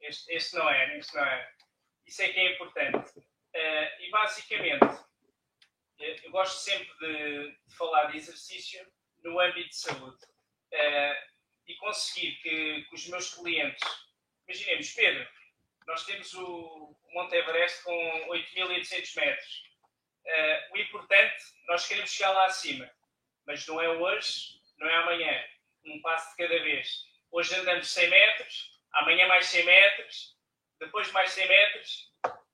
Este, 0.00 0.32
este 0.32 0.56
não 0.56 0.68
é, 0.68 0.98
este 0.98 1.14
não 1.14 1.24
é. 1.24 1.52
Isso 2.06 2.22
é 2.22 2.28
que 2.28 2.40
é 2.40 2.52
importante. 2.54 3.18
Uh, 3.18 4.00
e 4.00 4.10
basicamente, 4.10 5.04
eu 5.98 6.30
gosto 6.30 6.58
sempre 6.58 6.92
de, 6.98 7.56
de, 7.66 7.76
falar 7.76 8.06
de 8.06 8.16
exercício 8.16 8.86
no 9.22 9.38
âmbito 9.38 9.68
de 9.68 9.76
saúde. 9.76 10.24
Uh, 10.72 11.30
e 11.66 11.74
conseguir 11.76 12.32
que, 12.42 12.82
que, 12.82 12.94
os 12.94 13.06
meus 13.08 13.34
clientes, 13.34 13.86
imaginemos, 14.46 14.92
Pedro, 14.92 15.28
nós 15.86 16.04
temos 16.04 16.32
o 16.34 16.96
Monte 17.12 17.36
Everest 17.36 17.82
com 17.84 18.28
8.800 18.28 19.16
metros. 19.16 19.62
Uh, 20.24 20.74
o 20.74 20.78
importante, 20.78 21.44
nós 21.66 21.86
queremos 21.86 22.10
chegar 22.10 22.32
lá 22.32 22.46
acima, 22.46 22.90
mas 23.46 23.66
não 23.66 23.80
é 23.80 23.88
hoje, 23.88 24.59
não 24.80 24.88
é 24.88 24.96
amanhã, 24.96 25.44
um 25.84 26.00
passo 26.00 26.30
de 26.30 26.36
cada 26.36 26.62
vez. 26.62 27.04
Hoje 27.30 27.54
andamos 27.54 27.88
100 27.88 28.08
metros, 28.08 28.80
amanhã 28.94 29.28
mais 29.28 29.46
100 29.46 29.64
metros, 29.64 30.36
depois 30.80 31.12
mais 31.12 31.30
100 31.30 31.48
metros. 31.48 32.10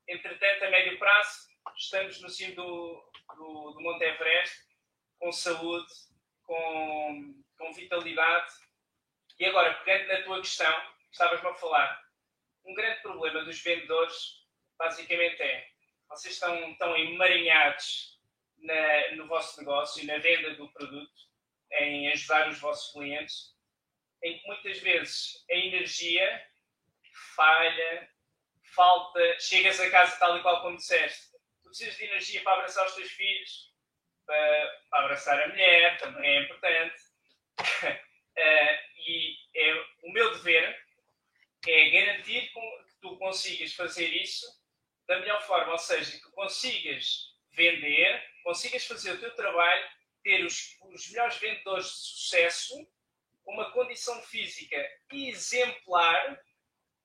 Entretanto, 0.09 0.65
a 0.65 0.71
médio 0.71 0.99
prazo, 0.99 1.49
estamos 1.77 2.21
no 2.21 2.29
cimo 2.29 2.55
do, 2.57 3.13
do, 3.37 3.71
do 3.73 3.81
Monte 3.81 4.05
Everest, 4.05 4.57
com 5.19 5.31
saúde, 5.33 5.93
com, 6.43 7.43
com 7.57 7.73
vitalidade. 7.73 8.53
E 9.39 9.45
agora, 9.45 9.75
pegando 9.85 10.09
na 10.09 10.23
tua 10.23 10.41
questão, 10.41 10.75
estavas-me 11.13 11.49
a 11.49 11.55
falar, 11.55 12.05
um 12.65 12.75
grande 12.75 13.01
problema 13.03 13.45
dos 13.45 13.63
vendedores, 13.63 14.45
basicamente 14.77 15.41
é, 15.41 15.69
vocês 16.09 16.35
estão, 16.35 16.71
estão 16.71 16.97
emaranhados 16.97 18.19
na, 18.59 19.13
no 19.13 19.27
vosso 19.29 19.59
negócio 19.61 20.03
e 20.03 20.07
na 20.07 20.19
venda 20.19 20.55
do 20.55 20.69
produto, 20.73 21.26
em 21.73 22.09
ajudar 22.13 22.49
os 22.49 22.59
vossos 22.59 22.93
clientes, 22.93 23.55
em 24.23 24.39
que 24.39 24.47
muitas 24.47 24.79
vezes 24.79 25.45
a 25.51 25.55
energia 25.55 26.47
falha, 27.35 28.09
falta, 28.75 29.41
chegas 29.41 29.81
a 29.81 29.91
casa 29.91 30.19
tal 30.19 30.39
e 30.39 30.43
qual 30.43 30.63
como 30.63 30.77
disseste, 30.77 31.31
tu 31.63 31.69
precisas 31.69 31.97
de 31.97 32.05
energia 32.05 32.43
para 32.43 32.55
abraçar 32.55 32.87
os 32.87 32.95
teus 32.95 33.11
filhos, 33.11 33.73
para, 34.27 34.81
para 34.91 35.05
abraçar 35.05 35.43
a 35.43 35.49
mulher, 35.49 35.99
também 35.99 36.37
é 36.37 36.43
importante. 36.43 36.97
uh, 37.61 37.97
e 39.07 39.37
é, 39.55 39.75
o 40.03 40.13
meu 40.13 40.33
dever 40.35 40.85
é 41.67 41.91
garantir 41.91 42.53
que 42.53 42.61
tu 43.01 43.17
consigas 43.17 43.73
fazer 43.75 44.09
isso 44.09 44.47
da 45.07 45.19
melhor 45.21 45.41
forma, 45.43 45.73
ou 45.73 45.79
seja, 45.79 46.13
que 46.13 46.31
consigas 46.33 47.35
vender, 47.53 48.23
consigas 48.43 48.85
fazer 48.85 49.13
o 49.13 49.21
teu 49.21 49.35
trabalho 49.35 49.89
ter 50.27 50.45
os, 50.45 50.77
os 50.93 51.09
melhores 51.11 51.37
vendedores 51.37 51.87
de 51.87 51.93
sucesso, 51.93 52.75
uma 53.47 53.71
condição 53.71 54.21
física 54.23 54.77
exemplar 55.13 56.37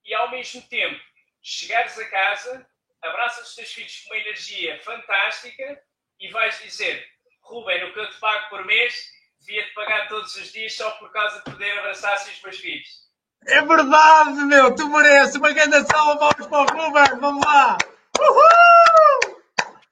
e, 0.03 0.11
ao 0.15 0.31
mesmo 0.31 0.59
tempo, 0.63 0.99
chegares 1.39 1.99
a 1.99 2.09
casa, 2.09 2.67
abraças 2.99 3.49
os 3.49 3.55
teus 3.55 3.71
filhos 3.71 3.99
com 3.99 4.09
uma 4.09 4.19
energia 4.21 4.79
fantástica 4.79 5.83
e 6.19 6.29
vais 6.29 6.59
dizer: 6.63 7.07
Ruben, 7.41 7.83
o 7.83 7.93
que 7.93 7.99
eu 7.99 8.09
te 8.09 8.19
pago 8.19 8.49
por 8.49 8.65
mês, 8.65 9.07
devia-te 9.39 9.71
pagar 9.75 10.07
todos 10.07 10.35
os 10.35 10.51
dias 10.51 10.73
só 10.75 10.89
por 10.97 11.11
causa 11.11 11.37
de 11.37 11.51
poder 11.51 11.77
abraçar 11.77 12.15
os 12.15 12.41
meus 12.41 12.59
filhos. 12.59 13.11
É 13.45 13.61
verdade, 13.61 14.39
meu, 14.45 14.75
tu 14.75 14.89
mereces 14.89 15.35
uma 15.35 15.51
grande 15.51 15.85
salva, 15.85 16.29
para 16.33 16.61
o 16.61 16.65
Ruben, 16.65 17.19
vamos 17.19 17.45
lá! 17.45 17.77
Uhul! 18.19 19.41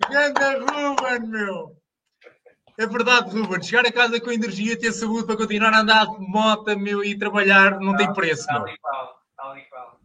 Grande 0.09 0.71
Ruben, 0.71 1.27
meu! 1.27 1.78
É 2.79 2.87
verdade, 2.87 3.37
Ruben. 3.37 3.61
Chegar 3.61 3.85
a 3.85 3.91
casa 3.91 4.21
com 4.21 4.31
energia, 4.31 4.79
ter 4.79 4.93
saúde 4.93 5.25
para 5.25 5.35
continuar 5.35 5.73
a 5.73 5.81
andar 5.81 6.05
de 6.05 6.17
moto 6.19 6.79
meu, 6.79 7.03
e 7.03 7.17
trabalhar 7.17 7.77
não, 7.77 7.93
tem 7.93 8.13
preço. 8.13 8.47
Tal 8.47 8.69
e 8.69 8.77
qual, 8.77 9.19
tal 9.35 9.57
e 9.57 9.61
qual. 9.63 9.99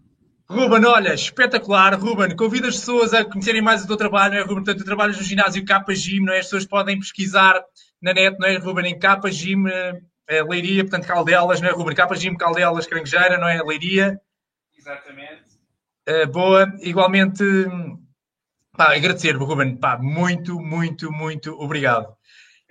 Ruben, 0.51 0.85
olha, 0.85 1.15
espetacular. 1.15 1.95
Ruben, 1.95 2.35
convido 2.35 2.67
as 2.67 2.75
pessoas 2.75 3.15
a 3.15 3.25
conhecerem 3.25 3.63
mais 3.63 3.85
o 3.85 3.87
teu 3.87 3.97
trabalho, 3.97 4.35
não 4.35 4.41
é, 4.41 4.43
Ruben? 4.43 4.65
Portanto, 4.65 4.79
tu 4.79 4.85
trabalhas 4.85 5.17
no 5.17 5.23
ginásio 5.23 5.65
Capa 5.65 5.95
Gym, 5.95 6.25
não 6.25 6.33
é? 6.33 6.41
As 6.41 6.47
pessoas 6.47 6.67
podem 6.67 6.99
pesquisar 6.99 7.63
na 8.03 8.13
net, 8.13 8.37
não 8.41 8.49
é, 8.49 8.57
Ruben? 8.57 8.87
Em 8.87 8.99
Capa 8.99 9.31
Gym, 9.31 9.69
é, 9.69 10.43
Leiria, 10.43 10.83
portanto, 10.83 11.07
Caldelas, 11.07 11.61
não 11.61 11.69
é, 11.69 11.73
Ruben? 11.73 11.95
Capa 11.95 12.17
Gym, 12.17 12.37
Caldelas, 12.37 12.89
Carangueira, 12.89 13.39
não 13.39 13.47
é? 13.47 13.63
Leiria. 13.63 14.21
Exatamente. 14.77 15.45
É, 16.05 16.27
boa. 16.27 16.67
Igualmente, 16.81 17.45
pá, 18.77 18.97
agradecer, 18.97 19.37
Ruben. 19.37 19.77
Pá, 19.77 19.97
muito, 19.97 20.59
muito, 20.59 21.13
muito 21.13 21.53
obrigado. 21.53 22.17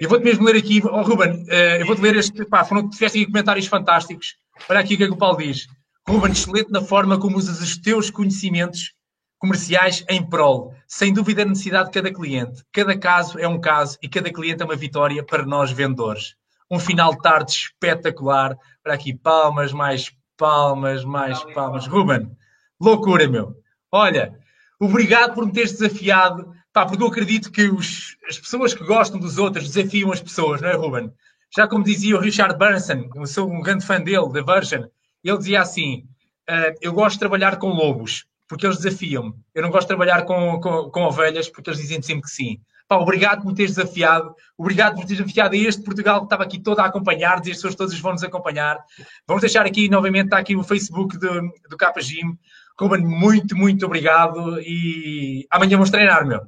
Eu 0.03 0.09
vou-te 0.09 0.25
mesmo 0.25 0.43
ler 0.43 0.57
aqui, 0.57 0.81
oh, 0.83 1.01
Ruben, 1.01 1.31
uh, 1.43 1.79
eu 1.79 1.85
vou-te 1.85 2.01
ler 2.01 2.13
este, 2.17 2.43
pá, 2.43 2.65
foram, 2.65 2.89
tiveste 2.89 3.19
aqui 3.19 3.25
comentários 3.25 3.67
fantásticos. 3.67 4.35
Olha 4.67 4.81
aqui 4.81 4.95
o 4.95 4.97
que 4.97 5.03
é 5.05 5.07
que 5.07 5.13
o 5.13 5.17
Paulo 5.17 5.37
diz. 5.37 5.65
Ruben, 6.05 6.29
excelente 6.29 6.69
na 6.69 6.81
forma 6.81 7.17
como 7.17 7.37
usas 7.37 7.61
os 7.61 7.77
teus 7.77 8.09
conhecimentos 8.09 8.93
comerciais 9.39 10.03
em 10.09 10.21
prol. 10.21 10.75
Sem 10.89 11.13
dúvida 11.13 11.43
a 11.43 11.45
necessidade 11.45 11.85
de 11.85 11.93
cada 11.93 12.13
cliente. 12.13 12.65
Cada 12.73 12.97
caso 12.99 13.39
é 13.39 13.47
um 13.47 13.61
caso 13.61 13.97
e 14.03 14.09
cada 14.09 14.29
cliente 14.29 14.61
é 14.61 14.65
uma 14.65 14.75
vitória 14.75 15.23
para 15.23 15.45
nós 15.45 15.71
vendedores. 15.71 16.35
Um 16.69 16.79
final 16.79 17.15
de 17.15 17.21
tarde 17.21 17.53
espetacular. 17.53 18.57
Olha 18.85 18.95
aqui, 18.95 19.17
palmas, 19.17 19.71
mais 19.71 20.11
palmas, 20.35 21.05
mais 21.05 21.41
palmas. 21.53 21.87
Ruben, 21.87 22.29
loucura, 22.77 23.25
meu. 23.25 23.55
Olha, 23.89 24.37
obrigado 24.81 25.33
por 25.33 25.45
me 25.45 25.53
teres 25.53 25.71
desafiado 25.71 26.51
Pá, 26.73 26.87
porque 26.87 27.03
eu 27.03 27.07
acredito 27.07 27.51
que 27.51 27.69
os, 27.69 28.17
as 28.27 28.39
pessoas 28.39 28.73
que 28.73 28.83
gostam 28.83 29.19
dos 29.19 29.37
outros 29.37 29.69
desafiam 29.69 30.11
as 30.11 30.19
pessoas, 30.19 30.59
não 30.59 30.69
é, 30.69 30.73
Ruben? 30.73 31.11
Já 31.55 31.67
como 31.67 31.83
dizia 31.83 32.17
o 32.17 32.19
Richard 32.19 32.57
Branson, 32.57 33.07
eu 33.15 33.27
sou 33.27 33.47
um 33.47 33.61
grande 33.61 33.85
fã 33.85 34.01
dele, 34.01 34.33
da 34.33 34.41
Virgin, 34.41 34.85
ele 35.23 35.37
dizia 35.37 35.61
assim: 35.61 36.03
uh, 36.49 36.75
Eu 36.81 36.91
gosto 36.91 37.13
de 37.13 37.19
trabalhar 37.19 37.57
com 37.57 37.69
lobos, 37.69 38.25
porque 38.47 38.65
eles 38.65 38.79
desafiam-me. 38.79 39.35
Eu 39.53 39.61
não 39.61 39.69
gosto 39.69 39.83
de 39.83 39.89
trabalhar 39.89 40.23
com, 40.25 40.59
com, 40.59 40.89
com 40.89 41.03
ovelhas, 41.03 41.47
porque 41.47 41.69
eles 41.69 41.79
dizem 41.79 42.01
sempre 42.01 42.23
que 42.23 42.31
sim. 42.31 42.59
Pá, 42.87 42.95
obrigado 42.97 43.43
por 43.43 43.53
teres 43.53 43.75
desafiado, 43.75 44.35
obrigado 44.57 44.95
por 44.95 45.05
teres 45.05 45.19
desafiado 45.19 45.53
a 45.53 45.57
este 45.57 45.83
Portugal 45.83 46.21
que 46.21 46.25
estava 46.25 46.41
aqui 46.41 46.59
todo 46.59 46.79
a 46.79 46.85
acompanhar-nos 46.85 47.47
e 47.47 47.51
as 47.51 47.57
pessoas 47.57 47.75
todas 47.75 47.99
vão 47.99 48.13
nos 48.13 48.23
acompanhar. 48.23 48.79
Vamos 49.27 49.41
deixar 49.41 49.63
aqui 49.67 49.87
novamente, 49.87 50.25
está 50.25 50.39
aqui 50.39 50.55
o 50.55 50.63
Facebook 50.63 51.19
do, 51.19 51.39
do 51.69 52.01
Gym. 52.01 52.35
Ruben, 52.79 53.05
muito, 53.05 53.55
muito 53.55 53.85
obrigado 53.85 54.59
e 54.59 55.45
amanhã 55.51 55.77
vamos 55.77 55.91
treinar, 55.91 56.25
meu. 56.25 56.41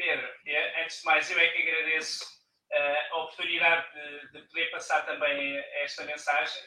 Pedro, 0.00 0.26
antes 0.82 1.00
de 1.00 1.04
mais, 1.04 1.30
eu 1.30 1.38
é 1.38 1.48
que 1.48 1.60
agradeço 1.60 2.24
uh, 2.24 3.14
a 3.14 3.24
oportunidade 3.24 3.86
de, 3.92 4.32
de, 4.32 4.48
poder 4.48 4.70
passar 4.70 5.04
também 5.04 5.58
esta 5.82 6.04
mensagem 6.06 6.62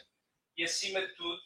e, 0.55 0.63
acima 0.63 1.01
de 1.01 1.15
tudo, 1.15 1.41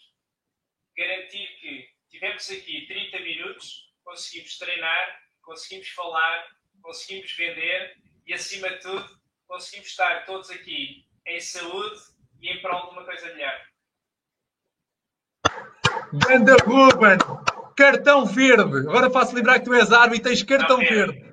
garantir 0.98 1.48
que 1.62 1.88
tivemos 2.10 2.52
aqui 2.52 2.86
30 2.88 3.20
minutos, 3.22 3.94
conseguimos 4.04 4.58
treinar, 4.58 5.18
conseguimos 5.42 5.88
falar, 5.92 6.48
conseguimos 6.82 7.32
vender 7.38 7.96
e, 8.26 8.34
acima 8.34 8.70
de 8.70 8.80
tudo, 8.80 9.22
conseguimos 9.48 9.88
estar 9.88 10.26
todos 10.26 10.50
aqui 10.50 11.06
em 11.26 11.40
saúde 11.40 12.02
e 12.42 12.50
em 12.50 12.62
prol 12.62 12.88
de 12.88 12.92
uma 12.92 13.06
coisa 13.06 13.34
melhor. 13.34 13.66
Ganda 16.12 16.58
Ruben, 16.66 17.18
cartão 17.78 18.26
verde. 18.26 18.80
Agora 18.90 19.10
faço 19.10 19.34
lembrar 19.34 19.60
que 19.60 19.66
tu 19.66 19.74
és 19.74 19.90
árbitro 19.94 20.18
e 20.18 20.36
tens 20.36 20.44
cartão 20.44 20.80
verde. 20.80 21.27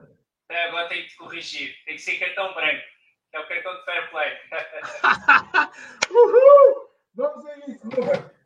É, 0.54 0.68
agora 0.68 0.88
tenho 0.88 1.04
que 1.04 1.16
corrigir. 1.16 1.74
Tem 1.84 1.96
que 1.96 2.02
ser 2.02 2.16
cartão 2.16 2.54
branco. 2.54 2.84
É 3.32 3.40
o 3.40 3.48
cartão 3.48 3.74
de 3.74 3.84
fair 3.84 4.10
play. 4.10 4.32
Uhul! 6.12 6.94
Vamos 7.16 7.44
a 7.44 7.58
isso. 7.58 7.90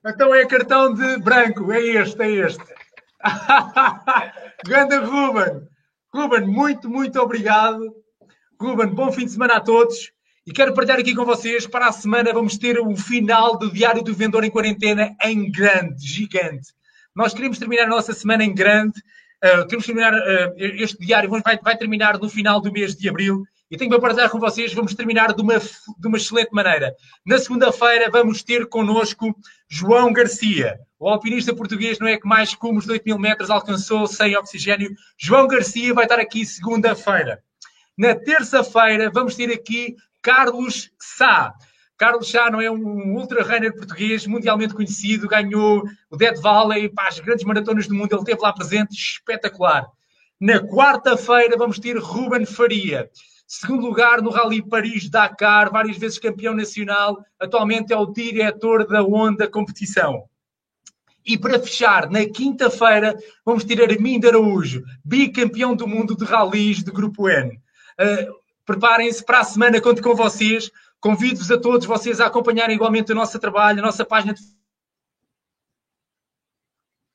Então 0.07 0.35
é 0.35 0.47
cartão 0.47 0.95
de 0.95 1.19
branco. 1.19 1.71
É 1.71 1.81
este, 1.81 2.23
é 2.23 2.31
este. 2.31 2.65
Ganda 4.67 5.01
Ruben. 5.01 5.69
Ruben, 6.15 6.47
muito, 6.47 6.89
muito 6.89 7.21
obrigado. 7.21 7.85
Ruben, 8.59 8.89
bom 8.89 9.13
fim 9.13 9.27
de 9.27 9.33
semana 9.33 9.57
a 9.57 9.61
todos. 9.61 10.11
E 10.47 10.53
quero 10.53 10.73
partilhar 10.73 10.99
aqui 10.99 11.15
com 11.15 11.27
vocês, 11.27 11.67
para 11.67 11.89
a 11.89 11.93
semana 11.93 12.33
vamos 12.33 12.57
ter 12.57 12.79
o 12.79 12.97
final 12.97 13.59
do 13.59 13.71
Diário 13.71 14.03
do 14.03 14.15
Vendedor 14.15 14.45
em 14.45 14.51
Quarentena 14.51 15.15
em 15.23 15.53
grande, 15.53 16.07
gigante. 16.07 16.73
Nós 17.15 17.35
queremos 17.35 17.59
terminar 17.59 17.85
a 17.85 17.89
nossa 17.89 18.15
semana 18.15 18.43
em 18.43 18.55
grande. 18.55 18.99
Uh, 19.45 19.65
queremos 19.67 19.87
terminar, 19.87 20.13
uh, 20.13 20.55
este 20.57 20.99
diário 20.99 21.31
vai, 21.31 21.59
vai, 21.63 21.77
terminar 21.77 22.19
no 22.19 22.29
final 22.29 22.61
do 22.61 22.73
mês 22.73 22.97
de 22.97 23.09
Abril. 23.09 23.45
E 23.71 23.77
tenho 23.77 23.91
para 23.91 24.01
partilhar 24.01 24.31
com 24.31 24.39
vocês, 24.41 24.73
vamos 24.73 24.95
terminar 24.95 25.35
de 25.35 25.43
uma, 25.43 25.59
de 25.59 26.09
uma 26.09 26.17
excelente 26.17 26.51
maneira. 26.53 26.95
Na 27.25 27.39
segunda-feira 27.39 28.11
vamos 28.11 28.43
ter 28.43 28.67
connosco 28.67 29.37
João 29.69 30.13
Garcia, 30.13 30.81
o 30.99 31.09
alpinista 31.09 31.55
português, 31.55 31.99
não 31.99 32.09
é 32.09 32.17
que 32.17 32.27
mais 32.27 32.55
como 32.55 32.79
os 32.79 32.89
8 32.89 33.05
mil 33.05 33.19
metros 33.19 33.51
alcançou 33.51 34.07
sem 34.07 34.37
oxigênio. 34.37 34.91
João 35.19 35.47
Garcia 35.47 35.93
vai 35.93 36.05
estar 36.05 36.19
aqui 36.19 36.45
segunda-feira. 36.47 37.43
Na 37.97 38.15
terça-feira 38.15 39.11
vamos 39.11 39.37
ter 39.37 39.53
aqui 39.53 39.95
Carlos 40.23 40.91
Sá. 40.99 41.55
Carlos 41.99 42.33
não 42.53 42.61
é 42.61 42.71
um 42.71 43.17
ultra 43.17 43.43
runner 43.43 43.75
português 43.75 44.25
mundialmente 44.25 44.73
conhecido, 44.73 45.27
ganhou 45.27 45.83
o 46.09 46.17
Dead 46.17 46.41
Valley, 46.41 46.89
para 46.89 47.09
as 47.09 47.19
grandes 47.19 47.45
maratonas 47.45 47.89
do 47.89 47.95
mundo, 47.95 48.13
ele 48.13 48.21
esteve 48.21 48.41
lá 48.41 48.53
presente, 48.53 48.93
espetacular. 48.93 49.85
Na 50.41 50.61
quarta-feira 50.61 51.57
vamos 51.59 51.81
ter 51.81 51.99
Ruben 51.99 52.47
Faria. 52.47 53.11
Segundo 53.49 53.85
lugar 53.85 54.23
no 54.23 54.31
Rally 54.31 54.63
Paris-Dakar, 54.63 55.73
várias 55.73 55.97
vezes 55.97 56.19
campeão 56.19 56.55
nacional, 56.55 57.19
atualmente 57.41 57.93
é 57.93 57.97
o 57.97 58.07
diretor 58.07 58.87
da 58.87 59.03
Honda 59.03 59.49
Competição. 59.49 60.23
E 61.27 61.37
para 61.37 61.59
fechar, 61.59 62.09
na 62.09 62.25
quinta-feira, 62.27 63.17
vamos 63.45 63.65
ter 63.65 63.83
Armindo 63.83 64.29
Araújo, 64.29 64.85
bicampeão 65.05 65.75
do 65.75 65.89
mundo 65.89 66.17
de 66.17 66.25
rallies 66.25 66.85
do 66.85 66.93
Grupo 66.93 67.29
N. 67.29 67.57
Uh, 67.99 68.39
Preparem-se 68.69 69.25
para 69.25 69.41
a 69.41 69.45
semana, 69.45 69.81
conto 69.81 70.03
com 70.03 70.15
vocês. 70.15 70.71
Convido-vos 71.01 71.51
a 71.51 71.59
todos 71.59 71.87
vocês 71.87 72.21
a 72.21 72.27
acompanharem 72.27 72.75
igualmente 72.75 73.13
o 73.13 73.15
nosso 73.15 73.39
trabalho, 73.39 73.79
a 73.79 73.87
nossa 73.87 74.05
página 74.05 74.35
de 74.35 74.41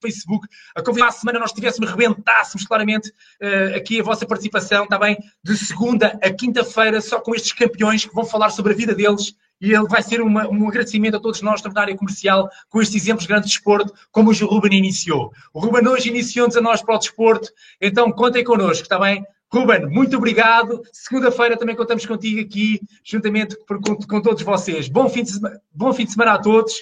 Facebook, 0.02 0.48
a 0.76 0.82
convidar 0.82 1.08
a 1.08 1.12
semana 1.12 1.40
nós 1.40 1.54
tivéssemos, 1.54 1.90
rebentássemos 1.90 2.68
claramente 2.68 3.10
uh, 3.10 3.78
aqui 3.78 4.02
a 4.02 4.04
vossa 4.04 4.26
participação, 4.26 4.84
está 4.84 4.98
bem? 4.98 5.18
De 5.42 5.58
segunda 5.58 6.20
a 6.22 6.30
quinta-feira, 6.30 7.00
só 7.00 7.20
com 7.22 7.34
estes 7.34 7.54
campeões 7.54 8.06
que 8.06 8.14
vão 8.14 8.26
falar 8.26 8.50
sobre 8.50 8.74
a 8.74 8.76
vida 8.76 8.94
deles 8.94 9.34
e 9.62 9.74
ele 9.74 9.88
vai 9.88 10.04
ser 10.04 10.22
uma, 10.22 10.46
um 10.50 10.68
agradecimento 10.68 11.16
a 11.16 11.20
todos 11.22 11.42
nós 11.42 11.62
da 11.62 11.82
área 11.82 11.96
comercial 11.96 12.50
com 12.70 12.82
estes 12.82 13.02
exemplos 13.02 13.26
de 13.26 13.40
desporto, 13.40 13.94
como 14.12 14.30
o 14.30 14.46
Ruben 14.46 14.78
iniciou. 14.78 15.32
O 15.54 15.60
Ruben 15.62 15.88
hoje 15.88 16.10
iniciou-nos 16.10 16.58
a 16.58 16.62
nós 16.62 16.82
para 16.82 16.96
o 16.96 17.00
desporto, 17.00 17.50
então 17.80 18.12
contem 18.12 18.44
connosco, 18.44 18.84
está 18.84 19.00
bem? 19.00 19.26
Ruben, 19.54 19.86
muito 19.86 20.18
obrigado. 20.18 20.82
Segunda-feira 20.92 21.56
também 21.56 21.76
contamos 21.76 22.04
contigo 22.08 22.42
aqui, 22.42 22.82
juntamente 23.04 23.56
com, 23.68 23.96
com, 23.96 24.20
todos 24.20 24.42
vocês. 24.42 24.90
Bom 24.90 25.08
fim, 25.08 25.22
de, 25.22 25.34
bom 25.72 25.94
fim 25.94 26.06
de 26.06 26.12
semana 26.14 26.34
a 26.34 26.40
todos 26.40 26.74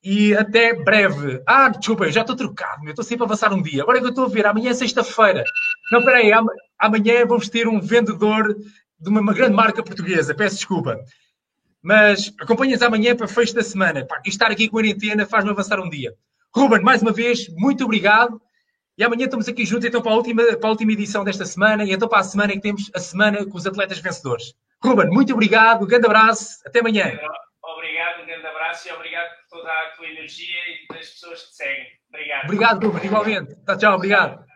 e 0.00 0.32
até 0.32 0.74
breve. 0.74 1.42
Ah, 1.44 1.70
desculpa, 1.70 2.04
eu 2.04 2.12
já 2.12 2.20
estou 2.20 2.36
trocado, 2.36 2.84
eu 2.84 2.90
estou 2.90 3.04
sempre 3.04 3.24
a 3.24 3.26
avançar 3.26 3.52
um 3.52 3.60
dia. 3.60 3.82
Agora 3.82 3.98
é 3.98 4.00
que 4.00 4.06
eu 4.06 4.10
estou 4.10 4.26
a 4.26 4.28
ver, 4.28 4.46
amanhã 4.46 4.70
é 4.70 4.74
sexta-feira. 4.74 5.42
Não, 5.90 5.98
espera 5.98 6.18
aí, 6.18 6.30
amanhã 6.78 7.26
vamos 7.26 7.48
ter 7.48 7.66
um 7.66 7.80
vendedor 7.80 8.54
de 9.00 9.08
uma, 9.08 9.20
uma, 9.20 9.34
grande 9.34 9.56
marca 9.56 9.82
portuguesa, 9.82 10.36
peço 10.36 10.54
desculpa. 10.54 10.96
Mas 11.82 12.32
acompanhas 12.40 12.80
amanhã 12.80 13.16
para 13.16 13.26
fecho 13.26 13.56
da 13.56 13.62
semana. 13.64 14.06
Pá, 14.06 14.22
estar 14.24 14.52
aqui 14.52 14.66
a 14.66 14.70
quarentena 14.70 15.26
faz-me 15.26 15.50
avançar 15.50 15.80
um 15.80 15.90
dia. 15.90 16.14
Ruben, 16.54 16.80
mais 16.80 17.02
uma 17.02 17.10
vez, 17.12 17.48
muito 17.56 17.82
obrigado. 17.84 18.40
E 18.96 19.02
amanhã 19.02 19.24
estamos 19.24 19.48
aqui 19.48 19.64
juntos 19.64 19.86
então 19.86 20.00
para 20.00 20.12
a, 20.12 20.14
última, 20.14 20.44
para 20.56 20.68
a 20.68 20.70
última 20.70 20.92
edição 20.92 21.24
desta 21.24 21.44
semana 21.44 21.84
e 21.84 21.92
então 21.92 22.08
para 22.08 22.20
a 22.20 22.24
semana 22.24 22.52
em 22.52 22.56
que 22.56 22.62
temos 22.62 22.90
a 22.94 23.00
semana 23.00 23.44
com 23.44 23.56
os 23.56 23.66
atletas 23.66 23.98
vencedores. 23.98 24.54
Ruben, 24.82 25.08
muito 25.08 25.32
obrigado, 25.32 25.82
um 25.82 25.86
grande 25.86 26.06
abraço, 26.06 26.60
até 26.64 26.78
amanhã. 26.78 27.18
Obrigado, 27.62 28.22
um 28.22 28.26
grande 28.26 28.46
abraço 28.46 28.88
e 28.88 28.92
obrigado 28.92 29.30
por 29.50 29.58
toda 29.58 29.68
a 29.68 29.90
tua 29.96 30.06
energia 30.06 30.60
e 30.68 30.94
das 30.94 31.08
pessoas 31.08 31.42
que 31.42 31.50
te 31.50 31.56
seguem. 31.56 31.86
Obrigado. 32.08 32.44
Obrigado, 32.44 32.86
Ruben, 32.86 33.04
igualmente. 33.04 33.56
Tchau, 33.64 33.78
tchau, 33.78 33.94
obrigado. 33.94 34.53